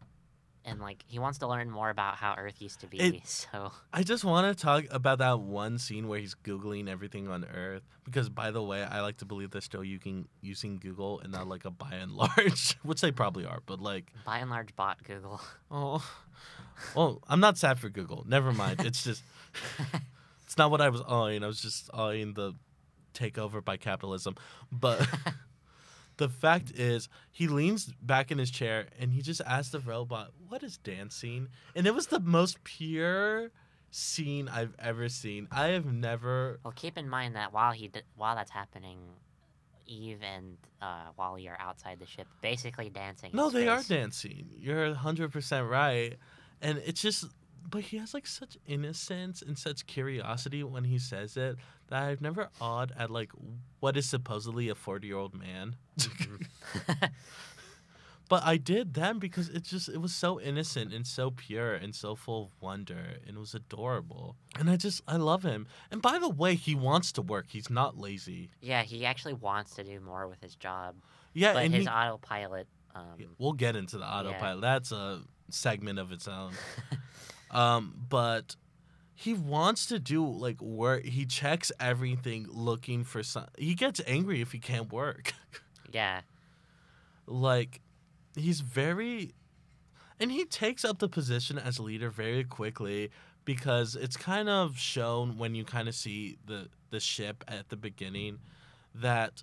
and 0.65 0.81
like 0.81 1.05
he 1.07 1.19
wants 1.19 1.39
to 1.39 1.47
learn 1.49 1.71
more 1.71 1.91
about 1.91 2.17
how 2.17 2.35
Earth 2.37 2.61
used 2.61 2.81
to 2.81 2.87
be. 2.87 2.99
It- 3.01 3.27
so 3.27 3.73
I 3.93 4.03
just 4.03 4.25
want 4.25 4.57
to 4.57 4.63
talk 4.63 4.85
about 4.91 5.19
that 5.19 5.41
one 5.41 5.79
scene 5.79 6.09
where 6.09 6.19
he's 6.19 6.35
googling 6.35 6.89
everything 6.89 7.29
on 7.29 7.45
Earth 7.45 7.83
because 8.05 8.29
by 8.29 8.51
the 8.51 8.63
way, 8.63 8.83
I 8.83 9.01
like 9.01 9.19
to 9.19 9.25
believe 9.25 9.51
they're 9.51 9.61
still 9.61 9.85
using 9.85 10.29
using 10.41 10.79
Google 10.79 11.21
and 11.21 11.33
not 11.33 11.47
like 11.49 11.65
a 11.65 11.71
Buy 11.71 11.95
n 12.01 12.15
Large, 12.15 12.77
which 12.83 13.01
they 13.01 13.11
probably 13.13 13.45
are, 13.47 13.61
but 13.67 13.81
like 13.81 14.13
Buy 14.25 14.41
n 14.41 14.51
Large, 14.51 14.75
bought 14.77 15.03
Google. 15.05 15.41
Oh, 15.71 16.05
well, 16.97 17.23
I'm 17.29 17.41
not 17.41 17.59
sad 17.59 17.79
for 17.79 17.89
Google. 17.89 18.25
Never 18.27 18.53
mind. 18.53 18.81
It's 18.85 19.05
just, 19.05 19.23
it's 20.45 20.57
not 20.59 20.71
what 20.71 20.81
I 20.81 20.89
was 20.89 21.01
eyeing. 21.07 21.45
I 21.45 21.47
was 21.47 21.61
just 21.61 21.91
eyeing 21.95 22.35
the 22.35 22.55
takeover 23.15 23.65
by 23.65 23.77
capitalism. 23.77 24.35
But 24.73 25.07
the 26.21 26.29
fact 26.29 26.71
is, 26.73 27.09
he 27.33 27.49
leans 27.49 27.87
back 28.03 28.31
in 28.31 28.37
his 28.37 28.51
chair 28.51 28.87
and 28.99 29.11
he 29.11 29.23
just 29.23 29.41
asks 29.47 29.73
the 29.73 29.81
robot, 29.81 30.33
"What 30.49 30.63
is 30.63 30.77
dancing?" 30.77 31.49
And 31.75 31.87
it 31.87 31.95
was 31.95 32.09
the 32.09 32.21
most 32.21 32.63
pure 32.63 33.51
scene 33.91 34.47
I've 34.47 34.75
ever 34.79 35.09
seen. 35.09 35.49
I 35.51 35.69
have 35.69 35.87
never. 35.87 36.61
well, 36.63 36.75
keep 36.77 36.99
in 36.99 37.09
mind 37.09 37.37
that 37.37 37.55
while 37.55 37.73
he 37.73 37.89
d- 37.89 38.03
while 38.17 38.37
that's 38.37 38.51
happening, 38.51 38.99
Eve 39.87 40.21
and 40.23 40.59
uh, 40.83 41.07
Wall-E 41.17 41.49
are 41.49 41.57
outside 41.59 41.99
the 41.99 42.07
ship, 42.07 42.27
basically 42.43 42.91
dancing. 42.91 43.31
No, 43.33 43.49
they 43.49 43.67
are 43.67 43.83
dancing. 43.83 44.51
You're 44.59 44.95
100% 44.95 45.69
right. 45.69 46.17
And 46.61 46.79
it's 46.85 47.01
just, 47.01 47.25
but 47.69 47.81
he 47.81 47.97
has 47.97 48.13
like 48.13 48.27
such 48.27 48.59
innocence 48.67 49.41
and 49.41 49.59
such 49.59 49.87
curiosity 49.87 50.63
when 50.63 50.85
he 50.85 50.99
says 50.99 51.39
it 51.39 51.57
that 51.91 52.03
I've 52.03 52.21
never 52.21 52.49
awed 52.61 52.93
at 52.99 53.11
like 53.11 53.31
what 53.81 53.97
is 53.97 54.09
supposedly 54.09 54.69
a 54.69 54.75
40 54.75 55.07
year 55.07 55.17
old 55.17 55.35
man. 55.35 55.77
but 58.29 58.45
I 58.45 58.57
did 58.57 58.95
then 58.95 59.19
because 59.19 59.49
it 59.49 59.65
just, 59.65 59.89
it 59.89 60.01
was 60.01 60.15
so 60.15 60.41
innocent 60.41 60.93
and 60.95 61.07
so 61.07 61.31
pure 61.31 61.75
and 61.75 61.95
so 61.95 62.15
full 62.15 62.45
of 62.47 62.63
wonder 62.63 63.17
and 63.27 63.37
it 63.37 63.41
was 63.41 63.55
adorable. 63.55 64.37
And 64.59 64.71
I 64.71 64.77
just, 64.77 65.03
I 65.09 65.17
love 65.17 65.43
him. 65.43 65.67
And 65.91 66.01
by 66.01 66.19
the 66.19 66.29
way, 66.29 66.55
he 66.55 66.75
wants 66.75 67.13
to 67.13 67.23
work. 67.23 67.47
He's 67.49 67.69
not 67.71 67.99
lazy. 67.99 68.51
yeah, 68.61 68.83
he 68.83 69.05
actually 69.05 69.35
wants 69.35 69.75
to 69.75 69.85
do 69.85 70.01
more 70.01 70.29
with 70.29 70.41
his 70.41 70.55
job, 70.55 70.95
Yeah, 71.35 71.55
but 71.55 71.65
and 71.65 71.75
his 71.75 71.85
he, 71.85 71.91
autopilot. 71.91 72.69
Um, 72.95 73.37
we'll 73.39 73.53
get 73.53 73.77
into 73.77 73.99
the 73.99 74.05
autopilot. 74.05 74.61
That's 74.61 74.93
a 74.93 75.21
segment 75.51 75.99
of 75.99 76.13
its 76.13 76.27
own. 76.29 76.53
um, 77.51 77.95
but 78.09 78.57
he 79.21 79.35
wants 79.35 79.85
to 79.85 79.99
do 79.99 80.27
like 80.27 80.63
work. 80.63 81.05
He 81.05 81.27
checks 81.27 81.71
everything, 81.79 82.47
looking 82.49 83.05
for 83.05 83.23
some. 83.23 83.45
He 83.59 83.75
gets 83.75 84.01
angry 84.07 84.41
if 84.41 84.53
he 84.53 84.59
can't 84.59 84.91
work. 84.91 85.35
yeah, 85.93 86.23
like, 87.27 87.83
he's 88.35 88.61
very, 88.61 89.35
and 90.19 90.33
he 90.33 90.47
takes 90.47 90.87
up 90.87 91.01
the 91.01 91.09
position 91.09 91.59
as 91.59 91.79
leader 91.79 92.09
very 92.09 92.45
quickly 92.45 93.11
because 93.45 93.95
it's 93.95 94.17
kind 94.17 94.49
of 94.49 94.79
shown 94.79 95.37
when 95.37 95.55
you 95.55 95.65
kind 95.67 95.87
of 95.87 95.95
see 95.95 96.39
the 96.47 96.69
the 96.89 96.99
ship 96.99 97.45
at 97.47 97.69
the 97.69 97.77
beginning 97.77 98.39
that 98.95 99.43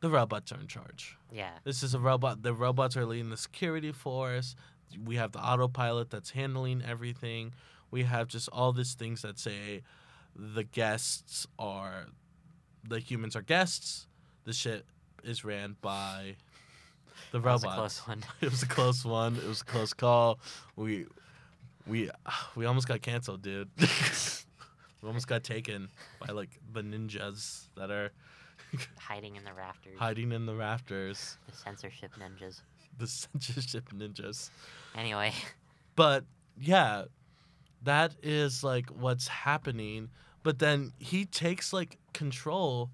the 0.00 0.10
robots 0.10 0.52
are 0.52 0.60
in 0.60 0.66
charge. 0.66 1.16
yeah, 1.32 1.52
This 1.64 1.82
is 1.82 1.94
a 1.94 1.98
robot. 1.98 2.42
The 2.42 2.52
robots 2.52 2.94
are 2.94 3.06
leading 3.06 3.30
the 3.30 3.38
security 3.38 3.90
force. 3.90 4.54
We 5.02 5.16
have 5.16 5.32
the 5.32 5.40
autopilot 5.40 6.10
that's 6.10 6.30
handling 6.32 6.82
everything. 6.86 7.54
We 7.90 8.02
have 8.04 8.28
just 8.28 8.48
all 8.52 8.72
these 8.72 8.94
things 8.94 9.22
that 9.22 9.38
say 9.38 9.82
the 10.34 10.64
guests 10.64 11.46
are 11.58 12.06
the 12.88 12.98
humans 12.98 13.36
are 13.36 13.42
guests. 13.42 14.06
The 14.44 14.52
ship 14.52 14.86
is 15.24 15.44
ran 15.44 15.76
by 15.80 16.36
the 17.32 17.40
that 17.40 17.52
was 17.52 17.64
a 17.64 17.68
close 17.68 17.98
one. 18.06 18.24
It 18.40 18.50
was 18.50 18.62
a 18.62 18.66
close 18.66 19.04
one. 19.04 19.36
It 19.36 19.44
was 19.46 19.62
a 19.62 19.64
close 19.64 19.92
call. 19.92 20.38
We 20.76 21.06
we 21.86 22.10
we 22.56 22.64
almost 22.66 22.88
got 22.88 23.02
canceled, 23.02 23.42
dude. 23.42 23.68
we 25.02 25.08
almost 25.08 25.26
got 25.26 25.42
taken 25.44 25.88
by 26.20 26.32
like 26.32 26.50
the 26.72 26.82
ninjas 26.82 27.68
that 27.76 27.90
are 27.90 28.12
Hiding 28.98 29.36
in 29.36 29.44
the 29.44 29.52
rafters. 29.52 29.98
hiding 29.98 30.32
in 30.32 30.44
the 30.46 30.54
rafters. 30.54 31.38
The 31.48 31.56
censorship 31.56 32.12
ninjas. 32.18 32.62
The 32.98 33.06
censorship 33.06 33.88
ninjas. 33.90 34.50
Anyway, 34.96 35.32
But 35.94 36.24
yeah, 36.60 37.04
that 37.82 38.14
is 38.22 38.64
like 38.64 38.88
what's 38.90 39.28
happening. 39.28 40.10
But 40.42 40.58
then 40.58 40.92
he 40.98 41.24
takes 41.24 41.72
like 41.72 41.98
control 42.12 42.90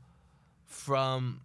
from 0.66 1.42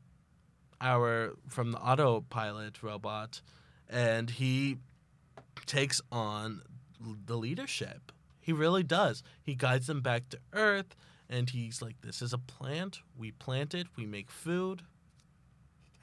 our 0.79 1.33
from 1.47 1.71
the 1.71 1.79
autopilot 1.79 2.81
robot 2.83 3.41
and 3.89 4.29
he 4.29 4.77
takes 5.65 6.01
on 6.11 6.61
the 7.25 7.37
leadership. 7.37 8.11
He 8.39 8.53
really 8.53 8.83
does. 8.83 9.23
He 9.43 9.55
guides 9.55 9.87
them 9.87 10.01
back 10.01 10.29
to 10.29 10.39
Earth 10.53 10.95
and 11.29 11.49
he's 11.49 11.81
like 11.81 12.01
this 12.01 12.21
is 12.21 12.33
a 12.33 12.37
plant. 12.37 12.99
We 13.17 13.31
plant 13.31 13.73
it, 13.73 13.87
we 13.95 14.05
make 14.05 14.31
food. 14.31 14.83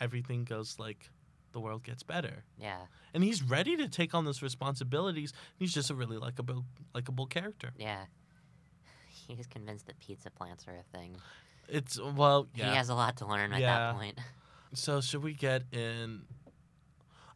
Everything 0.01 0.45
goes 0.45 0.77
like 0.79 1.11
the 1.55 1.61
world 1.61 1.83
gets 1.83 2.03
better 2.03 2.45
yeah, 2.59 2.81
and 3.15 3.25
he's 3.25 3.43
ready 3.43 3.77
to 3.79 3.89
take 3.89 4.13
on 4.15 4.27
those 4.27 4.43
responsibilities. 4.43 5.33
He's 5.57 5.73
just 5.73 5.89
a 5.89 5.95
really 5.95 6.19
likable, 6.19 6.67
likable 6.95 7.27
character. 7.27 7.71
yeah. 7.79 8.05
He's 9.29 9.47
convinced 9.47 9.87
that 9.87 9.99
pizza 10.01 10.31
plants 10.31 10.67
are 10.69 10.77
a 10.77 10.83
thing. 10.99 11.17
It's 11.67 11.99
well, 11.99 12.47
yeah. 12.55 12.69
He 12.71 12.77
has 12.77 12.91
a 12.91 12.95
lot 12.95 13.17
to 13.19 13.27
learn 13.27 13.55
at 13.55 13.61
Yeah. 13.61 13.79
that 13.79 13.95
point. 13.95 14.19
So 14.75 15.01
should 15.01 15.23
we 15.23 15.33
get 15.33 15.63
in? 15.73 16.23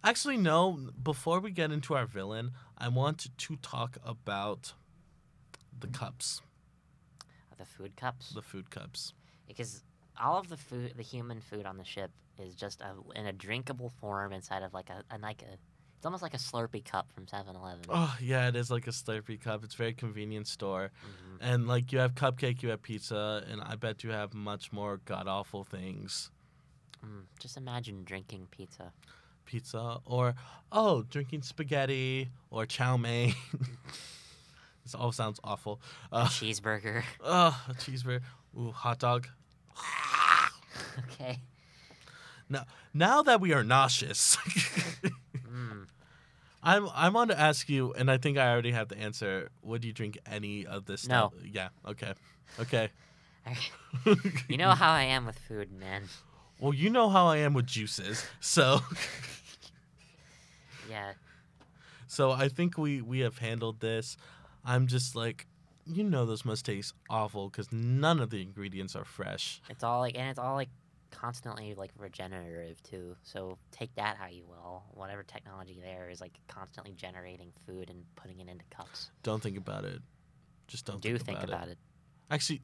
Actually, 0.05 0.37
no. 0.37 0.91
Before 1.03 1.39
we 1.41 1.51
get 1.53 1.71
into 1.73 1.95
our 1.95 2.05
villain, 2.05 2.51
I 2.77 2.89
want 2.89 3.29
to 3.39 3.57
talk 3.63 3.97
about 4.05 4.75
the 5.79 5.87
cups, 5.87 6.43
The 7.57 7.65
food 7.65 7.95
cups. 7.97 8.31
the 8.31 8.43
food 8.43 8.71
cups. 8.71 9.15
because 9.47 9.83
all 10.21 10.39
of 10.39 10.49
the 10.49 10.57
food, 10.57 10.95
the 10.97 11.03
human 11.03 11.41
food 11.41 11.67
on 11.67 11.77
the 11.77 11.85
ship, 11.85 12.11
is 12.39 12.55
just 12.55 12.81
a, 12.81 12.95
in 13.19 13.27
a 13.27 13.33
drinkable 13.33 13.91
form 14.01 14.33
inside 14.33 14.63
of 14.63 14.73
like 14.75 14.91
a, 14.91 15.03
a 15.15 15.19
like 15.19 15.43
a. 15.43 15.55
It's 15.97 16.07
almost 16.07 16.23
like 16.23 16.35
a 16.35 16.39
Slurpee 16.39 16.85
cup 16.85 17.11
from 17.13 17.27
7-Eleven. 17.27 17.87
Oh 17.89 18.17
yeah, 18.21 18.47
it 18.47 18.55
is 18.55 18.71
like 18.71 18.87
a 18.87 18.91
Slurpee 18.91 19.41
cup. 19.41 19.65
It's 19.65 19.75
a 19.75 19.77
very 19.77 19.95
convenient 19.95 20.47
store, 20.47 20.93
Mhm. 21.05 21.39
and 21.41 21.67
like 21.67 21.91
you 21.93 21.99
have 21.99 22.15
cupcake, 22.15 22.63
you 22.63 22.69
have 22.69 22.83
pizza, 22.83 23.45
and 23.51 23.61
I 23.61 23.75
bet 23.75 24.05
you 24.05 24.11
have 24.11 24.33
much 24.33 24.71
more 24.73 25.01
god 25.05 25.27
awful 25.27 25.65
things. 25.65 26.31
Mm, 27.05 27.25
just 27.41 27.57
imagine 27.57 28.05
drinking 28.05 28.47
pizza. 28.53 28.93
pizza 29.45 29.99
or 30.05 30.35
oh 30.71 31.03
drinking 31.09 31.41
spaghetti 31.43 32.29
or 32.51 32.67
chow 32.67 32.97
mein 32.99 33.35
this 34.85 34.95
all 34.95 35.11
sounds 35.13 35.41
awful 35.45 35.81
uh, 36.13 36.27
Cheeseburger. 36.27 37.03
oh, 37.25 37.59
a 37.69 37.73
cheeseburger 37.75 38.21
ooh 38.59 38.73
hot 38.73 38.99
dog 38.99 39.27
okay. 41.01 41.39
now 42.49 42.65
now 42.95 43.23
that 43.23 43.41
we 43.41 43.53
are 43.53 43.65
nauseous 43.65 44.37
Mm. 45.49 45.87
I'm 46.63 46.89
I 46.95 47.09
want 47.09 47.31
to 47.31 47.39
ask 47.39 47.69
you, 47.69 47.93
and 47.95 48.11
I 48.11 48.19
think 48.19 48.37
I 48.37 48.51
already 48.53 48.73
have 48.73 48.89
the 48.89 48.99
answer. 48.99 49.51
Would 49.63 49.85
you 49.85 49.93
drink 49.93 50.19
any 50.27 50.67
of 50.67 50.85
this? 50.87 51.07
No. 51.09 51.31
stuff? 51.33 51.47
Yeah. 51.47 51.69
Okay. 51.87 52.13
Okay. 52.61 52.91
You 54.49 54.59
know 54.59 54.73
how 54.73 54.93
I 54.93 55.05
am 55.05 55.25
with 55.25 55.39
food, 55.39 55.73
man. 55.73 56.03
well, 56.61 56.75
you 56.75 56.91
know 56.91 57.09
how 57.09 57.27
I 57.27 57.39
am 57.39 57.55
with 57.55 57.67
juices, 57.67 58.27
so 58.41 58.81
Yeah. 60.91 61.13
so 62.07 62.31
I 62.33 62.49
think 62.49 62.77
we 62.77 63.01
we 63.01 63.21
have 63.21 63.39
handled 63.39 63.81
this. 63.81 64.17
I'm 64.65 64.87
just 64.87 65.15
like, 65.17 65.47
you 65.89 66.05
know, 66.05 66.25
those 66.27 66.45
must 66.45 66.65
taste 66.67 66.95
awful 67.11 67.49
because 67.49 67.73
none 67.73 68.21
of 68.21 68.31
the 68.31 68.43
ingredients 68.43 68.95
are 68.95 69.05
fresh. 69.05 69.61
It's 69.71 69.83
all 69.83 70.01
like, 70.01 70.17
and 70.19 70.29
it's 70.29 70.39
all 70.39 70.55
like 70.55 70.69
constantly 71.11 71.75
like 71.75 71.91
regenerative 71.99 72.83
too. 72.83 73.17
So 73.23 73.57
take 73.73 73.95
that 73.97 74.17
how 74.17 74.27
you 74.29 74.45
will. 74.47 74.85
Whatever 74.93 75.23
technology 75.23 75.79
there 75.83 76.11
is 76.11 76.21
like 76.21 76.39
constantly 76.49 76.93
generating 76.93 77.51
food 77.67 77.89
and 77.91 78.05
putting 78.17 78.41
it 78.41 78.49
into 78.49 78.65
cups. 78.71 79.11
Don't 79.23 79.43
think 79.43 79.57
about 79.57 79.85
it. 79.85 80.01
Just 80.67 80.85
don't 80.85 81.01
Do 81.01 81.17
think, 81.17 81.25
think 81.27 81.39
about, 81.39 81.49
about 81.49 81.69
it. 81.69 81.73
it. 81.73 81.79
Actually, 82.31 82.61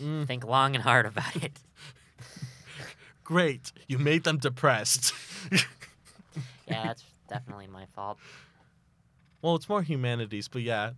mm, 0.00 0.26
Think 0.26 0.44
long 0.44 0.74
and 0.76 0.82
hard 0.84 1.04
about 1.06 1.34
it. 1.42 1.58
great. 3.24 3.72
You 3.88 3.98
made 3.98 4.24
them 4.24 4.38
depressed. 4.38 5.12
Yeah, 6.68 6.82
that's 6.84 7.02
definitely 7.30 7.66
my 7.66 7.86
fault. 7.94 8.18
well, 9.40 9.54
it's 9.56 9.68
more 9.70 9.80
humanities, 9.82 10.48
but 10.48 10.60
yeah. 10.60 10.90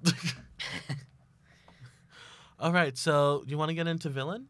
All 2.60 2.72
right, 2.72 2.96
so 2.96 3.42
you 3.46 3.56
want 3.56 3.70
to 3.70 3.74
get 3.74 3.86
into 3.86 4.10
villain? 4.10 4.46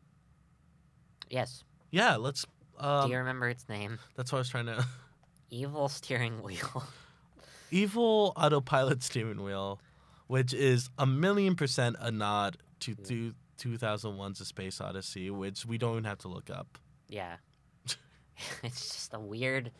Yes. 1.29 1.63
Yeah, 1.93 2.17
let's. 2.17 2.45
Um, 2.79 3.07
Do 3.07 3.13
you 3.13 3.19
remember 3.19 3.49
its 3.49 3.69
name? 3.69 3.99
that's 4.17 4.33
what 4.33 4.39
I 4.39 4.41
was 4.41 4.49
trying 4.49 4.67
to. 4.67 4.85
Evil 5.51 5.89
steering 5.89 6.43
wheel. 6.43 6.85
Evil 7.71 8.33
autopilot 8.37 9.03
steering 9.03 9.43
wheel, 9.45 9.81
which 10.27 10.53
is 10.53 10.91
a 10.99 11.07
million 11.07 11.55
percent 11.55 11.97
a 12.01 12.11
nod 12.11 12.57
to 12.81 12.95
two, 12.97 13.35
2001's 13.59 14.41
A 14.41 14.45
Space 14.45 14.81
Odyssey, 14.81 15.31
which 15.31 15.65
we 15.65 15.79
don't 15.79 15.93
even 15.93 16.05
have 16.05 16.19
to 16.19 16.29
look 16.29 16.51
up. 16.51 16.79
yeah. 17.09 17.37
it's 18.65 18.89
just 18.93 19.15
a 19.15 19.21
weird, 19.21 19.71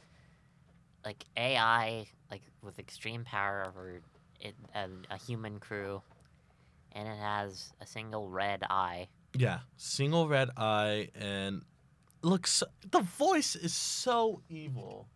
like 1.05 1.25
AI, 1.37 2.07
like 2.31 2.43
with 2.63 2.79
extreme 2.79 3.25
power 3.25 3.65
over 3.67 4.01
it, 4.41 4.55
a, 4.75 4.89
a 5.11 5.17
human 5.17 5.59
crew, 5.59 6.03
and 6.93 7.07
it 7.09 7.19
has 7.19 7.73
a 7.81 7.87
single 7.87 8.29
red 8.29 8.63
eye. 8.69 9.09
Yeah, 9.37 9.61
single 9.77 10.29
red 10.29 10.51
eye 10.57 11.09
and 11.15 11.63
looks. 12.23 12.63
The 12.91 13.01
voice 13.01 13.55
is 13.57 13.73
so 13.75 14.43
evil. 14.49 15.09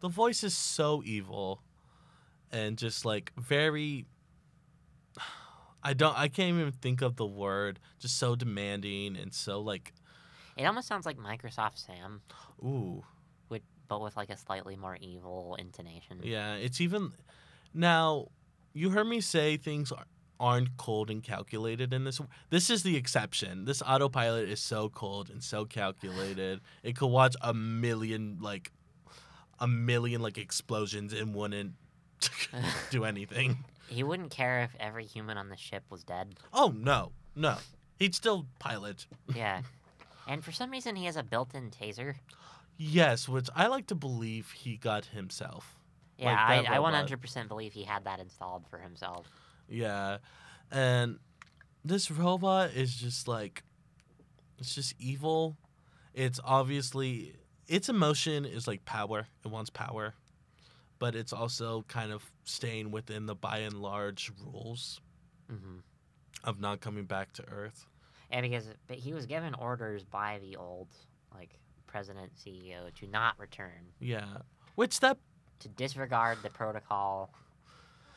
The 0.00 0.08
voice 0.08 0.44
is 0.44 0.56
so 0.56 1.02
evil, 1.04 1.62
and 2.52 2.76
just 2.78 3.04
like 3.04 3.32
very. 3.36 4.06
I 5.82 5.94
don't. 5.94 6.16
I 6.18 6.28
can't 6.28 6.58
even 6.58 6.72
think 6.72 7.00
of 7.00 7.16
the 7.16 7.26
word. 7.26 7.80
Just 7.98 8.18
so 8.18 8.34
demanding 8.34 9.16
and 9.16 9.32
so 9.32 9.60
like. 9.60 9.92
It 10.56 10.64
almost 10.66 10.88
sounds 10.88 11.06
like 11.06 11.16
Microsoft 11.16 11.78
Sam, 11.78 12.20
Ooh, 12.62 13.02
with 13.48 13.62
but 13.88 14.02
with 14.02 14.16
like 14.16 14.28
a 14.28 14.36
slightly 14.36 14.76
more 14.76 14.98
evil 15.00 15.56
intonation. 15.58 16.20
yeah. 16.22 16.54
It's 16.56 16.80
even. 16.82 17.12
Now, 17.72 18.26
you 18.74 18.90
heard 18.90 19.06
me 19.06 19.20
say 19.20 19.56
things 19.56 19.92
are- 19.92 20.04
aren't 20.40 20.76
cold 20.76 21.10
and 21.10 21.22
calculated 21.22 21.92
in 21.92 22.02
this. 22.04 22.20
This 22.48 22.70
is 22.70 22.82
the 22.82 22.96
exception. 22.96 23.66
This 23.66 23.82
autopilot 23.82 24.48
is 24.48 24.58
so 24.60 24.88
cold 24.88 25.30
and 25.30 25.44
so 25.44 25.64
calculated. 25.66 26.60
It 26.82 26.96
could 26.96 27.08
watch 27.08 27.36
a 27.42 27.54
million 27.54 28.38
like 28.40 28.72
a 29.60 29.68
million 29.68 30.22
like 30.22 30.38
explosions 30.38 31.12
and 31.12 31.34
wouldn't 31.34 31.74
do 32.90 33.04
anything. 33.04 33.64
He 33.90 34.04
wouldn't 34.04 34.30
care 34.30 34.60
if 34.62 34.70
every 34.78 35.04
human 35.04 35.36
on 35.36 35.48
the 35.48 35.56
ship 35.56 35.82
was 35.90 36.04
dead. 36.04 36.36
Oh 36.52 36.72
no, 36.76 37.10
no. 37.34 37.56
He'd 37.98 38.14
still 38.14 38.46
pilot. 38.60 39.04
Yeah. 39.34 39.62
and 40.28 40.44
for 40.44 40.52
some 40.52 40.70
reason, 40.70 40.94
he 40.94 41.06
has 41.06 41.16
a 41.16 41.24
built-in 41.24 41.72
taser. 41.72 42.14
Yes, 42.76 43.28
which 43.28 43.48
I 43.56 43.66
like 43.66 43.88
to 43.88 43.96
believe 43.96 44.52
he 44.52 44.76
got 44.76 45.06
himself. 45.06 45.74
Yeah, 46.18 46.26
Like 46.26 46.70
I, 46.70 46.76
I 46.76 46.78
100% 46.78 47.48
believe 47.48 47.72
he 47.72 47.82
had 47.82 48.04
that 48.04 48.20
installed 48.20 48.62
for 48.70 48.78
himself. 48.78 49.26
Yeah. 49.70 50.18
And 50.70 51.18
this 51.84 52.10
robot 52.10 52.70
is 52.74 52.94
just 52.94 53.26
like 53.28 53.62
it's 54.58 54.74
just 54.74 54.94
evil. 54.98 55.56
It's 56.12 56.40
obviously 56.44 57.34
its 57.66 57.88
emotion 57.88 58.44
is 58.44 58.66
like 58.66 58.84
power. 58.84 59.26
It 59.44 59.48
wants 59.48 59.70
power. 59.70 60.14
But 60.98 61.14
it's 61.14 61.32
also 61.32 61.84
kind 61.88 62.12
of 62.12 62.30
staying 62.44 62.90
within 62.90 63.24
the 63.24 63.34
Buy 63.34 63.62
n 63.62 63.80
Large 63.80 64.32
rules 64.44 65.00
hmm 65.48 65.78
of 66.42 66.58
not 66.58 66.80
coming 66.80 67.04
back 67.04 67.32
to 67.34 67.44
Earth. 67.48 67.86
Yeah, 68.30 68.40
because 68.40 68.66
but 68.86 68.96
he 68.96 69.12
was 69.12 69.26
given 69.26 69.54
orders 69.54 70.04
by 70.04 70.38
the 70.42 70.56
old 70.56 70.88
like 71.34 71.58
president 71.86 72.32
CEO 72.36 72.92
to 72.94 73.06
not 73.06 73.38
return, 73.38 73.92
Yeah. 73.98 74.38
Which 74.76 75.00
that 75.00 75.18
to 75.60 75.68
disregard 75.68 76.38
the 76.42 76.50
protocol. 76.50 77.32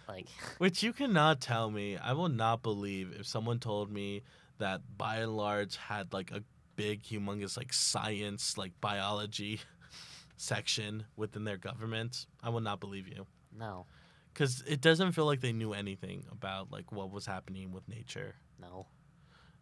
Like, 0.07 0.27
which 0.57 0.83
you 0.83 0.93
cannot 0.93 1.39
tell 1.41 1.69
me. 1.71 1.97
I 1.97 2.13
will 2.13 2.29
not 2.29 2.61
believe 2.63 3.13
if 3.19 3.25
someone 3.27 3.59
told 3.59 3.91
me 3.91 4.23
that 4.59 4.81
Buy 4.97 5.21
n 5.21 5.35
Large 5.35 5.77
had 5.77 6.13
like 6.13 6.31
a 6.31 6.43
big 6.75 7.03
humongous 7.03 7.55
like 7.57 7.71
science 7.73 8.57
like 8.57 8.71
biology 8.81 9.61
section 10.37 11.05
within 11.15 11.43
their 11.43 11.57
government. 11.57 12.25
I 12.41 12.49
will 12.49 12.61
not 12.61 12.79
believe 12.79 13.07
you. 13.07 13.25
no, 13.57 13.85
Cuz 14.33 14.61
it 14.67 14.81
doesn't 14.81 15.11
feel 15.11 15.25
like 15.25 15.41
they 15.41 15.53
knew 15.53 15.73
anything 15.73 16.25
about 16.31 16.71
like 16.71 16.91
what 16.91 17.11
was 17.11 17.25
happening 17.25 17.71
with 17.71 17.87
nature. 17.87 18.35
no, 18.59 18.87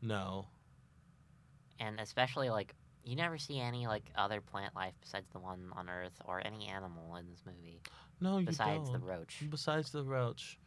No. 0.02 0.48
and 1.80 2.00
especially 2.00 2.50
like 2.50 2.74
you 3.04 3.16
never 3.16 3.38
see 3.38 3.60
any 3.60 3.88
like 3.88 4.04
other 4.16 4.42
plant 4.42 4.76
life 4.76 4.94
besides 5.02 5.28
the 5.32 5.40
one 5.40 5.72
on 5.76 5.90
Earth 5.90 6.20
or 6.26 6.42
any 6.46 6.68
animal 6.68 7.16
in 7.16 7.26
this 7.30 7.42
movie 7.46 7.80
No, 8.20 8.38
you 8.38 8.46
besides 8.46 8.90
don't. 8.90 9.00
the 9.02 9.06
roach. 9.06 9.44
Besides 9.50 9.92
the 9.92 10.04
roach. 10.04 10.58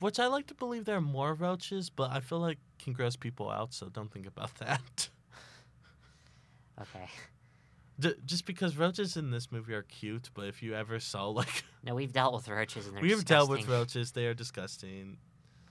Which 0.00 0.18
I 0.18 0.26
like 0.26 0.46
to 0.48 0.54
believe 0.54 0.84
there 0.84 0.96
are 0.96 1.00
more 1.00 1.32
roaches, 1.32 1.88
but 1.88 2.10
I 2.12 2.20
feel 2.20 2.38
like 2.38 2.58
can 2.78 2.92
gross 2.92 3.16
people 3.16 3.48
out, 3.50 3.72
so 3.72 3.88
don't 3.88 4.12
think 4.12 4.26
about 4.26 4.54
that. 4.58 5.08
Okay. 6.80 7.08
D- 7.98 8.14
just 8.26 8.44
because 8.44 8.76
roaches 8.76 9.16
in 9.16 9.30
this 9.30 9.50
movie 9.50 9.72
are 9.72 9.82
cute, 9.84 10.28
but 10.34 10.48
if 10.48 10.62
you 10.62 10.74
ever 10.74 11.00
saw 11.00 11.28
like 11.28 11.64
No, 11.82 11.94
we've 11.94 12.12
dealt 12.12 12.34
with 12.34 12.46
roaches 12.48 12.86
and 12.86 12.94
they're 12.94 13.02
we 13.02 13.10
have 13.12 13.24
dealt 13.24 13.48
with 13.48 13.66
roaches, 13.68 14.12
they 14.12 14.26
are 14.26 14.34
disgusting. 14.34 15.16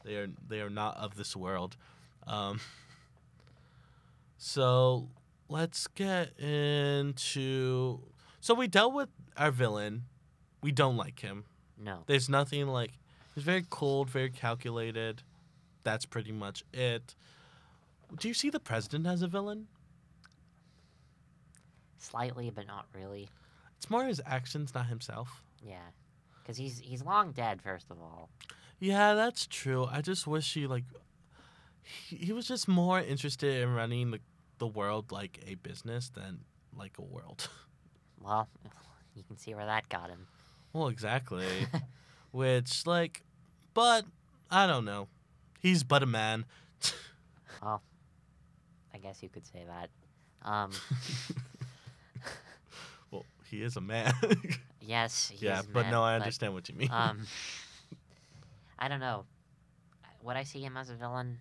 They 0.04 0.16
are 0.16 0.28
they 0.48 0.62
are 0.62 0.70
not 0.72 0.98
of 0.98 1.16
this 1.16 1.36
world. 1.36 1.78
Um, 2.26 2.60
so 4.38 5.08
let's 5.50 5.88
get 5.88 6.38
into. 6.40 8.00
So 8.40 8.54
we 8.54 8.68
dealt 8.68 8.94
with 8.94 9.10
our 9.38 9.52
villain. 9.52 10.04
We 10.62 10.72
don't 10.72 10.98
like 10.98 11.20
him. 11.20 11.46
No. 11.78 12.04
There's 12.08 12.30
nothing 12.30 12.68
like. 12.68 12.92
He's 13.34 13.44
very 13.44 13.66
cold, 13.70 14.10
very 14.10 14.30
calculated. 14.30 15.22
That's 15.84 16.06
pretty 16.06 16.32
much 16.32 16.64
it. 16.74 17.16
Do 18.20 18.28
you 18.28 18.34
see 18.34 18.50
the 18.50 18.60
president 18.60 19.06
as 19.08 19.22
a 19.22 19.28
villain? 19.28 19.68
Slightly, 21.98 22.50
but 22.50 22.66
not 22.68 22.86
really. 22.94 23.30
It's 23.78 23.90
more 23.90 24.06
his 24.06 24.22
actions, 24.26 24.74
not 24.74 24.88
himself. 24.88 25.44
Yeah. 25.62 25.78
Because 26.42 26.58
he's 26.58 26.80
he's 26.80 27.04
long 27.04 27.32
dead, 27.32 27.62
first 27.62 27.90
of 27.90 27.98
all. 28.00 28.30
Yeah, 28.80 29.16
that's 29.16 29.48
true. 29.48 29.88
I 29.92 30.02
just 30.02 30.28
wish 30.28 30.54
he 30.54 30.68
like 30.68 30.84
he, 31.82 32.16
he 32.18 32.34
was 32.34 32.48
just 32.48 32.68
more 32.68 33.00
interested 33.00 33.62
in 33.62 33.74
running 33.74 34.12
the, 34.12 34.20
the 34.58 34.68
world 34.68 35.12
like 35.12 35.40
a 35.46 35.56
business 35.56 36.10
than 36.10 36.40
like 36.76 36.98
a 36.98 37.04
world. 37.04 37.50
Well, 38.24 38.48
you 39.16 39.22
can 39.22 39.38
see 39.38 39.54
where 39.54 39.68
that 39.68 39.88
got 39.88 40.10
him. 40.10 40.26
well, 40.74 40.88
exactly. 40.88 41.46
Which 42.32 42.88
like 42.88 43.22
but 43.76 44.06
I 44.50 44.66
don't 44.66 44.86
know. 44.86 45.10
He's 45.60 45.84
but 45.84 46.02
a 46.02 46.08
man. 46.08 46.46
Well, 47.62 47.84
I 48.94 48.98
guess 48.98 49.22
you 49.22 49.30
could 49.30 49.46
say 49.46 49.64
that. 49.68 49.90
Um, 50.42 50.72
well, 53.12 53.26
he 53.44 53.62
is 53.62 53.76
a 53.76 53.82
man. 53.82 54.12
yes. 54.82 55.32
He 55.32 55.46
yeah, 55.46 55.62
but 55.72 55.84
mad, 55.84 55.92
no, 55.92 56.02
I 56.02 56.16
understand 56.16 56.56
what 56.56 56.68
you 56.68 56.76
mean. 56.76 56.90
Um, 56.92 57.28
I 58.80 58.88
don't 58.88 59.02
know. 59.02 59.26
Would 60.24 60.36
I 60.36 60.44
see 60.44 60.62
him 60.62 60.78
as 60.78 60.90
a 60.90 60.96
villain? 60.96 61.38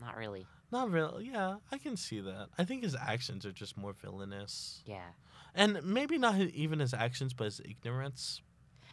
Not 0.00 0.16
really. 0.16 0.46
Not 0.70 0.90
really. 0.90 1.26
Yeah, 1.32 1.56
I 1.72 1.78
can 1.78 1.96
see 1.96 2.20
that. 2.20 2.48
I 2.58 2.64
think 2.64 2.82
his 2.82 2.94
actions 2.94 3.46
are 3.46 3.52
just 3.52 3.76
more 3.76 3.92
villainous. 3.94 4.82
Yeah. 4.86 5.06
And 5.54 5.82
maybe 5.82 6.18
not 6.18 6.34
his, 6.34 6.50
even 6.52 6.78
his 6.78 6.92
actions, 6.92 7.32
but 7.32 7.44
his 7.44 7.60
ignorance. 7.60 8.42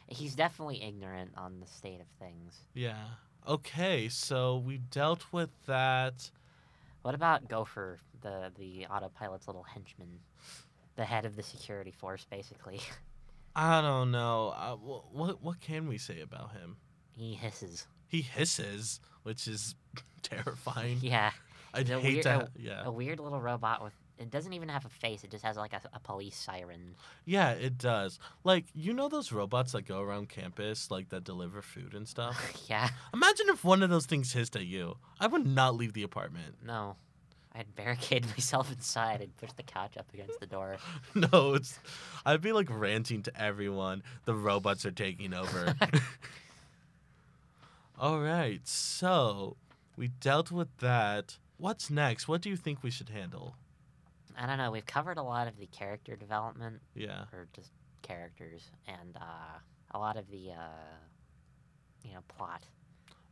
He's 0.07 0.35
definitely 0.35 0.81
ignorant 0.83 1.31
on 1.35 1.59
the 1.59 1.67
state 1.67 1.99
of 1.99 2.07
things. 2.19 2.59
Yeah. 2.73 3.03
Okay, 3.47 4.07
so 4.09 4.57
we 4.65 4.77
dealt 4.77 5.25
with 5.31 5.49
that. 5.67 6.29
What 7.01 7.13
about 7.13 7.47
Gopher, 7.47 7.99
the 8.21 8.51
the 8.57 8.87
autopilot's 8.89 9.47
little 9.47 9.63
henchman, 9.63 10.19
the 10.95 11.05
head 11.05 11.25
of 11.25 11.35
the 11.35 11.43
security 11.43 11.91
force, 11.91 12.25
basically? 12.29 12.79
I 13.55 13.81
don't 13.81 14.11
know. 14.11 14.53
Uh, 14.57 14.75
wh- 14.75 15.13
what 15.13 15.41
what 15.43 15.59
can 15.61 15.87
we 15.87 15.97
say 15.97 16.21
about 16.21 16.53
him? 16.53 16.77
he 17.15 17.33
hisses. 17.35 17.85
He 18.07 18.21
hisses, 18.21 18.99
which 19.23 19.47
is 19.47 19.75
terrifying. 20.23 20.97
Yeah, 21.01 21.31
I'd 21.79 21.87
hate 21.89 22.03
weird- 22.03 22.23
to. 22.23 22.39
a- 22.41 22.49
yeah, 22.57 22.83
a 22.85 22.91
weird 22.91 23.19
little 23.19 23.41
robot 23.41 23.83
with. 23.83 23.93
It 24.17 24.31
doesn't 24.31 24.53
even 24.53 24.69
have 24.69 24.85
a 24.85 24.89
face. 24.89 25.25
It 25.25 25.31
just 25.31 25.43
has 25.43 25.57
like 25.57 25.73
a, 25.73 25.81
a 25.93 25.99
police 25.99 26.37
siren. 26.37 26.95
yeah, 27.25 27.51
it 27.51 27.77
does. 27.77 28.17
Like 28.45 28.65
you 28.73 28.93
know 28.93 29.09
those 29.09 29.31
robots 29.33 29.73
that 29.73 29.85
go 29.85 29.99
around 30.01 30.29
campus, 30.29 30.89
like 30.89 31.09
that 31.09 31.25
deliver 31.25 31.61
food 31.61 31.93
and 31.93 32.07
stuff. 32.07 32.65
yeah. 32.69 32.89
Imagine 33.13 33.49
if 33.49 33.63
one 33.65 33.83
of 33.83 33.89
those 33.89 34.05
things 34.05 34.31
hissed 34.31 34.55
at 34.55 34.65
you. 34.65 34.95
I 35.19 35.27
would 35.27 35.45
not 35.45 35.75
leave 35.75 35.91
the 35.93 36.03
apartment. 36.03 36.55
No. 36.65 36.95
I'd 37.57 37.73
barricade 37.75 38.25
myself 38.37 38.71
inside 38.71 39.21
and 39.21 39.35
push 39.37 39.51
the 39.53 39.63
couch 39.63 39.95
up 39.97 40.07
against 40.13 40.39
the 40.41 40.45
door. 40.45 40.77
no, 41.15 41.53
it's. 41.55 41.77
I'd 42.25 42.41
be 42.41 42.51
like 42.53 42.67
ranting 42.69 43.21
to 43.23 43.41
everyone. 43.41 44.01
The 44.25 44.33
robots 44.35 44.85
are 44.85 44.91
taking 44.91 45.33
over. 45.33 45.73
All 47.97 48.19
right, 48.19 48.61
so 48.67 49.55
we 49.95 50.09
dealt 50.09 50.51
with 50.51 50.67
that. 50.79 51.37
What's 51.57 51.89
next? 51.89 52.27
What 52.27 52.41
do 52.41 52.49
you 52.49 52.57
think 52.57 52.83
we 52.83 52.91
should 52.91 53.09
handle? 53.09 53.55
I 54.37 54.45
don't 54.45 54.57
know. 54.57 54.71
We've 54.71 54.85
covered 54.85 55.17
a 55.17 55.23
lot 55.23 55.47
of 55.47 55.57
the 55.57 55.67
character 55.67 56.15
development, 56.15 56.81
Yeah. 56.93 57.25
or 57.31 57.47
just 57.55 57.71
characters, 58.01 58.69
and 58.87 59.15
uh, 59.15 59.59
a 59.91 59.97
lot 59.99 60.17
of 60.17 60.29
the, 60.29 60.51
uh, 60.51 60.97
you 62.03 62.13
know, 62.13 62.19
plot. 62.27 62.63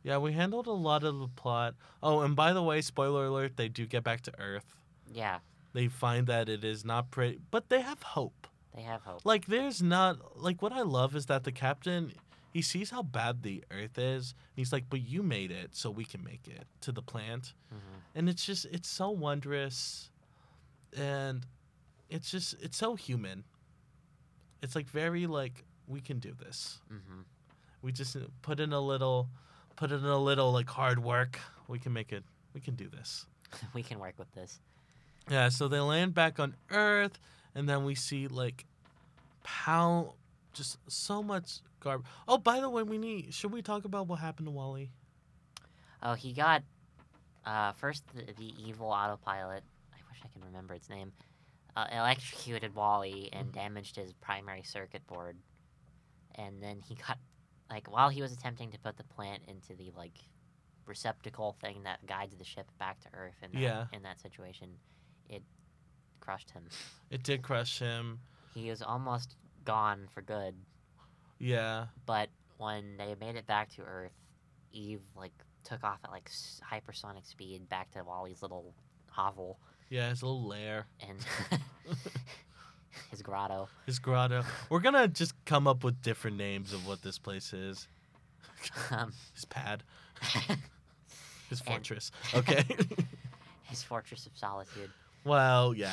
Yeah, 0.02 0.18
we 0.18 0.32
handled 0.32 0.66
a 0.66 0.72
lot 0.72 1.04
of 1.04 1.18
the 1.18 1.28
plot. 1.28 1.74
Oh, 2.02 2.20
and 2.20 2.34
by 2.34 2.52
the 2.52 2.62
way, 2.62 2.80
spoiler 2.80 3.26
alert, 3.26 3.56
they 3.56 3.68
do 3.68 3.86
get 3.86 4.02
back 4.04 4.22
to 4.22 4.32
Earth. 4.40 4.74
Yeah, 5.12 5.38
They 5.74 5.88
find 5.88 6.26
that 6.28 6.48
it 6.48 6.64
is 6.64 6.84
not 6.84 7.10
pretty, 7.10 7.38
but 7.50 7.68
they 7.68 7.80
have 7.82 8.02
hope. 8.02 8.46
they 8.74 8.82
have 8.82 9.02
hope. 9.02 9.20
Like, 9.24 9.46
there's 9.46 9.82
not, 9.82 10.40
like, 10.42 10.60
what 10.62 10.72
I 10.72 10.80
love 10.82 11.14
is 11.14 11.26
that 11.26 11.44
the 11.44 11.52
captain, 11.52 12.12
he 12.54 12.62
sees 12.62 12.90
how 12.90 13.02
bad 13.02 13.42
the 13.42 13.64
Earth 13.70 13.98
is. 13.98 14.30
And 14.30 14.56
he's 14.56 14.72
like, 14.72 14.84
but 14.88 15.02
you 15.02 15.22
made 15.22 15.50
it, 15.50 15.74
so 15.74 15.90
we 15.90 16.04
can 16.04 16.22
make 16.24 16.46
it 16.46 16.66
to 16.82 16.92
the 16.92 17.02
plant. 17.02 17.52
hmm 17.68 17.98
And 18.14 18.28
it's 18.28 18.46
just, 18.46 18.64
it's 18.66 18.88
so 18.88 19.10
wondrous. 19.10 20.08
And 20.96 21.44
it's 22.08 22.30
just, 22.30 22.54
it's 22.62 22.76
so 22.76 22.94
human. 22.94 23.44
It's 24.62 24.74
like 24.76 24.88
very, 24.88 25.26
like, 25.26 25.64
we 25.88 26.00
can 26.00 26.20
do 26.20 26.32
this. 26.32 26.80
hmm 26.88 27.22
We 27.82 27.90
just 27.92 28.16
put 28.42 28.60
in 28.60 28.72
a 28.72 28.80
little, 28.80 29.28
put 29.76 29.90
in 29.90 30.04
a 30.04 30.16
little, 30.18 30.52
like, 30.52 30.70
hard 30.70 31.00
work. 31.02 31.40
We 31.68 31.78
can 31.80 31.92
make 31.92 32.12
it, 32.12 32.22
we 32.54 32.60
can 32.60 32.76
do 32.76 32.88
this. 32.88 33.26
we 33.74 33.82
can 33.82 33.98
work 33.98 34.14
with 34.16 34.32
this. 34.32 34.60
Yeah, 35.28 35.48
so 35.48 35.66
they 35.68 35.80
land 35.80 36.14
back 36.14 36.38
on 36.38 36.54
Earth, 36.70 37.18
and 37.54 37.68
then 37.68 37.84
we 37.84 37.94
see 37.94 38.28
like 38.28 38.66
pound 39.42 40.10
just 40.54 40.78
so 40.88 41.22
much 41.22 41.60
garbage. 41.80 42.06
Oh, 42.26 42.38
by 42.38 42.60
the 42.60 42.70
way, 42.70 42.82
we 42.82 42.98
need 42.98 43.34
should 43.34 43.52
we 43.52 43.62
talk 43.62 43.84
about 43.84 44.06
what 44.06 44.20
happened 44.20 44.46
to 44.46 44.50
Wall-E? 44.52 44.90
Oh, 46.02 46.14
he 46.14 46.32
got 46.32 46.62
uh, 47.44 47.72
first 47.72 48.04
the, 48.14 48.32
the 48.32 48.52
evil 48.62 48.88
autopilot. 48.88 49.62
I 49.92 49.96
wish 50.10 50.20
I 50.24 50.28
can 50.28 50.42
remember 50.46 50.74
its 50.74 50.88
name. 50.88 51.12
Uh, 51.76 51.86
electrocuted 51.92 52.74
Wall-E 52.74 53.28
and 53.32 53.52
damaged 53.52 53.96
his 53.96 54.12
primary 54.14 54.62
circuit 54.62 55.04
board, 55.08 55.36
and 56.36 56.62
then 56.62 56.80
he 56.88 56.94
got 56.94 57.18
like 57.68 57.90
while 57.92 58.08
he 58.08 58.22
was 58.22 58.32
attempting 58.32 58.70
to 58.70 58.78
put 58.78 58.96
the 58.96 59.02
plant 59.04 59.42
into 59.48 59.74
the 59.74 59.90
like 59.96 60.16
receptacle 60.86 61.56
thing 61.60 61.82
that 61.84 62.04
guides 62.06 62.36
the 62.36 62.44
ship 62.44 62.66
back 62.78 63.00
to 63.00 63.08
Earth. 63.14 63.34
In 63.42 63.52
that, 63.52 63.58
Yeah. 63.60 63.86
in 63.92 64.02
that 64.02 64.20
situation, 64.20 64.68
it 65.28 65.42
crushed 66.20 66.50
him. 66.50 66.64
It 67.10 67.22
did 67.24 67.42
crush 67.42 67.78
him. 67.80 68.20
He 68.54 68.70
was 68.70 68.80
almost 68.82 69.34
gone 69.64 70.08
for 70.12 70.22
good, 70.22 70.54
Yeah. 71.38 71.86
but 72.06 72.28
when 72.58 72.96
they 72.96 73.14
made 73.20 73.36
it 73.36 73.46
back 73.46 73.70
to 73.76 73.82
Earth, 73.82 74.12
Eve 74.72 75.00
like 75.16 75.32
took 75.64 75.82
off 75.84 75.98
at 76.04 76.10
like 76.10 76.30
hypersonic 76.70 77.26
speed 77.26 77.68
back 77.68 77.90
to 77.92 78.02
Wall-E's 78.04 78.42
little 78.42 78.74
hovel 79.10 79.58
Yeah, 79.90 80.08
his 80.10 80.22
little 80.22 80.46
lair, 80.46 80.86
and 81.00 81.18
his 83.10 83.22
grotto. 83.22 83.68
his 83.86 83.98
grotto. 83.98 84.42
We're 84.70 84.80
gonna 84.80 85.08
just 85.08 85.34
come 85.44 85.66
up 85.66 85.84
with 85.84 86.00
different 86.02 86.36
names 86.36 86.72
of 86.72 86.86
what 86.86 87.02
this 87.02 87.18
place 87.18 87.52
is. 87.52 87.88
Um, 88.90 89.12
His 89.34 89.44
pad, 89.44 89.82
his 91.50 91.60
fortress. 91.60 92.10
Okay. 92.34 92.64
his 93.64 93.82
fortress 93.82 94.24
of 94.26 94.32
solitude, 94.36 94.90
well, 95.24 95.74
yeah. 95.74 95.92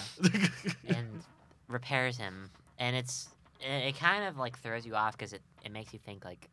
and 0.87 1.21
repairs 1.67 2.17
him. 2.17 2.49
And 2.79 2.95
it's 2.95 3.27
it, 3.61 3.97
kind 3.99 4.23
of 4.25 4.37
like 4.37 4.57
throws 4.59 4.85
you 4.85 4.95
off 4.95 5.17
because 5.17 5.33
it, 5.33 5.41
it 5.63 5.71
makes 5.71 5.93
you 5.93 5.99
think 5.99 6.25
like, 6.25 6.49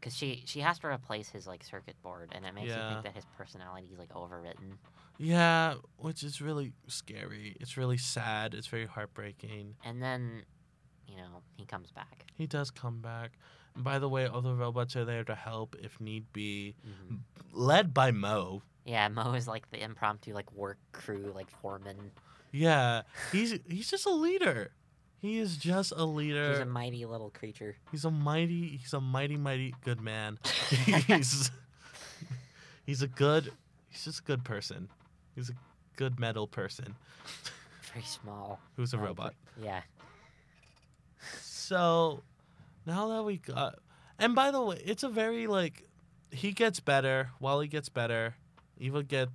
because 0.00 0.14
she 0.16 0.42
she 0.46 0.60
has 0.60 0.78
to 0.80 0.86
replace 0.86 1.28
his 1.28 1.46
like 1.46 1.64
circuit 1.64 1.96
board, 2.02 2.32
and 2.34 2.44
it 2.46 2.54
makes 2.54 2.68
you 2.68 2.82
think 2.88 3.02
that 3.04 3.14
his 3.14 3.24
personality 3.36 3.88
is 3.92 3.98
like 3.98 4.10
overwritten. 4.14 4.76
yeah, 5.18 5.74
which 5.96 6.22
is 6.22 6.40
really 6.40 6.72
scary. 6.86 7.56
It's 7.60 7.76
really 7.76 7.98
sad. 7.98 8.54
It's 8.54 8.68
very 8.68 8.86
heartbreaking. 8.86 9.74
And 9.84 10.00
then, 10.02 10.42
you 11.08 11.16
know, 11.16 11.42
he 11.56 11.64
comes 11.66 11.90
back. 11.90 12.24
He 12.34 12.46
does 12.46 12.70
come 12.70 13.00
back. 13.00 13.32
And 13.74 13.82
by 13.84 13.98
the 13.98 14.08
way, 14.08 14.26
all 14.26 14.40
the 14.42 14.54
robots 14.54 14.94
are 14.96 15.04
there 15.04 15.24
to 15.24 15.34
help 15.34 15.74
if 15.82 16.00
need 16.00 16.32
be. 16.32 16.74
hmm 16.82 17.16
Led 17.52 17.92
by 17.92 18.10
Mo. 18.12 18.62
Yeah, 18.84 19.08
Mo 19.08 19.32
is 19.34 19.48
like 19.48 19.70
the 19.70 19.82
impromptu 19.82 20.32
like 20.32 20.50
work 20.52 20.78
crew 20.92 21.32
like 21.34 21.50
foreman. 21.50 22.12
Yeah, 22.52 23.02
he's 23.32 23.58
he's 23.68 23.90
just 23.90 24.06
a 24.06 24.10
leader. 24.12 24.70
He 25.20 25.38
is 25.38 25.56
just 25.56 25.92
a 25.96 26.04
leader. 26.04 26.50
He's 26.50 26.60
a 26.60 26.66
mighty 26.66 27.04
little 27.04 27.30
creature. 27.30 27.76
He's 27.90 28.04
a 28.04 28.10
mighty. 28.10 28.76
He's 28.76 28.92
a 28.92 29.00
mighty, 29.00 29.36
mighty 29.36 29.74
good 29.84 30.00
man. 30.00 30.38
he's 31.06 31.50
he's 32.86 33.02
a 33.02 33.08
good. 33.08 33.52
He's 33.88 34.04
just 34.04 34.20
a 34.20 34.22
good 34.22 34.44
person. 34.44 34.88
He's 35.34 35.50
a 35.50 35.54
good 35.96 36.20
metal 36.20 36.46
person 36.46 36.94
Very 37.92 38.04
small. 38.04 38.60
who's 38.76 38.94
a 38.94 38.98
uh, 38.98 39.00
robot. 39.00 39.34
Yeah. 39.60 39.80
So 41.42 42.22
now 42.86 43.08
that 43.08 43.24
we 43.24 43.38
got, 43.38 43.80
and 44.18 44.34
by 44.34 44.52
the 44.52 44.60
way, 44.60 44.80
it's 44.84 45.02
a 45.02 45.08
very 45.08 45.46
like 45.48 45.84
he 46.30 46.52
gets 46.52 46.78
better. 46.80 47.30
Wall-E 47.40 47.66
gets 47.66 47.88
better. 47.88 48.36
Eva 48.78 49.02
get. 49.02 49.28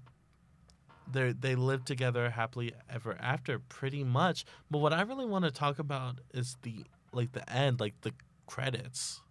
They 1.12 1.32
they 1.34 1.56
live 1.56 1.86
together 1.86 2.30
happily 2.30 2.74
ever 2.90 3.16
after, 3.20 3.60
pretty 3.60 4.04
much. 4.04 4.46
But 4.72 4.80
what 4.80 4.94
I 4.94 5.02
really 5.02 5.26
want 5.26 5.46
to 5.46 5.52
talk 5.52 5.80
about 5.80 6.20
is 6.34 6.58
the 6.64 6.86
like 7.12 7.34
the 7.34 7.48
end, 7.52 7.80
like 7.80 7.94
the 8.02 8.14
credits, 8.48 9.22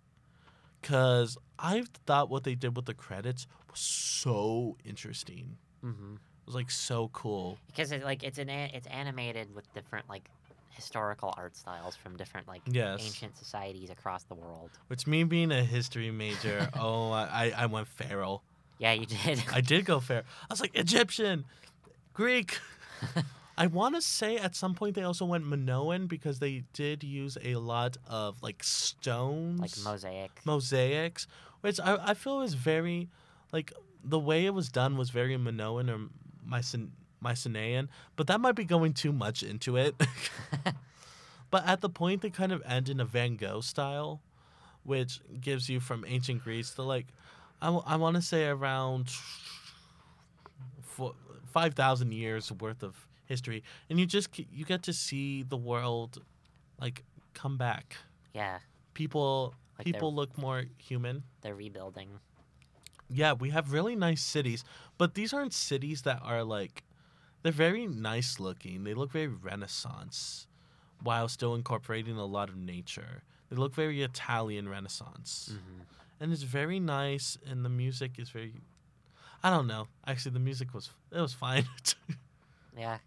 because 0.80 1.36
I 1.58 1.84
thought 2.06 2.28
what 2.30 2.44
they 2.44 2.54
did 2.54 2.76
with 2.76 2.86
the 2.86 2.94
credits 2.94 3.46
was 3.70 3.80
so 3.80 4.76
interesting. 4.84 5.56
Mm-hmm. 5.84 6.14
It 6.14 6.46
was 6.46 6.54
like 6.54 6.70
so 6.70 7.08
cool. 7.12 7.58
Because 7.66 7.92
it, 7.92 8.02
like 8.04 8.22
it's 8.22 8.38
an 8.38 8.50
a- 8.50 8.70
it's 8.74 8.86
animated 8.88 9.54
with 9.54 9.72
different 9.74 10.08
like 10.08 10.28
historical 10.70 11.34
art 11.36 11.54
styles 11.56 11.96
from 11.96 12.16
different 12.16 12.48
like 12.48 12.62
Yes. 12.66 13.00
ancient 13.04 13.36
societies 13.36 13.90
across 13.90 14.24
the 14.24 14.34
world. 14.34 14.70
Which 14.88 15.06
me 15.06 15.24
being 15.24 15.52
a 15.52 15.62
history 15.62 16.10
major, 16.10 16.68
oh, 16.78 17.10
I 17.12 17.52
I 17.56 17.66
went 17.66 17.88
feral. 17.88 18.42
Yeah, 18.82 18.94
you 18.94 19.06
did. 19.06 19.44
I 19.52 19.60
did 19.60 19.84
go 19.84 20.00
fair. 20.00 20.24
I 20.50 20.52
was 20.52 20.60
like 20.60 20.74
Egyptian, 20.74 21.44
Greek. 22.14 22.58
I 23.56 23.68
want 23.68 23.94
to 23.94 24.02
say 24.02 24.38
at 24.38 24.56
some 24.56 24.74
point 24.74 24.96
they 24.96 25.04
also 25.04 25.24
went 25.24 25.46
Minoan 25.46 26.08
because 26.08 26.40
they 26.40 26.64
did 26.72 27.04
use 27.04 27.38
a 27.44 27.54
lot 27.54 27.96
of 28.08 28.42
like 28.42 28.64
stones, 28.64 29.60
like 29.60 29.70
mosaic. 29.84 30.32
mosaics, 30.44 31.28
which 31.60 31.78
I, 31.78 31.96
I 32.08 32.14
feel 32.14 32.40
is 32.40 32.54
very, 32.54 33.08
like 33.52 33.72
the 34.02 34.18
way 34.18 34.46
it 34.46 34.54
was 34.54 34.68
done 34.68 34.96
was 34.96 35.10
very 35.10 35.36
Minoan 35.36 35.88
or 35.88 36.08
Mycen- 36.44 36.90
Mycenaean, 37.20 37.88
but 38.16 38.26
that 38.26 38.40
might 38.40 38.56
be 38.56 38.64
going 38.64 38.94
too 38.94 39.12
much 39.12 39.44
into 39.44 39.76
it. 39.76 39.94
but 41.52 41.64
at 41.68 41.82
the 41.82 41.88
point 41.88 42.22
they 42.22 42.30
kind 42.30 42.50
of 42.50 42.60
end 42.66 42.88
in 42.88 42.98
a 42.98 43.04
Van 43.04 43.36
Gogh 43.36 43.60
style, 43.60 44.22
which 44.82 45.20
gives 45.40 45.68
you 45.68 45.78
from 45.78 46.04
ancient 46.08 46.42
Greece 46.42 46.70
to 46.72 46.82
like, 46.82 47.06
I, 47.62 47.66
w- 47.66 47.84
I 47.86 47.96
want 47.96 48.16
to 48.16 48.22
say 48.22 48.46
around 48.48 49.10
fo- 50.82 51.14
5,000 51.52 52.12
years 52.12 52.50
worth 52.52 52.82
of 52.82 53.06
history. 53.26 53.62
And 53.88 53.98
you 54.00 54.06
just, 54.06 54.28
you 54.38 54.64
get 54.64 54.82
to 54.84 54.92
see 54.92 55.42
the 55.42 55.56
world 55.56 56.20
like 56.80 57.04
come 57.34 57.56
back. 57.56 57.96
yeah, 58.34 58.58
People, 58.94 59.54
Like 59.78 59.86
people 59.86 60.14
look 60.14 60.36
more 60.36 60.64
human. 60.78 61.22
they're 61.40 61.54
rebuilding. 61.54 62.08
Yeah, 63.08 63.32
we 63.34 63.50
have 63.50 63.72
really 63.72 63.94
nice 63.96 64.22
cities, 64.22 64.64
but 64.98 65.14
these 65.14 65.32
aren't 65.32 65.52
cities 65.52 66.02
that 66.02 66.20
are 66.22 66.42
like 66.44 66.82
they're 67.42 67.52
very 67.52 67.86
nice 67.86 68.38
looking. 68.40 68.84
They 68.84 68.94
look 68.94 69.10
very 69.12 69.26
renaissance 69.26 70.46
while 71.02 71.28
still 71.28 71.54
incorporating 71.54 72.16
a 72.16 72.24
lot 72.24 72.48
of 72.48 72.56
nature. 72.56 73.22
They 73.50 73.56
look 73.56 73.74
very 73.74 74.02
Italian 74.02 74.68
renaissance. 74.68 75.50
hmm 75.52 75.82
And 76.20 76.32
it's 76.32 76.42
very 76.42 76.78
nice 76.80 77.36
and 77.48 77.64
the 77.64 77.68
music 77.68 78.18
is 78.18 78.30
very 78.30 78.54
I 79.42 79.50
don't 79.50 79.66
know. 79.66 79.88
Actually 80.06 80.32
the 80.32 80.40
music 80.40 80.72
was 80.74 80.90
it 81.10 81.20
was 81.20 81.32
fine. 81.34 81.66
Yeah, 82.78 82.98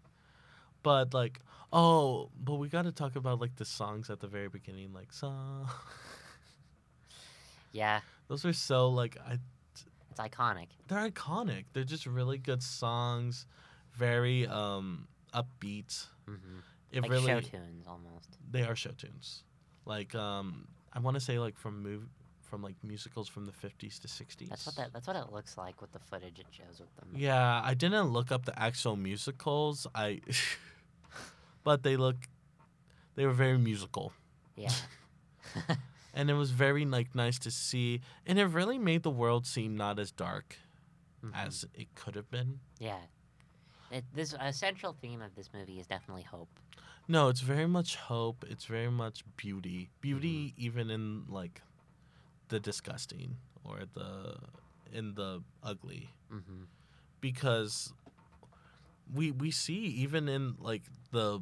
but 0.84 1.12
like 1.12 1.40
oh, 1.72 2.30
but 2.38 2.54
we 2.54 2.68
got 2.68 2.82
to 2.82 2.92
talk 2.92 3.16
about 3.16 3.40
like 3.40 3.56
the 3.56 3.64
songs 3.64 4.10
at 4.10 4.20
the 4.20 4.28
very 4.28 4.48
beginning 4.48 4.92
like 4.92 5.12
song. 5.12 5.68
yeah, 7.72 8.00
Those 8.28 8.44
are 8.44 8.52
so 8.52 8.88
like 8.90 9.16
I 9.28 9.38
it's 9.72 10.20
iconic. 10.20 10.68
they're 10.88 11.10
iconic. 11.10 11.64
They're 11.72 11.84
just 11.84 12.06
really 12.06 12.38
good 12.38 12.62
songs, 12.62 13.46
very 13.94 14.46
um 14.46 15.08
upbeat. 15.34 16.06
hmm 16.26 16.60
It 16.92 17.02
like 17.02 17.10
really 17.10 17.26
show 17.26 17.40
tunes 17.40 17.86
almost. 17.86 18.38
they 18.50 18.62
are 18.62 18.76
show 18.76 18.92
tunes. 18.96 19.42
Like 19.84 20.14
um 20.14 20.68
I 20.92 21.00
want 21.00 21.16
to 21.16 21.20
say 21.20 21.38
like 21.38 21.56
from 21.58 21.82
move 21.82 22.04
from 22.46 22.62
like 22.62 22.76
musicals 22.82 23.28
from 23.28 23.44
the 23.46 23.52
50s 23.52 24.00
to 24.00 24.08
60s. 24.08 24.48
That's 24.48 24.66
what 24.66 24.76
that. 24.76 24.92
That's 24.92 25.06
what 25.06 25.16
it 25.16 25.32
looks 25.32 25.56
like 25.58 25.80
with 25.82 25.92
the 25.92 25.98
footage 26.10 26.38
it 26.38 26.46
shows 26.50 26.80
with 26.80 26.94
them. 26.96 27.08
Yeah, 27.14 27.60
I 27.64 27.74
didn't 27.74 28.08
look 28.16 28.30
up 28.32 28.44
the 28.44 28.58
actual 28.58 28.96
musicals. 28.96 29.86
I 29.94 30.20
but 31.64 31.82
they 31.82 31.96
look 31.96 32.16
they 33.16 33.26
were 33.26 33.32
very 33.32 33.58
musical. 33.58 34.12
Yeah. 34.56 34.72
And 36.18 36.30
it 36.30 36.34
was 36.34 36.50
very 36.50 36.86
like 36.86 37.14
nice 37.14 37.38
to 37.40 37.50
see 37.50 38.00
and 38.26 38.38
it 38.38 38.46
really 38.46 38.78
made 38.78 39.02
the 39.02 39.10
world 39.10 39.46
seem 39.46 39.76
not 39.76 39.98
as 39.98 40.10
dark 40.10 40.56
Mhm. 41.22 41.32
as 41.34 41.66
it 41.74 41.88
could 41.94 42.14
have 42.14 42.30
been. 42.30 42.60
yeah. 42.78 43.00
It, 43.90 44.04
this 44.14 44.34
a 44.40 44.52
central 44.52 44.92
theme 45.00 45.20
of 45.22 45.34
this 45.34 45.50
movie 45.52 45.78
is 45.78 45.86
definitely 45.86 46.22
hope. 46.24 46.48
No, 47.06 47.28
it's 47.28 47.40
very 47.40 47.66
much 47.68 47.96
hope. 47.96 48.44
It's 48.48 48.64
very 48.64 48.90
much 48.90 49.22
beauty. 49.36 49.90
Beauty 50.00 50.54
even 50.56 50.90
in 50.90 51.24
like 51.28 51.60
the 52.48 52.60
disgusting 52.60 53.36
or 53.64 53.80
the 53.94 54.36
in 54.92 55.14
the 55.14 55.42
ugly. 55.62 56.10
hmm 56.30 56.64
because 57.20 57.92
we 59.12 59.30
we 59.32 59.50
see 59.50 59.74
even 59.86 60.28
in 60.28 60.54
like 60.60 60.82
the 61.12 61.40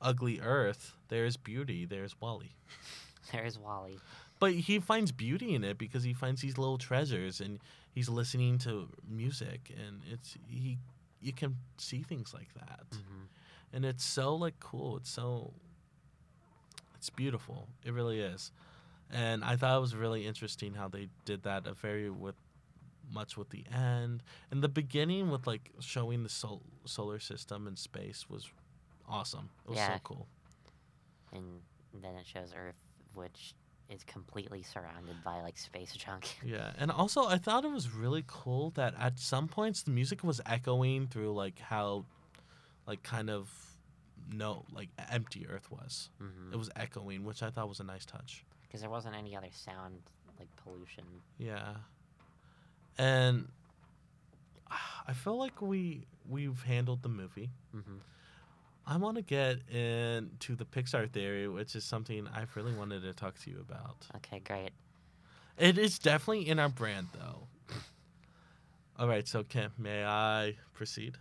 ugly 0.00 0.40
earth 0.40 0.92
there's 1.08 1.36
beauty 1.36 1.84
there's 1.84 2.18
Wall-E. 2.20 2.54
There's 3.32 3.58
Wall-E. 3.58 3.98
but 4.38 4.52
he 4.52 4.78
finds 4.78 5.12
beauty 5.12 5.54
in 5.54 5.64
it 5.64 5.76
because 5.76 6.02
he 6.04 6.14
finds 6.14 6.40
these 6.40 6.56
little 6.56 6.78
treasures 6.78 7.40
and 7.40 7.58
he's 7.92 8.08
listening 8.08 8.56
to 8.58 8.88
music 9.06 9.70
and 9.76 10.00
it's 10.10 10.36
he 10.48 10.78
you 11.20 11.32
can 11.32 11.56
see 11.78 12.02
things 12.02 12.32
like 12.32 12.54
that. 12.54 12.84
Hmm 12.92 13.24
and 13.72 13.84
it's 13.84 14.04
so 14.04 14.34
like 14.34 14.58
cool. 14.60 14.96
It's 14.96 15.10
so 15.10 15.52
it's 16.94 17.10
beautiful. 17.10 17.68
It 17.84 17.92
really 17.92 18.20
is 18.20 18.50
and 19.10 19.42
i 19.44 19.56
thought 19.56 19.76
it 19.76 19.80
was 19.80 19.94
really 19.96 20.26
interesting 20.26 20.74
how 20.74 20.88
they 20.88 21.08
did 21.24 21.42
that 21.44 21.66
a 21.66 21.72
very 21.74 22.10
with 22.10 22.34
much 23.10 23.38
with 23.38 23.48
the 23.48 23.64
end. 23.74 24.22
And 24.50 24.62
the 24.62 24.68
beginning 24.68 25.30
with 25.30 25.46
like 25.46 25.70
showing 25.80 26.24
the 26.24 26.28
sol- 26.28 26.60
solar 26.84 27.18
system 27.18 27.66
and 27.66 27.78
space 27.78 28.28
was 28.28 28.50
awesome. 29.08 29.48
It 29.64 29.70
was 29.70 29.78
Yeah. 29.78 29.94
so 29.94 30.00
cool. 30.04 30.28
And 31.32 31.62
then 32.02 32.16
it 32.16 32.26
shows 32.26 32.52
Earth, 32.54 32.74
which 33.14 33.54
is 33.88 34.04
completely 34.04 34.62
surrounded 34.62 35.16
by 35.24 35.40
like 35.40 35.56
space 35.56 35.94
junk. 35.94 36.36
yeah 36.44 36.72
and 36.78 36.90
also 36.90 37.24
i 37.24 37.38
thought 37.38 37.64
it 37.64 37.70
was 37.72 37.90
really 37.90 38.22
cool 38.26 38.68
that 38.74 38.92
at 38.98 39.18
some 39.18 39.48
points 39.48 39.80
the 39.84 39.90
music 39.90 40.22
was 40.22 40.42
echoing 40.44 41.06
through 41.06 41.32
like 41.32 41.58
how 41.58 42.04
like 42.86 43.02
kind 43.02 43.30
of 43.30 43.50
no 44.30 44.66
like 44.70 44.90
empty 45.10 45.46
earth 45.48 45.70
was. 45.70 46.10
Hmm 46.18 46.52
it 46.52 46.56
was 46.58 46.68
echoing 46.76 47.24
which 47.24 47.42
i 47.42 47.48
thought 47.48 47.70
was 47.70 47.80
a 47.80 47.84
nice 47.84 48.04
touch 48.04 48.44
Because 48.68 48.82
there 48.82 48.90
wasn't 48.90 49.16
any 49.16 49.34
other 49.36 49.48
sound 49.50 49.96
like 50.38 50.48
pollution. 50.62 51.04
Yeah. 51.38 51.74
And 52.98 53.48
I 55.06 55.12
feel 55.14 55.38
like 55.38 55.62
we 55.62 56.06
we've 56.28 56.62
handled 56.62 57.02
the 57.02 57.08
movie. 57.08 57.50
hmm 57.72 57.98
I 58.90 58.96
want 58.96 59.16
to 59.16 59.22
get 59.22 59.58
into 59.68 60.56
the 60.56 60.64
Pixar 60.64 61.10
theory, 61.10 61.46
which 61.46 61.76
is 61.76 61.84
something 61.84 62.26
I've 62.34 62.56
really 62.56 62.72
wanted 62.72 63.02
to 63.02 63.12
talk 63.12 63.38
to 63.40 63.50
you 63.50 63.58
about. 63.60 64.06
Okay, 64.16 64.40
great. 64.40 64.70
It 65.58 65.76
is 65.76 65.98
definitely 65.98 66.48
in 66.48 66.58
our 66.58 66.70
brand, 66.70 67.08
though. 67.12 67.48
All 68.98 69.06
right, 69.06 69.28
so 69.28 69.44
Kim, 69.44 69.72
may 69.76 70.06
I 70.06 70.56
proceed? 70.72 71.18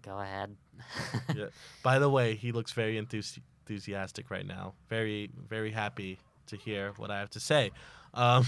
Go 0.00 0.18
ahead. 0.18 0.56
Yeah. 1.34 1.46
By 1.82 1.98
the 1.98 2.08
way, 2.08 2.34
he 2.36 2.52
looks 2.52 2.72
very 2.72 2.94
enthusi- 2.94 3.42
enthusiastic 3.60 4.30
right 4.30 4.46
now. 4.46 4.72
Very, 4.88 5.30
very 5.48 5.72
happy 5.72 6.18
to 6.46 6.56
hear 6.56 6.92
what 6.96 7.10
I 7.10 7.18
have 7.18 7.30
to 7.30 7.40
say. 7.40 7.72
Um, 8.14 8.46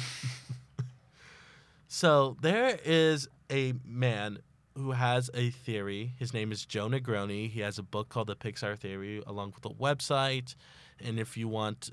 so 1.88 2.36
there 2.40 2.78
is 2.84 3.28
a 3.51 3.74
man 3.84 4.38
who 4.74 4.92
has 4.92 5.30
a 5.34 5.51
theory. 5.51 6.12
His 6.18 6.32
name 6.32 6.53
is 6.53 6.64
Jon 6.64 6.92
Negroni. 6.92 7.51
He 7.51 7.61
has 7.61 7.78
a 7.78 7.82
book 7.82 8.09
called 8.09 8.28
The 8.28 8.36
Pixar 8.36 8.78
Theory, 8.78 9.22
along 9.26 9.55
with 9.55 9.64
a 9.64 9.74
website. 9.74 10.55
And 11.01 11.18
if 11.18 11.36
you 11.36 11.49
want 11.49 11.90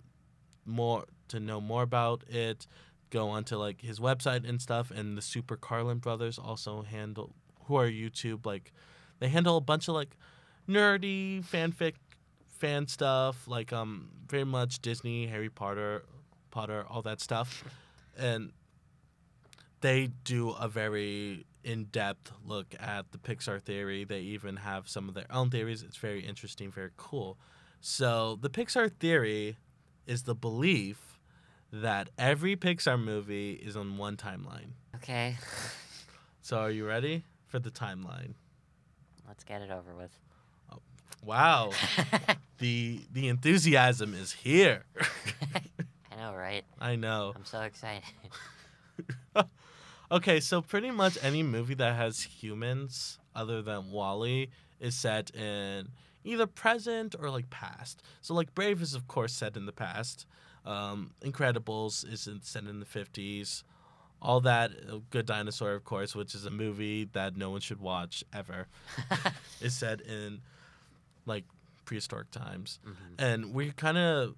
more 0.66 1.06
to 1.30 1.40
know 1.40 1.60
more 1.60 1.84
about 1.84 2.24
it, 2.30 2.68
go 3.10 3.30
onto 3.30 3.56
like 3.58 3.82
his 3.82 4.00
website 4.00 4.48
and 4.48 4.62
stuff. 4.62 4.92
And 4.92 5.18
the 5.18 5.22
Super 5.22 5.58
Carlin 5.58 5.98
brothers 5.98 6.38
also 6.38 6.84
handle, 6.84 7.34
who 7.66 7.76
are 7.76 7.90
YouTube 7.90 8.46
like, 8.46 8.72
they 9.20 9.30
handle 9.30 9.58
a 9.58 9.62
bunch 9.62 9.88
of 9.88 9.96
like 9.96 10.16
nerdy 10.70 11.44
fanfic 11.44 11.94
fan 12.66 12.88
stuff 12.88 13.48
like 13.48 13.72
um 13.72 14.10
very 14.28 14.44
much 14.44 14.80
disney 14.80 15.28
harry 15.28 15.50
potter 15.50 16.04
potter 16.56 16.86
all 16.90 17.02
that 17.02 17.20
stuff. 17.20 17.64
And 18.18 18.54
they 19.82 20.08
do 20.24 20.52
a 20.52 20.70
very 20.70 21.46
in-depth 21.66 22.32
look 22.46 22.74
at 22.80 23.12
the 23.12 23.18
pixar 23.18 23.62
theory. 23.62 24.06
They 24.06 24.22
even 24.22 24.56
have 24.56 24.88
some 24.88 25.10
of 25.10 25.16
their 25.16 25.30
own 25.30 25.50
theories. 25.50 25.84
It's 25.84 25.98
very 25.98 26.22
interesting 26.22 26.72
very 26.72 26.92
cool. 26.96 27.38
So 27.82 28.40
the 28.42 28.50
pixar 28.50 28.90
theory 28.90 29.58
is 30.08 30.24
the 30.24 30.34
belief 30.34 31.20
that 31.74 32.10
every 32.18 32.56
pixar 32.56 32.98
movie 32.98 33.54
is 33.54 33.76
on 33.76 33.98
one 33.98 34.16
timeline. 34.16 34.72
Okay. 34.96 35.36
so 36.42 36.58
are 36.58 36.72
you 36.72 36.88
ready 36.88 37.26
for 37.48 37.60
the 37.60 37.70
timeline? 37.70 38.34
Let's 39.28 39.44
get 39.44 39.62
it 39.62 39.72
over 39.72 39.94
with. 39.94 40.12
Wow 41.26 41.72
the 42.60 43.02
the 43.12 43.28
enthusiasm 43.28 44.14
is 44.14 44.32
here. 44.32 44.86
I 46.12 46.16
know, 46.18 46.36
right? 46.36 46.64
I 46.80 46.96
know. 46.96 47.34
I'm 47.36 47.46
so 47.46 47.62
excited. 47.62 48.04
Okay, 50.12 50.40
so 50.40 50.62
pretty 50.62 50.92
much 50.92 51.18
any 51.24 51.42
movie 51.42 51.74
that 51.74 51.96
has 51.96 52.22
humans 52.22 53.18
other 53.36 53.64
than 53.64 53.90
Wall-E 53.90 54.50
is 54.80 54.94
set 54.94 55.32
in 55.36 55.88
either 56.24 56.46
present 56.46 57.16
or 57.20 57.32
like 57.32 57.50
past. 57.50 58.04
So 58.22 58.36
like 58.36 58.54
Brave 58.54 58.84
is 58.84 58.94
of 58.94 59.08
course 59.08 59.34
set 59.34 59.58
in 59.58 59.66
the 59.66 59.72
past. 59.72 60.28
Um, 60.64 61.10
Incredibles 61.24 62.08
is 62.10 62.28
in, 62.28 62.42
set 62.44 62.66
in 62.66 62.80
the 62.80 62.86
fifties. 62.86 63.64
All 64.22 64.40
that 64.42 64.72
uh, 64.88 65.00
Good 65.10 65.26
Dinosaur, 65.26 65.74
of 65.74 65.84
course, 65.84 66.16
which 66.16 66.36
is 66.36 66.46
a 66.46 66.52
movie 66.52 67.06
that 67.14 67.36
no 67.36 67.50
one 67.50 67.62
should 67.62 67.82
watch 67.82 68.24
ever, 68.32 68.68
is 69.60 69.74
set 69.74 70.02
in 70.02 70.42
like 71.26 71.46
prehistoric 71.86 72.32
times. 72.32 72.80
Mhm. 72.86 72.96
and 73.20 73.54
we 73.54 73.72
kind 73.72 73.98
of 73.98 74.36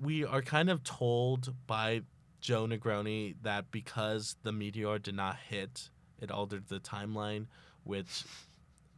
we 0.00 0.24
are 0.24 0.42
kind 0.42 0.68
of 0.70 0.82
told 0.84 1.54
by 1.66 2.02
Jon 2.40 2.70
Negroni 2.70 3.36
that 3.42 3.70
because 3.70 4.36
the 4.42 4.52
meteor 4.52 4.98
did 4.98 5.14
not 5.14 5.36
hit, 5.48 5.88
it 6.20 6.30
altered 6.30 6.68
the 6.68 6.80
timeline, 6.80 7.46
which 7.84 8.24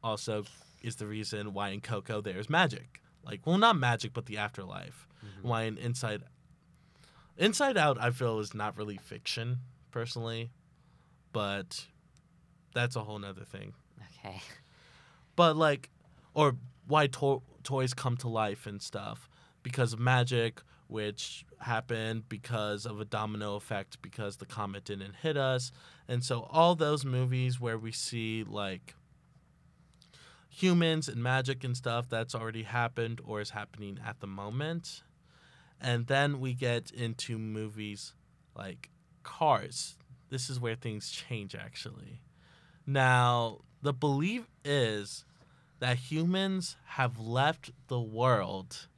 also 0.02 0.44
is 0.82 0.96
the 0.96 1.06
reason 1.06 1.52
why 1.52 1.68
in 1.68 1.80
Coco 1.80 2.20
there's 2.20 2.48
magic. 2.50 3.00
Like, 3.22 3.46
well, 3.46 3.58
not 3.58 3.76
magic, 3.76 4.12
but 4.14 4.26
the 4.26 4.38
afterlife. 4.38 5.06
Mhm. 5.24 5.42
Why 5.42 5.62
in 5.62 5.78
Inside 5.78 6.24
Inside 7.36 7.76
Out, 7.76 8.00
I 8.00 8.10
feel 8.10 8.38
is 8.40 8.54
not 8.54 8.76
really 8.76 8.96
fiction 8.96 9.58
personally, 9.90 10.50
but 11.32 11.86
that's 12.74 12.96
a 12.96 13.04
whole 13.04 13.18
nother 13.18 13.44
thing 13.44 13.74
Okay. 14.18 14.40
but 15.36 15.56
like 15.56 15.90
or 16.34 16.56
why 16.86 17.06
to- 17.08 17.42
toys 17.62 17.94
come 17.94 18.16
to 18.18 18.28
life 18.28 18.66
and 18.66 18.80
stuff. 18.80 19.28
Because 19.62 19.92
of 19.92 19.98
magic 19.98 20.62
which 20.88 21.44
happened 21.58 22.28
because 22.28 22.86
of 22.86 23.00
a 23.00 23.04
domino 23.04 23.56
effect 23.56 24.00
because 24.02 24.36
the 24.36 24.46
comet 24.46 24.84
didn't 24.84 25.16
hit 25.16 25.36
us. 25.36 25.72
And 26.06 26.22
so 26.22 26.48
all 26.50 26.74
those 26.74 27.04
movies 27.04 27.60
where 27.60 27.78
we 27.78 27.92
see 27.92 28.44
like 28.44 28.94
humans 30.48 31.08
and 31.08 31.22
magic 31.22 31.64
and 31.64 31.76
stuff 31.76 32.08
that's 32.08 32.34
already 32.34 32.62
happened 32.62 33.20
or 33.24 33.40
is 33.40 33.50
happening 33.50 33.98
at 34.04 34.20
the 34.20 34.26
moment. 34.26 35.02
And 35.80 36.06
then 36.06 36.40
we 36.40 36.54
get 36.54 36.90
into 36.90 37.38
movies 37.38 38.14
like 38.54 38.88
cars. 39.22 39.96
This 40.30 40.48
is 40.48 40.60
where 40.60 40.76
things 40.76 41.10
change 41.10 41.54
actually. 41.54 42.20
Now 42.86 43.62
the 43.82 43.92
belief 43.92 44.48
is 44.64 45.24
that 45.78 45.96
humans 45.96 46.76
have 46.84 47.18
left 47.18 47.70
the 47.88 48.00
world 48.00 48.88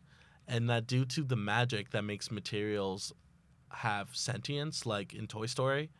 and 0.46 0.68
that 0.70 0.86
due 0.86 1.04
to 1.04 1.22
the 1.22 1.36
magic 1.36 1.90
that 1.90 2.02
makes 2.02 2.30
materials 2.30 3.12
have 3.70 4.08
sentience 4.14 4.86
like 4.86 5.14
in 5.14 5.26
toy 5.26 5.46
story 5.46 5.90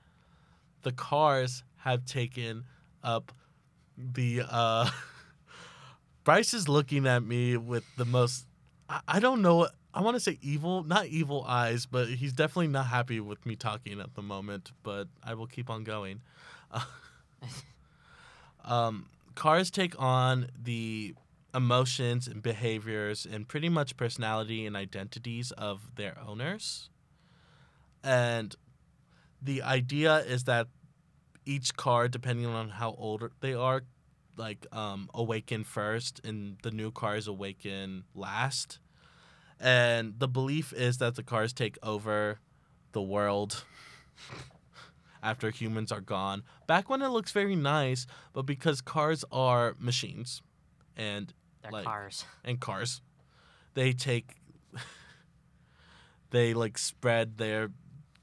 the 0.83 0.93
cars 0.93 1.65
have 1.77 2.05
taken 2.05 2.65
up 3.03 3.33
the 3.97 4.43
uh 4.49 4.89
bryce 6.25 6.55
is 6.55 6.69
looking 6.69 7.07
at 7.07 7.23
me 7.23 7.57
with 7.57 7.85
the 7.97 8.05
most 8.05 8.47
i, 8.89 9.01
I 9.07 9.21
don't 9.21 9.43
know 9.43 9.69
i 9.93 10.01
want 10.01 10.17
to 10.17 10.21
say 10.21 10.39
evil 10.41 10.83
not 10.83 11.07
evil 11.07 11.45
eyes 11.47 11.85
but 11.85 12.09
he's 12.09 12.33
definitely 12.33 12.69
not 12.69 12.87
happy 12.87 13.21
with 13.21 13.45
me 13.45 13.55
talking 13.57 14.01
at 14.01 14.15
the 14.15 14.23
moment 14.23 14.73
but 14.83 15.09
i 15.23 15.35
will 15.35 15.47
keep 15.47 15.69
on 15.71 15.85
going. 15.85 16.21
Um, 18.69 19.07
cars 19.39 19.71
take 19.71 19.95
on 20.03 20.49
the 20.61 21.15
emotions 21.55 22.27
and 22.27 22.43
behaviors 22.43 23.25
and 23.25 23.47
pretty 23.47 23.69
much 23.69 23.97
personality 23.97 24.67
and 24.67 24.77
identities 24.77 25.53
of 25.53 25.95
their 25.95 26.19
owners. 26.27 26.91
and 28.03 28.57
the 29.41 29.63
idea 29.63 30.17
is 30.19 30.45
that 30.45 30.67
each 31.47 31.77
car, 31.77 32.09
depending 32.09 32.47
on 32.47 32.69
how 32.69 32.93
old 32.99 33.31
they 33.41 33.55
are, 33.55 33.83
like 34.37 34.67
um, 34.73 35.09
awaken 35.15 35.63
first, 35.63 36.21
and 36.25 36.57
the 36.65 36.73
new 36.73 36.91
cars 36.91 37.29
awaken 37.29 38.05
last. 38.15 38.81
And 39.61 40.19
the 40.19 40.29
belief 40.29 40.73
is 40.73 40.99
that 40.99 41.15
the 41.15 41.23
cars 41.23 41.53
take 41.53 41.79
over 41.83 42.41
the 42.93 43.03
world 43.03 43.65
after 45.23 45.51
humans 45.51 45.91
are 45.93 46.01
gone. 46.01 46.43
Back 46.67 46.89
when 46.89 47.03
it 47.03 47.09
looks 47.09 47.33
very 47.33 47.57
nice, 47.57 48.07
but 48.33 48.43
because 48.47 48.81
cars 48.81 49.25
are 49.33 49.75
machines 49.79 50.43
and 50.97 51.33
They're 51.63 51.73
Like- 51.73 51.85
cars. 51.87 52.25
and 52.45 52.61
cars, 52.61 53.03
they 53.75 53.93
take 53.93 54.37
they 56.31 56.55
like 56.55 56.79
spread 56.79 57.39
their 57.39 57.71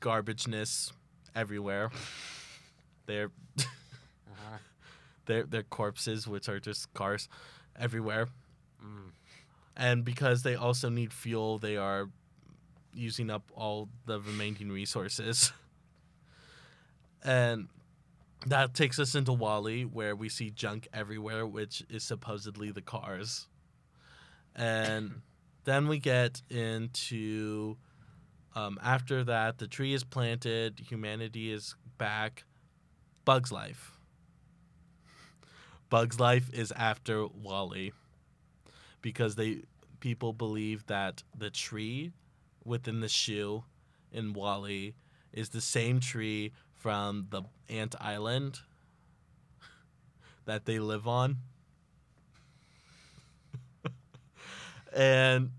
garbageness 0.02 0.92
everywhere. 1.36 1.90
Their 3.08 3.30
Uh-huh. 3.58 4.58
their 5.26 5.44
their 5.44 5.64
corpses, 5.64 6.28
which 6.28 6.48
are 6.50 6.60
just 6.60 6.92
cars, 6.94 7.28
everywhere. 7.76 8.28
Mm. 8.84 9.12
And 9.76 10.06
because 10.06 10.44
they 10.44 10.56
also 10.56 10.90
need 10.90 11.12
fuel, 11.14 11.60
they 11.60 11.78
are 11.78 12.10
using 12.94 13.30
up 13.30 13.44
all 13.54 13.90
the 14.06 14.20
remaining 14.22 14.72
resources. 14.72 15.52
And 17.26 17.68
that 18.46 18.76
takes 18.76 19.00
us 19.00 19.16
into 19.16 19.34
Wall-E, 19.34 19.86
where 19.86 20.16
we 20.16 20.30
see 20.30 20.52
junk 20.52 20.88
everywhere, 20.94 21.46
which 21.46 21.84
is 21.90 22.04
supposedly 22.04 22.72
the 22.72 22.82
cars. 22.82 23.48
And 24.56 25.22
then 25.64 25.88
we 25.88 25.98
get 25.98 26.44
into 26.50 27.78
um, 28.56 28.80
after 28.82 29.24
that, 29.24 29.58
the 29.58 29.68
tree 29.68 29.94
is 29.94 30.04
planted, 30.04 30.80
humanity 30.80 31.52
is 31.52 31.76
back. 31.98 32.46
Bug's 33.26 33.52
life. 33.52 33.92
Bug's 35.90 36.20
life 36.20 36.50
is 36.54 36.72
after 36.72 37.28
Wall-E 37.28 37.92
because 39.02 39.36
they 39.36 39.64
people 40.00 40.34
believe 40.34 40.86
that 40.86 41.24
the 41.36 41.50
tree 41.50 42.12
within 42.64 43.00
the 43.00 43.10
shoe 43.10 43.64
in 44.12 44.34
Wall-E 44.34 44.94
is 45.34 45.50
the 45.50 45.62
same 45.62 46.00
tree 46.00 46.54
from 46.86 47.26
the 47.32 47.42
ant 47.68 47.96
island 48.00 48.60
that 50.46 50.66
they 50.66 50.78
live 50.78 51.08
on. 51.08 51.38
and 54.96 55.50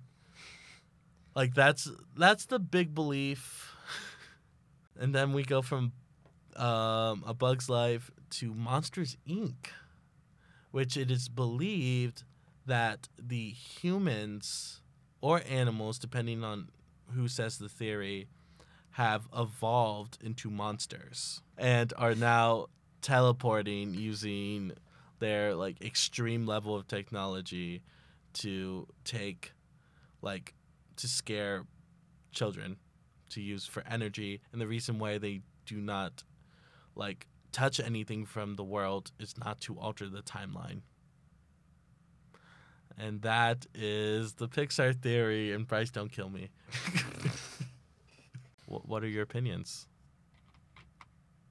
like 1.34 1.52
that's 1.52 1.90
that's 2.16 2.46
the 2.46 2.60
big 2.60 2.94
belief. 2.94 3.72
And 5.00 5.12
then 5.12 5.32
we 5.32 5.42
go 5.42 5.62
from 5.62 5.92
um, 6.54 7.24
A 7.26 7.34
Bug's 7.36 7.68
Life 7.68 8.12
to 8.30 8.54
Monsters 8.54 9.16
Inc., 9.28 9.66
which 10.70 10.96
it 10.96 11.10
is 11.10 11.28
believed 11.28 12.22
that 12.66 13.08
the 13.18 13.50
humans 13.50 14.80
or 15.20 15.42
animals, 15.50 15.98
depending 15.98 16.44
on 16.44 16.68
who 17.14 17.26
says 17.26 17.58
the 17.58 17.68
theory, 17.68 18.28
have 18.96 19.28
evolved 19.36 20.16
into 20.22 20.48
monsters 20.48 21.42
and 21.58 21.92
are 21.98 22.14
now 22.14 22.64
teleporting 23.02 23.92
using 23.92 24.72
their 25.18 25.54
like 25.54 25.78
extreme 25.82 26.46
level 26.46 26.74
of 26.74 26.88
technology 26.88 27.82
to 28.32 28.88
take 29.04 29.52
like 30.22 30.54
to 30.96 31.06
scare 31.06 31.66
children 32.32 32.78
to 33.28 33.42
use 33.42 33.66
for 33.66 33.82
energy 33.86 34.40
and 34.50 34.62
the 34.62 34.66
reason 34.66 34.98
why 34.98 35.18
they 35.18 35.42
do 35.66 35.76
not 35.76 36.24
like 36.94 37.26
touch 37.52 37.78
anything 37.78 38.24
from 38.24 38.54
the 38.54 38.64
world 38.64 39.12
is 39.18 39.34
not 39.36 39.60
to 39.60 39.78
alter 39.78 40.08
the 40.08 40.22
timeline 40.22 40.80
and 42.98 43.20
that 43.22 43.66
is 43.74 44.34
the 44.34 44.48
Pixar 44.48 44.98
theory. 44.98 45.52
And 45.52 45.66
Bryce, 45.66 45.90
don't 45.90 46.10
kill 46.10 46.30
me. 46.30 46.48
what, 48.66 48.88
what 48.88 49.02
are 49.02 49.08
your 49.08 49.22
opinions? 49.22 49.86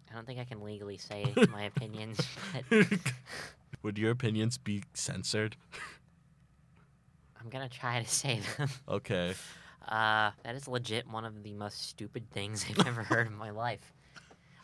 I 0.09 0.13
don't 0.15 0.25
think 0.25 0.39
I 0.39 0.45
can 0.45 0.61
legally 0.63 0.97
say 0.97 1.25
my 1.49 1.63
opinions, 1.63 2.19
but 2.53 2.63
Would 3.83 3.97
your 3.97 4.11
opinions 4.11 4.57
be 4.57 4.83
censored? 4.93 5.55
I'm 7.41 7.49
gonna 7.49 7.69
try 7.69 8.01
to 8.01 8.09
say 8.09 8.39
them. 8.57 8.69
Okay. 8.89 9.33
Uh, 9.87 10.31
that 10.43 10.55
is 10.55 10.67
legit 10.67 11.07
one 11.07 11.25
of 11.25 11.43
the 11.43 11.53
most 11.53 11.89
stupid 11.89 12.29
things 12.31 12.65
I've 12.69 12.87
ever 12.87 13.03
heard 13.03 13.27
in 13.27 13.35
my 13.35 13.51
life. 13.51 13.93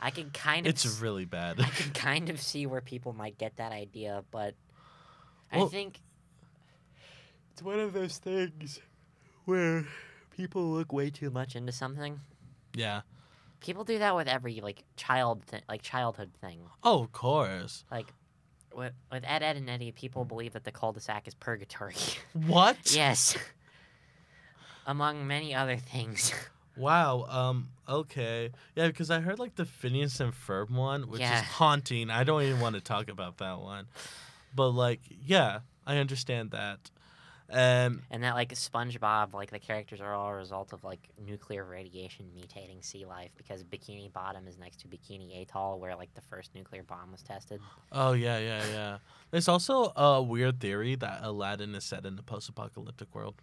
I 0.02 0.10
can 0.10 0.32
kind 0.32 0.66
of 0.66 0.72
It's 0.72 0.84
s- 0.86 1.00
really 1.00 1.26
bad. 1.26 1.60
I 1.60 1.66
can 1.70 1.92
kind 1.92 2.30
of 2.32 2.42
see 2.42 2.66
where 2.66 2.82
people 2.82 3.14
might 3.14 3.38
get 3.38 3.58
that 3.58 3.72
idea, 3.72 4.24
but 4.32 4.56
I 5.52 5.64
think 5.66 6.00
It's 7.54 7.62
one 7.62 7.80
of 7.80 7.94
those 7.94 8.18
things 8.18 8.80
where 9.46 9.86
people 10.36 10.64
look 10.72 10.92
way 10.92 11.12
too 11.12 11.30
much 11.30 11.56
into 11.56 11.72
something. 11.72 12.22
Yeah. 12.76 13.02
People 13.60 13.84
do 13.84 14.00
that 14.00 14.16
with 14.16 14.28
every 14.28 14.60
like 14.62 14.84
child 14.96 15.44
th- 15.48 15.64
like 15.70 15.82
childhood 15.82 16.32
thing. 16.42 16.60
Oh, 16.84 17.04
of 17.04 17.12
course. 17.12 17.84
Like 17.92 18.08
with 18.76 18.94
with 19.12 19.24
Ed, 19.26 19.44
Edd 19.44 19.58
n 19.58 19.70
Eddy, 19.70 19.92
people 19.92 20.26
believe 20.26 20.54
that 20.54 20.64
the 20.64 20.72
cul-de-sac 20.72 21.28
is 21.28 21.36
purgatory. 21.36 21.96
What? 22.34 22.78
yes. 22.94 23.38
Among 24.88 25.28
many 25.28 25.54
other 25.54 25.78
things. 25.78 26.34
Wow. 26.78 27.26
Um. 27.28 27.68
Okay. 27.88 28.50
Yeah, 28.78 28.88
because 28.88 29.12
I 29.12 29.20
heard 29.20 29.40
like 29.40 29.56
the 29.56 29.66
Phineas 29.66 30.22
and 30.22 30.32
Ferb 30.32 30.70
one, 30.72 31.10
which 31.10 31.20
Yeah. 31.20 31.40
is 31.42 31.46
haunting. 31.46 32.10
I 32.10 32.24
don't 32.24 32.42
even 32.44 32.62
want 32.62 32.76
to 32.76 32.82
talk 32.82 33.10
about 33.10 33.40
that 33.40 33.60
one. 33.60 33.88
But 34.56 34.70
like, 34.70 35.02
yeah, 35.26 35.60
I 35.86 35.98
understand 35.98 36.52
that. 36.52 36.90
Um. 37.52 38.04
And 38.10 38.24
that 38.24 38.36
like 38.36 38.54
SpongeBob, 38.54 39.34
like 39.34 39.52
the 39.52 39.60
characters 39.60 40.00
are 40.00 40.14
all 40.14 40.30
a 40.30 40.36
result 40.36 40.74
of 40.74 40.84
like 40.84 41.10
nuclear 41.26 41.66
radiation 41.66 42.26
mutating 42.36 42.84
sea 42.84 43.06
life 43.06 43.32
because 43.38 43.64
Bikini 43.64 44.12
Bottom 44.12 44.48
is 44.48 44.58
next 44.58 44.80
to 44.82 44.88
Bikini 44.88 45.42
Atoll, 45.42 45.80
where 45.80 45.96
like 45.96 46.14
the 46.14 46.22
first 46.22 46.56
nuclear 46.56 46.84
bomb 46.84 47.12
was 47.12 47.22
tested. 47.22 47.60
Oh 47.92 48.14
yeah, 48.14 48.40
yeah, 48.40 48.64
yeah. 48.72 48.98
There's 49.32 49.48
also 49.48 49.92
a 49.96 50.22
weird 50.22 50.60
theory 50.60 50.96
that 50.96 51.20
Aladdin 51.24 51.76
is 51.76 51.84
set 51.84 52.06
in 52.06 52.18
a 52.18 52.24
post-apocalyptic 52.24 53.14
world. 53.14 53.36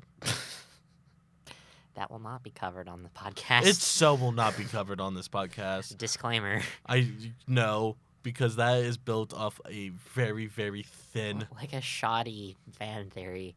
That 1.95 2.11
will 2.13 2.21
not 2.21 2.45
be 2.45 2.51
covered 2.51 2.89
on 2.89 3.03
the 3.03 3.09
podcast. 3.09 3.67
It 3.67 3.75
so 3.75 4.15
will 4.15 4.31
not 4.31 4.57
be 4.57 4.63
covered 4.65 5.01
on 5.01 5.15
this 5.15 5.27
podcast. 5.27 5.99
disclaimer. 5.99 6.61
I 6.87 7.11
know 7.49 7.97
because 8.23 8.57
that 8.57 8.79
is 8.79 8.97
built 8.97 9.35
off 9.35 9.61
a 9.69 9.89
very, 10.15 10.47
very 10.47 10.83
thin. 10.85 11.47
like 11.57 11.73
a 11.73 11.81
shoddy 11.81 12.57
fan 12.79 13.11
theory. 13.11 13.57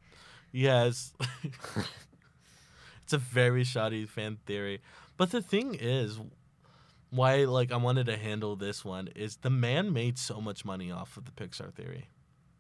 Yes. 0.52 1.14
it's 3.04 3.14
a 3.14 3.18
very 3.18 3.64
shoddy 3.64 4.06
fan 4.06 4.38
theory. 4.45 4.82
But 5.18 5.32
the 5.32 5.41
thing 5.41 5.76
is, 5.80 6.20
why 7.10 7.45
like 7.45 7.72
I 7.72 7.78
wanted 7.78 8.08
to 8.08 8.18
handle 8.18 8.56
this 8.56 8.84
one 8.84 9.10
is 9.16 9.38
the 9.38 9.49
man 9.49 9.93
made 9.93 10.18
so 10.18 10.41
much 10.41 10.66
money 10.66 10.91
off 10.91 11.18
of 11.18 11.26
the 11.26 11.32
Pixar 11.32 11.74
theory. 11.74 12.10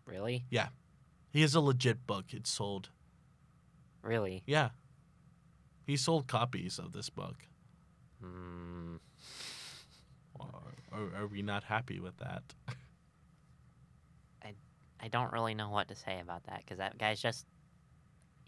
Really? 0.05 0.45
Yeah. 0.49 0.67
He 1.31 1.41
has 1.41 1.55
a 1.55 1.61
legit 1.61 2.05
book. 2.05 2.25
It's 2.31 2.49
sold. 2.49 2.89
Really? 4.01 4.43
Yeah. 4.45 4.69
He 5.85 5.97
sold 5.97 6.27
copies 6.27 6.79
of 6.79 6.91
this 6.91 7.09
book. 7.09 7.35
Hmm. 8.21 8.95
Are, 10.39 10.47
are, 10.91 11.15
are 11.21 11.27
we 11.27 11.41
not 11.41 11.63
happy 11.63 11.99
with 11.99 12.17
that? 12.17 12.43
I 15.01 15.07
don't 15.07 15.31
really 15.31 15.55
know 15.55 15.69
what 15.69 15.87
to 15.87 15.95
say 15.95 16.19
about 16.19 16.43
that 16.45 16.59
because 16.59 16.77
that 16.77 16.97
guy's 16.97 17.21
just. 17.21 17.45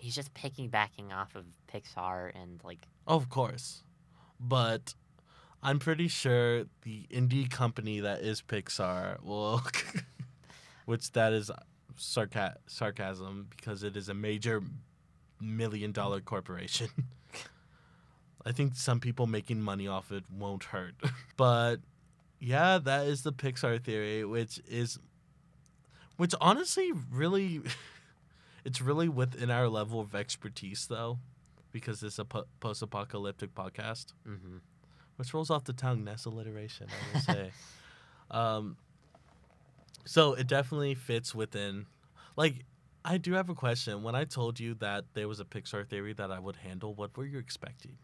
He's 0.03 0.15
just 0.15 0.33
piggybacking 0.33 1.13
off 1.13 1.33
of 1.33 1.45
Pixar 1.73 2.31
and 2.35 2.59
like. 2.61 2.87
Of 3.07 3.29
course. 3.29 3.83
But 4.37 4.95
I'm 5.61 5.79
pretty 5.79 6.09
sure 6.09 6.65
the 6.81 7.07
indie 7.09 7.49
company 7.49 8.01
that 8.01 8.19
is 8.19 8.41
Pixar 8.41 9.23
will 9.23 9.61
which 10.85 11.13
that 11.13 11.31
is 11.31 11.49
sarca- 11.97 12.57
sarcasm 12.67 13.47
because 13.49 13.83
it 13.83 13.95
is 13.95 14.09
a 14.09 14.13
major 14.13 14.61
million 15.39 15.93
dollar 15.93 16.19
corporation. 16.19 16.89
I 18.45 18.51
think 18.51 18.75
some 18.75 18.99
people 18.99 19.25
making 19.25 19.61
money 19.61 19.87
off 19.87 20.11
it 20.11 20.25
won't 20.29 20.65
hurt. 20.65 20.95
but 21.37 21.77
yeah, 22.41 22.77
that 22.77 23.07
is 23.07 23.23
the 23.23 23.31
Pixar 23.31 23.81
theory, 23.81 24.25
which 24.25 24.61
is 24.67 24.99
which 26.17 26.35
honestly 26.41 26.91
really 27.09 27.61
it's 28.65 28.81
really 28.81 29.09
within 29.09 29.51
our 29.51 29.67
level 29.67 29.99
of 29.99 30.15
expertise 30.15 30.87
though 30.87 31.19
because 31.71 32.03
it's 32.03 32.19
a 32.19 32.25
po- 32.25 32.45
post-apocalyptic 32.59 33.53
podcast 33.53 34.13
hmm 34.25 34.57
which 35.17 35.31
rolls 35.33 35.51
off 35.51 35.63
the 35.63 35.73
tongue 35.73 36.03
that's 36.05 36.25
alliteration 36.25 36.87
i 36.89 37.13
will 37.13 37.21
say 37.21 37.51
um, 38.31 38.75
so 40.05 40.33
it 40.33 40.47
definitely 40.47 40.95
fits 40.95 41.35
within 41.35 41.85
like 42.35 42.65
i 43.05 43.17
do 43.17 43.33
have 43.33 43.49
a 43.49 43.53
question 43.55 44.01
when 44.01 44.15
i 44.15 44.23
told 44.23 44.59
you 44.59 44.73
that 44.73 45.05
there 45.13 45.27
was 45.27 45.39
a 45.39 45.45
pixar 45.45 45.87
theory 45.87 46.13
that 46.13 46.31
i 46.31 46.39
would 46.39 46.55
handle 46.57 46.93
what 46.95 47.15
were 47.15 47.25
you 47.25 47.37
expecting 47.37 47.97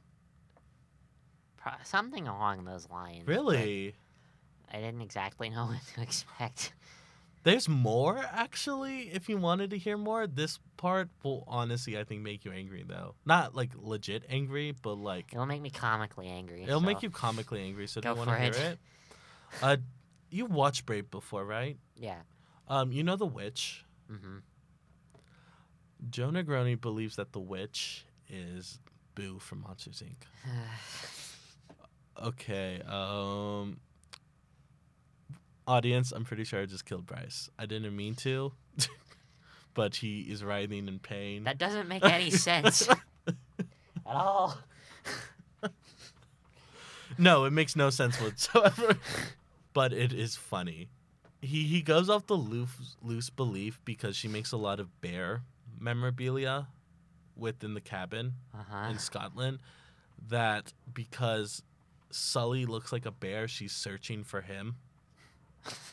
Pro- 1.57 1.73
something 1.83 2.25
along 2.27 2.63
those 2.63 2.89
lines. 2.89 3.27
Really? 3.27 3.93
I 4.71 4.77
didn't 4.77 5.01
exactly 5.01 5.49
know 5.49 5.65
what 5.67 5.81
to 5.95 6.01
expect. 6.01 6.73
There's 7.43 7.69
more 7.69 8.17
actually. 8.31 9.09
If 9.13 9.29
you 9.29 9.37
wanted 9.37 9.69
to 9.71 9.77
hear 9.77 9.97
more, 9.97 10.27
this 10.27 10.59
part 10.77 11.09
will 11.23 11.43
honestly, 11.47 11.97
I 11.97 12.03
think, 12.03 12.21
make 12.21 12.43
you 12.45 12.51
angry 12.51 12.83
though. 12.87 13.15
Not 13.25 13.55
like 13.55 13.71
legit 13.75 14.23
angry, 14.29 14.73
but 14.81 14.95
like 14.95 15.31
It'll 15.33 15.45
make 15.45 15.61
me 15.61 15.69
comically 15.69 16.27
angry. 16.27 16.63
it'll 16.63 16.81
make 16.81 17.01
you 17.01 17.09
comically 17.09 17.61
angry. 17.63 17.87
So 17.87 18.01
do 18.01 18.07
Go 18.09 18.13
you 18.13 18.17
want 18.17 18.29
to 18.31 18.35
hear 18.37 18.51
it. 18.51 18.55
it? 18.57 18.79
Uh, 19.61 19.77
you 20.29 20.45
watched 20.45 20.85
Brave 20.85 21.09
before, 21.09 21.45
right? 21.45 21.77
Yeah. 21.95 22.19
Um, 22.67 22.91
you 22.91 23.03
know 23.03 23.15
the 23.15 23.25
witch. 23.25 23.83
Mm-hmm. 24.11 24.37
Jon 26.09 26.33
Negroni 26.33 26.79
believes 26.79 27.15
that 27.15 27.31
the 27.31 27.39
witch 27.39 28.05
is 28.29 28.79
Boo 29.15 29.39
from 29.39 29.61
Monsters 29.61 30.03
Inc. 30.05 30.25
Okay. 32.21 32.81
Um. 32.85 33.79
Audience, 35.69 36.11
I'm 36.11 36.25
pretty 36.25 36.43
sure 36.45 36.59
I 36.61 36.65
just 36.65 36.85
killed 36.85 37.05
Bryce. 37.05 37.47
I 37.59 37.67
didn't 37.67 37.95
mean 37.95 38.15
to, 38.15 38.51
but 39.75 39.97
he 39.97 40.21
is 40.21 40.43
writhing 40.43 40.87
in 40.87 40.97
pain. 40.97 41.43
that 41.43 41.59
doesn't 41.59 41.87
make 41.87 42.03
any 42.03 42.31
sense 42.47 42.87
at 42.89 42.95
all. 44.05 44.57
No, 47.17 47.45
it 47.45 47.51
makes 47.51 47.75
no 47.75 47.89
sense 47.89 48.19
whatsoever. 48.21 48.97
but 49.73 49.91
it 49.93 50.13
is 50.13 50.35
funny. 50.35 50.89
He 51.41 51.63
he 51.63 51.81
goes 51.81 52.09
off 52.09 52.25
the 52.27 52.35
loose 52.35 52.95
loose 53.01 53.29
belief 53.29 53.79
because 53.85 54.15
she 54.15 54.27
makes 54.27 54.51
a 54.51 54.57
lot 54.57 54.79
of 54.79 55.01
bear 55.01 55.43
memorabilia 55.79 56.67
within 57.35 57.73
the 57.73 57.81
cabin 57.81 58.33
Uh 58.53 58.63
huh. 58.69 58.89
in 58.89 58.99
Scotland. 58.99 59.59
That 60.29 60.73
because 60.93 61.61
Sully 62.09 62.65
looks 62.65 62.91
like 62.91 63.05
a 63.05 63.11
bear, 63.11 63.47
she's 63.47 63.71
searching 63.71 64.23
for 64.23 64.41
him 64.41 64.75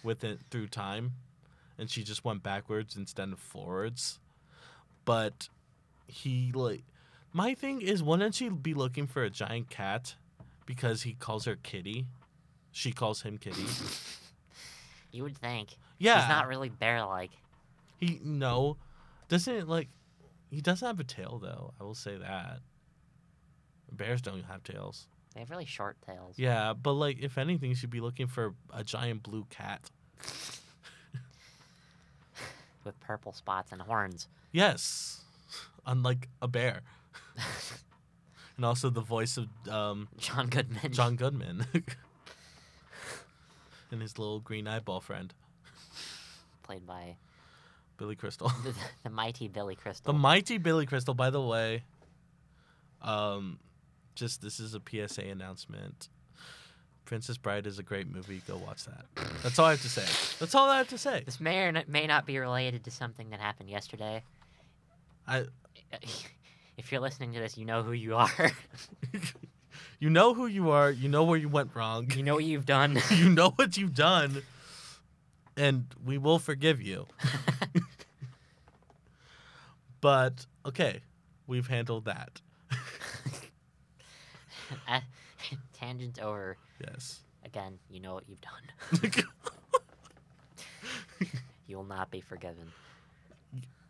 with 0.03 0.23
it 0.25 0.41
through 0.51 0.69
time, 0.69 1.13
and 1.79 1.91
she 1.91 2.03
just 2.03 2.25
went 2.25 2.43
backwards 2.43 2.97
instead 2.97 3.31
of 3.33 3.39
forwards. 3.39 4.19
But 5.05 5.49
he 6.09 6.53
like 6.53 6.85
my 7.33 7.55
thing 7.55 7.81
is, 7.83 8.03
wouldn't 8.03 8.35
she 8.35 8.49
be 8.49 8.75
looking 8.75 9.07
for 9.07 9.23
a 9.23 9.31
giant 9.31 9.69
cat 9.71 10.15
because 10.65 11.03
he 11.03 11.15
calls 11.15 11.45
her 11.45 11.57
Kitty? 11.57 12.07
She 12.73 12.93
calls 12.93 13.23
him 13.23 13.39
Kitty. 13.39 13.65
You 15.13 15.23
would 15.23 15.39
think. 15.39 15.77
Yeah, 15.99 16.21
He's 16.21 16.29
not 16.29 16.47
really 16.47 16.69
bear-like. 16.69 17.31
he 17.99 18.21
no, 18.23 18.77
doesn't 19.29 19.55
it, 19.55 19.67
like 19.69 19.89
he 20.51 20.61
doesn't 20.61 20.87
have 20.87 21.01
a 21.01 21.05
tail 21.05 21.39
though. 21.43 21.73
I 21.81 21.85
will 21.85 21.95
say 21.95 22.17
that 22.19 22.59
bears 23.91 24.21
don't 24.21 24.43
have 24.45 24.63
tails. 24.63 25.07
They 25.37 25.41
have 25.41 25.51
really 25.51 25.67
short 25.67 25.99
tails. 26.01 26.39
Yeah, 26.39 26.73
but 26.73 26.93
like 26.95 27.19
if 27.21 27.37
anything, 27.37 27.69
you 27.69 27.75
should 27.75 27.91
be 27.91 28.01
looking 28.01 28.27
for 28.27 28.55
a 28.73 28.83
giant 28.83 29.23
blue 29.23 29.45
cat. 29.51 29.91
With 32.85 32.99
purple 33.01 33.35
spots 33.35 33.71
and 33.71 33.83
horns. 33.83 34.29
Yes, 34.51 35.21
unlike 35.87 36.31
a 36.41 36.49
bear, 36.49 36.81
and 38.57 38.65
also 38.65 38.89
the 38.89 39.03
voice 39.03 39.37
of 39.37 39.49
um, 39.69 40.09
John 40.17 40.47
Goodman. 40.47 40.91
John 40.93 41.17
Goodman 41.17 41.67
and 43.91 44.01
his 44.01 44.19
little 44.19 44.41
green 44.41 44.67
eyeball 44.67 45.03
friend 45.03 45.35
Played 46.63 46.87
by 46.87 47.17
Billy 47.99 48.17
Crystal. 48.17 48.51
the, 48.65 48.73
the 49.03 49.11
mighty 49.11 49.49
Billy 49.49 49.75
Crystal. 49.75 50.15
the 50.15 50.19
mighty 50.19 50.57
Billy 50.57 50.87
Crystal, 50.87 51.13
by 51.13 51.29
the 51.29 51.43
way. 51.43 51.83
Um, 53.03 53.59
just 54.17 54.43
this 54.43 54.59
is 54.59 54.75
a 54.75 54.81
PSA 54.81 55.23
announcement. 55.23 56.09
Princess 57.05 57.37
Bride 57.37 57.67
is 57.67 57.79
a 57.79 57.85
great 57.85 58.13
movie. 58.13 58.43
Go 58.49 58.57
watch 58.57 58.85
that. 58.87 59.05
That's 59.43 59.61
all 59.61 59.67
I 59.67 59.71
have 59.71 59.83
to 59.83 59.89
say. 59.89 60.37
That's 60.41 60.55
all 60.57 60.69
I 60.69 60.79
have 60.79 60.89
to 60.89 60.99
say. 60.99 61.23
This 61.25 61.41
may 61.41 61.61
or 61.61 61.85
may 61.87 62.07
not 62.09 62.27
be 62.27 62.37
related 62.39 62.83
to 62.85 62.91
something 62.91 63.31
that 63.31 63.39
happened 63.41 63.71
yesterday. 63.71 64.25
I 65.29 65.45
If 66.77 66.93
you're 66.93 67.01
listening 67.01 67.33
to 67.33 67.39
this, 67.39 67.57
you 67.57 67.65
know 67.65 67.83
who 67.83 67.93
you 67.93 68.17
are. 68.17 68.53
you 69.99 70.11
know 70.11 70.35
who 70.35 70.47
you 70.47 70.71
are. 70.71 70.91
You 70.91 71.09
know 71.09 71.25
where 71.25 71.39
you 71.39 71.49
went 71.49 71.71
wrong. 71.75 72.11
you 72.15 72.23
know 72.23 72.35
what 72.35 72.45
you've 72.45 72.67
done. 72.67 72.99
you 73.11 73.31
know 73.31 73.51
what 73.51 73.79
you've 73.79 73.95
done, 73.95 74.43
and 75.57 75.87
we 76.05 76.19
will 76.19 76.39
forgive 76.39 76.83
you. 76.83 77.07
But 80.01 80.47
okay, 80.65 81.01
we've 81.47 81.67
handled 81.67 82.05
that. 82.05 82.41
Tangent 85.75 86.21
over. 86.21 86.57
Yes. 86.81 87.21
Again, 87.45 87.79
you 87.91 88.01
know 88.01 88.15
what 88.15 88.25
you've 88.29 88.41
done. 88.41 89.23
You 91.69 91.77
will 91.77 91.85
not 91.85 92.11
be 92.13 92.21
forgiven. 92.21 92.71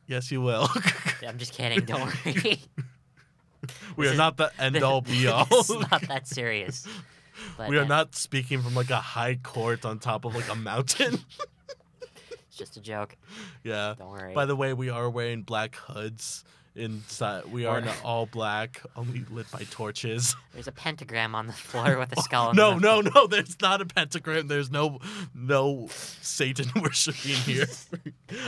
yes, 0.06 0.30
you 0.32 0.40
will. 0.40 0.66
I'm 1.28 1.36
just 1.36 1.52
kidding. 1.52 1.84
Don't 1.84 2.00
worry. 2.24 2.58
we 3.96 4.04
This 4.04 4.10
are 4.10 4.12
is- 4.12 4.16
not 4.18 4.36
the 4.38 4.50
end 4.58 4.82
all 4.82 5.02
be 5.02 5.26
all. 5.26 5.46
it's 5.50 5.68
not 5.90 6.00
that 6.08 6.26
serious. 6.26 6.86
But 7.58 7.68
we 7.68 7.76
are 7.76 7.82
uh, 7.82 7.86
not 7.86 8.14
speaking 8.14 8.62
from 8.62 8.74
like 8.74 8.88
a 8.88 8.96
high 8.96 9.34
court 9.42 9.84
on 9.84 9.98
top 9.98 10.24
of 10.24 10.34
like 10.34 10.48
a 10.50 10.54
mountain. 10.54 11.18
It's 12.30 12.56
just 12.56 12.78
a 12.78 12.80
joke. 12.80 13.14
yeah. 13.62 13.94
Don't 13.98 14.08
worry. 14.10 14.32
By 14.32 14.46
the 14.46 14.56
way, 14.56 14.72
we 14.72 14.88
are 14.88 15.10
wearing 15.10 15.42
black 15.42 15.74
hoods 15.76 16.44
inside. 16.76 17.46
We 17.46 17.66
are 17.66 17.78
in 17.78 17.88
all 18.04 18.26
black, 18.26 18.82
only 18.96 19.24
lit 19.30 19.50
by 19.50 19.64
torches. 19.70 20.36
There's 20.52 20.68
a 20.68 20.72
pentagram 20.72 21.34
on 21.34 21.46
the 21.46 21.52
floor 21.52 21.98
with 21.98 22.16
a 22.16 22.20
skull. 22.22 22.54
no, 22.54 22.78
no, 22.78 23.00
no. 23.00 23.26
There's 23.26 23.56
not 23.60 23.80
a 23.80 23.86
pentagram. 23.86 24.48
There's 24.48 24.70
no, 24.70 24.98
no 25.34 25.88
Satan 25.90 26.70
worshiping 26.82 27.36
here. 27.36 27.66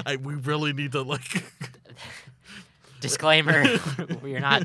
I 0.07 0.17
we 0.17 0.35
really 0.35 0.73
need 0.73 0.93
to 0.93 1.03
like. 1.03 1.45
Disclaimer: 3.01 3.79
We 4.23 4.35
are 4.37 4.41
not 4.41 4.65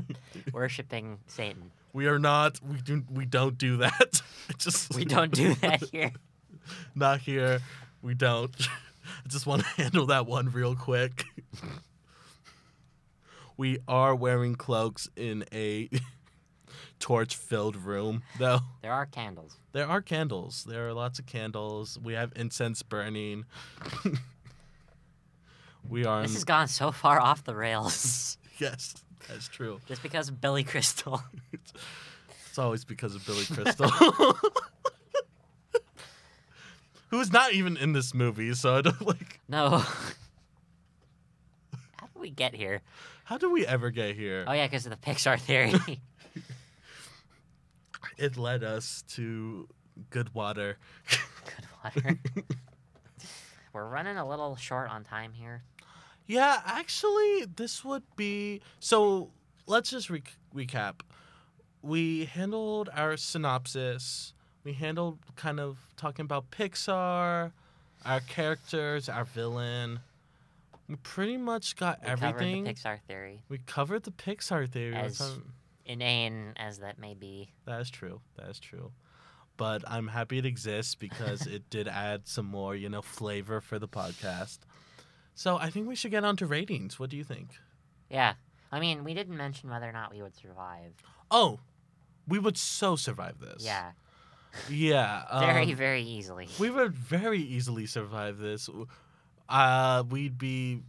worshiping 0.51 1.19
Satan. 1.27 1.71
We 1.93 2.07
are 2.07 2.19
not. 2.19 2.59
We 2.63 2.77
do. 2.81 3.03
We 3.11 3.25
don't 3.25 3.57
do 3.57 3.77
that. 3.77 4.21
Just. 4.57 4.95
We 4.95 5.05
don't 5.05 5.31
do 5.31 5.53
that 5.55 5.83
here. 5.91 6.11
Not 6.95 7.19
here. 7.21 7.59
We 8.01 8.15
don't. 8.15 8.55
I 9.05 9.27
just 9.27 9.45
want 9.45 9.61
to 9.63 9.67
handle 9.81 10.07
that 10.07 10.25
one 10.25 10.51
real 10.51 10.75
quick. 10.75 11.25
We 13.63 13.79
are 13.87 14.13
wearing 14.13 14.55
cloaks 14.55 15.07
in 15.15 15.45
a 15.53 15.89
torch-filled 16.99 17.77
room, 17.77 18.21
though. 18.37 18.59
There 18.81 18.91
are 18.91 19.05
candles. 19.05 19.55
There 19.71 19.87
are 19.87 20.01
candles. 20.01 20.65
There 20.67 20.89
are 20.89 20.93
lots 20.93 21.17
of 21.17 21.27
candles. 21.27 21.97
We 21.97 22.11
have 22.11 22.33
incense 22.35 22.83
burning. 22.83 23.45
we 25.89 26.03
are. 26.03 26.23
This 26.23 26.33
has 26.33 26.43
gone 26.43 26.67
so 26.67 26.91
far 26.91 27.21
off 27.21 27.45
the 27.45 27.55
rails 27.55 28.37
yes, 28.57 28.95
that's 29.29 29.47
true. 29.47 29.79
just 29.87 30.03
because 30.03 30.27
of 30.27 30.41
Billy 30.41 30.65
Crystal. 30.65 31.23
It's 31.53 32.57
always 32.57 32.83
because 32.83 33.15
of 33.15 33.25
Billy 33.25 33.45
Crystal. 33.45 33.89
Who's 37.11 37.31
not 37.31 37.53
even 37.53 37.77
in 37.77 37.93
this 37.93 38.13
movie, 38.13 38.53
so 38.55 38.75
I 38.75 38.81
don't 38.81 39.07
like. 39.07 39.39
No. 39.47 39.77
How 39.77 39.87
did 42.13 42.19
we 42.19 42.29
get 42.29 42.53
here? 42.53 42.81
How 43.23 43.37
do 43.37 43.49
we 43.51 43.65
ever 43.65 43.89
get 43.89 44.15
here? 44.15 44.43
Oh 44.47 44.53
yeah, 44.53 44.67
because 44.67 44.85
of 44.85 44.91
the 44.91 44.97
Pixar 44.97 45.39
theory. 45.39 45.73
It 48.17 48.37
led 48.37 48.63
us 48.63 49.03
to 49.15 49.67
good 50.09 50.33
water. 50.35 50.77
Good 51.09 51.65
water. 51.83 52.19
We're 53.73 53.87
running 53.87 54.17
a 54.17 54.27
little 54.27 54.55
short 54.55 54.89
on 54.89 55.03
time 55.03 55.33
here. 55.33 55.63
Yeah, 56.27 56.61
actually, 56.65 57.45
this 57.55 57.83
would 57.83 58.03
be 58.15 58.61
so. 58.79 59.31
Let's 59.65 59.89
just 59.89 60.09
re- 60.09 60.21
recap. 60.55 61.01
We 61.81 62.25
handled 62.25 62.89
our 62.93 63.17
synopsis. 63.17 64.33
We 64.63 64.73
handled 64.73 65.19
kind 65.35 65.59
of 65.59 65.77
talking 65.97 66.23
about 66.25 66.51
Pixar, 66.51 67.51
our 68.05 68.19
characters, 68.21 69.09
our 69.09 69.25
villain. 69.25 69.99
We 70.87 70.95
pretty 70.97 71.37
much 71.37 71.75
got 71.75 71.99
We 72.01 72.07
everything. 72.09 72.65
covered 72.65 72.75
the 72.75 72.81
Pixar 72.81 72.99
theory, 73.07 73.43
we 73.49 73.57
covered 73.59 74.03
the 74.03 74.11
Pixar 74.11 74.69
theory. 74.69 74.95
As- 74.95 75.39
inane 75.85 76.53
as 76.55 76.79
that 76.79 76.97
may 76.97 77.13
be. 77.13 77.49
that 77.65 77.81
is 77.81 77.89
true. 77.89 78.21
That 78.37 78.49
is 78.49 78.59
true. 78.59 78.91
But 79.57 79.83
I'm 79.87 80.07
happy 80.07 80.37
it 80.37 80.45
exists 80.45 80.95
because 80.95 81.45
it 81.45 81.69
did 81.69 81.87
add 81.89 82.27
some 82.27 82.45
more, 82.45 82.75
you 82.75 82.89
know, 82.89 83.01
flavor 83.01 83.59
for 83.61 83.79
the 83.79 83.87
podcast. 83.87 84.59
So 85.35 85.57
I 85.57 85.69
think 85.69 85.87
we 85.87 85.95
should 85.95 86.11
get 86.11 86.23
on 86.23 86.37
to 86.37 86.45
ratings. 86.45 86.99
What 86.99 87.09
do 87.09 87.17
you 87.17 87.23
think? 87.23 87.49
Yeah. 88.09 88.33
I 88.71 88.79
mean, 88.79 89.03
we 89.03 89.13
didn't 89.13 89.37
mention 89.37 89.69
whether 89.69 89.87
or 89.87 89.91
not 89.91 90.11
we 90.11 90.21
would 90.21 90.35
survive. 90.35 90.93
Oh, 91.29 91.59
we 92.27 92.39
would 92.39 92.57
so 92.57 92.95
survive 92.95 93.39
this. 93.39 93.63
Yeah. 93.65 93.91
Yeah. 94.69 95.23
Very, 95.39 95.71
um, 95.71 95.75
very 95.75 96.03
easily. 96.03 96.47
we 96.59 96.69
would 96.69 96.93
very 96.93 97.39
easily 97.41 97.85
survive 97.87 98.37
this. 98.37 98.69
Uh, 99.49 100.03
we'd 100.09 100.37
be. 100.37 100.81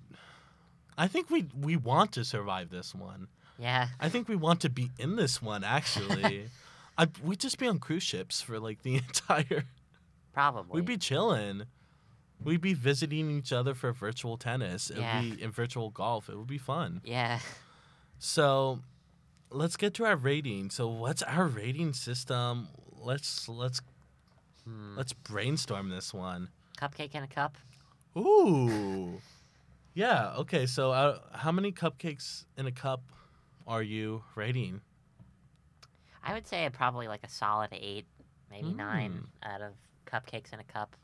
I 0.97 1.09
think 1.09 1.31
we 1.31 1.47
we 1.61 1.77
want 1.77 2.13
to 2.13 2.25
survive 2.25 2.71
this 2.71 2.95
one. 2.95 3.29
Yeah. 3.59 3.89
I 4.01 4.09
think 4.09 4.29
we 4.29 4.37
want 4.37 4.61
to 4.63 4.71
be 4.71 4.91
in 4.99 5.17
this 5.17 5.41
one 5.43 5.65
actually. 5.65 6.47
I 6.99 7.09
we'd 7.23 7.41
just 7.41 7.59
be 7.59 7.67
on 7.67 7.79
cruise 7.79 8.03
ships 8.03 8.41
for 8.41 8.59
like 8.61 8.83
the 8.83 8.97
entire. 9.09 9.65
Probably. 10.33 10.77
We'd 10.77 10.85
be 10.87 10.97
chilling. 10.97 11.63
We'd 12.43 12.61
be 12.61 12.75
visiting 12.75 13.31
each 13.31 13.53
other 13.53 13.75
for 13.75 13.93
virtual 13.93 14.37
tennis. 14.37 14.91
It'd 14.91 15.03
Yeah. 15.03 15.21
be 15.23 15.43
in 15.43 15.51
virtual 15.51 15.91
golf. 15.91 16.29
It 16.29 16.37
would 16.37 16.47
be 16.49 16.59
fun. 16.59 17.01
Yeah. 17.05 17.39
So, 18.19 18.81
let's 19.51 19.77
get 19.77 19.95
to 19.95 20.05
our 20.05 20.17
rating. 20.17 20.71
So, 20.71 20.89
what's 20.89 21.23
our 21.23 21.47
rating 21.47 21.93
system? 21.93 22.69
Let's 22.97 23.49
let's 23.49 23.81
Hmm. 24.65 24.97
let's 24.97 25.13
brainstorm 25.13 25.91
this 25.91 26.15
one. 26.15 26.49
Cupcake 26.79 27.15
in 27.15 27.23
a 27.23 27.29
cup. 27.29 27.57
Ooh. 28.17 29.21
Yeah. 29.95 30.35
Okay. 30.39 30.67
So, 30.67 30.93
uh, 30.93 31.19
how 31.33 31.53
many 31.53 31.73
cupcakes 31.73 32.45
in 32.57 32.67
a 32.67 32.73
cup 32.73 33.03
are 33.67 33.83
you 33.83 34.23
rating? 34.35 34.81
I 36.23 36.33
would 36.33 36.47
say 36.47 36.69
probably 36.73 37.07
like 37.09 37.23
a 37.25 37.29
solid 37.29 37.71
eight, 37.73 38.07
maybe 38.51 38.73
nine 38.73 39.27
Mm. 39.45 39.55
out 39.55 39.61
of 39.61 39.73
cupcakes 40.07 40.53
in 40.53 40.61
a 40.61 40.65
cup. 40.65 40.97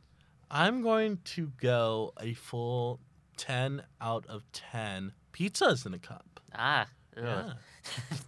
I'm 0.51 0.83
going 0.83 1.19
to 1.37 1.53
go 1.61 2.13
a 2.21 2.33
full 2.35 3.01
ten 3.37 3.83
out 4.01 4.27
of 4.27 4.51
ten 4.53 5.13
pizzas 5.33 5.87
in 5.87 5.95
a 5.95 5.99
cup. 5.99 6.41
Ah. 6.55 6.87
Yeah. 7.17 7.53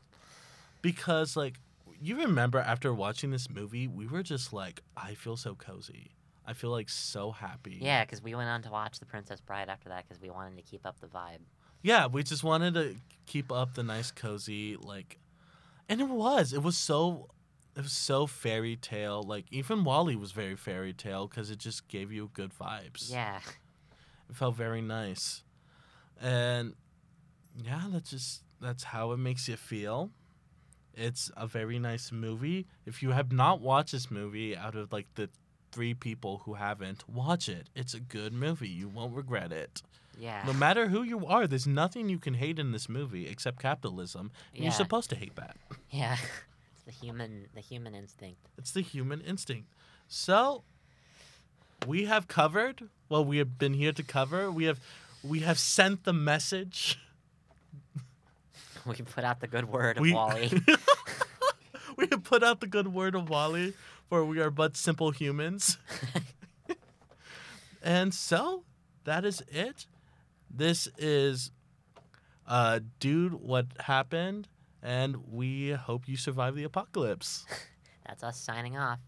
because 0.82 1.36
like 1.36 1.54
you 2.00 2.16
remember 2.18 2.58
after 2.58 2.92
watching 2.92 3.30
this 3.30 3.48
movie, 3.48 3.86
we 3.86 4.06
were 4.06 4.22
just 4.22 4.52
like, 4.52 4.82
I 4.96 5.14
feel 5.14 5.36
so 5.36 5.54
cozy. 5.54 6.10
I 6.52 6.54
feel 6.54 6.68
like 6.68 6.90
so 6.90 7.30
happy. 7.30 7.78
Yeah, 7.80 8.04
because 8.04 8.22
we 8.22 8.34
went 8.34 8.50
on 8.50 8.60
to 8.64 8.70
watch 8.70 8.98
The 8.98 9.06
Princess 9.06 9.40
Bride 9.40 9.70
after 9.70 9.88
that 9.88 10.06
because 10.06 10.20
we 10.20 10.28
wanted 10.28 10.54
to 10.56 10.62
keep 10.62 10.84
up 10.84 11.00
the 11.00 11.06
vibe. 11.06 11.38
Yeah, 11.80 12.08
we 12.08 12.22
just 12.22 12.44
wanted 12.44 12.74
to 12.74 12.94
keep 13.24 13.50
up 13.50 13.72
the 13.72 13.82
nice 13.82 14.10
cozy 14.10 14.76
like 14.76 15.18
and 15.88 16.02
it 16.02 16.08
was. 16.10 16.52
It 16.52 16.62
was 16.62 16.76
so 16.76 17.28
it 17.74 17.82
was 17.82 17.92
so 17.92 18.26
fairy 18.26 18.76
tale. 18.76 19.22
Like 19.22 19.46
even 19.50 19.82
Wall-E 19.82 20.14
was 20.14 20.32
very 20.32 20.56
fairy 20.56 20.92
tale 20.92 21.26
because 21.26 21.50
it 21.50 21.58
just 21.58 21.88
gave 21.88 22.12
you 22.12 22.28
good 22.34 22.52
vibes. 22.52 23.10
Yeah. 23.10 23.40
It 24.28 24.36
felt 24.36 24.54
very 24.54 24.82
nice. 24.82 25.44
And 26.20 26.74
yeah, 27.64 27.84
that's 27.88 28.10
just 28.10 28.42
that's 28.60 28.84
how 28.84 29.12
it 29.12 29.16
makes 29.16 29.48
you 29.48 29.56
feel. 29.56 30.10
It's 30.92 31.30
a 31.34 31.46
very 31.46 31.78
nice 31.78 32.12
movie. 32.12 32.66
If 32.84 33.02
you 33.02 33.12
have 33.12 33.32
not 33.32 33.62
watched 33.62 33.92
this 33.92 34.10
movie 34.10 34.54
out 34.54 34.74
of 34.74 34.92
like 34.92 35.06
the 35.14 35.30
three 35.72 35.94
people 35.94 36.42
who 36.44 36.54
haven't, 36.54 37.08
watch 37.08 37.48
it. 37.48 37.68
It's 37.74 37.94
a 37.94 38.00
good 38.00 38.32
movie. 38.32 38.68
You 38.68 38.88
won't 38.88 39.14
regret 39.14 39.50
it. 39.50 39.82
Yeah. 40.18 40.42
No 40.46 40.52
matter 40.52 40.88
who 40.88 41.02
you 41.02 41.26
are, 41.26 41.46
there's 41.46 41.66
nothing 41.66 42.08
you 42.08 42.18
can 42.18 42.34
hate 42.34 42.58
in 42.58 42.72
this 42.72 42.88
movie 42.88 43.26
except 43.26 43.58
capitalism. 43.58 44.30
And 44.52 44.58
yeah. 44.58 44.64
You're 44.64 44.72
supposed 44.72 45.10
to 45.10 45.16
hate 45.16 45.34
that. 45.36 45.56
Yeah. 45.90 46.16
it's 46.72 46.82
the 46.84 47.04
human 47.04 47.46
the 47.54 47.60
human 47.60 47.94
instinct. 47.94 48.38
It's 48.58 48.72
the 48.72 48.82
human 48.82 49.20
instinct. 49.22 49.68
So 50.08 50.62
we 51.86 52.04
have 52.04 52.28
covered 52.28 52.88
what 53.08 53.26
we 53.26 53.38
have 53.38 53.58
been 53.58 53.74
here 53.74 53.92
to 53.92 54.02
cover. 54.02 54.50
We 54.50 54.64
have 54.64 54.80
we 55.24 55.40
have 55.40 55.58
sent 55.58 56.04
the 56.04 56.12
message. 56.12 56.98
We 58.84 58.96
put 58.96 59.22
out 59.22 59.38
the 59.38 59.46
good 59.46 59.68
word 59.68 59.96
of 59.96 60.02
We 60.02 60.12
Wall-E. 60.12 60.50
we 61.96 62.08
have 62.10 62.24
put 62.24 62.42
out 62.42 62.58
the 62.58 62.66
good 62.66 62.92
word 62.92 63.14
of 63.14 63.28
Wall-E 63.28 63.74
for 64.12 64.26
we 64.26 64.40
are 64.42 64.50
but 64.50 64.76
simple 64.76 65.10
humans. 65.10 65.78
and 67.82 68.12
so 68.12 68.62
that 69.04 69.24
is 69.24 69.42
it. 69.48 69.86
This 70.50 70.86
is 70.98 71.50
uh 72.46 72.80
dude 73.00 73.32
what 73.32 73.68
happened 73.80 74.48
and 74.82 75.16
we 75.32 75.70
hope 75.70 76.06
you 76.06 76.18
survive 76.18 76.54
the 76.54 76.64
apocalypse. 76.64 77.46
That's 78.06 78.22
us 78.22 78.38
signing 78.38 78.76
off. 78.76 78.98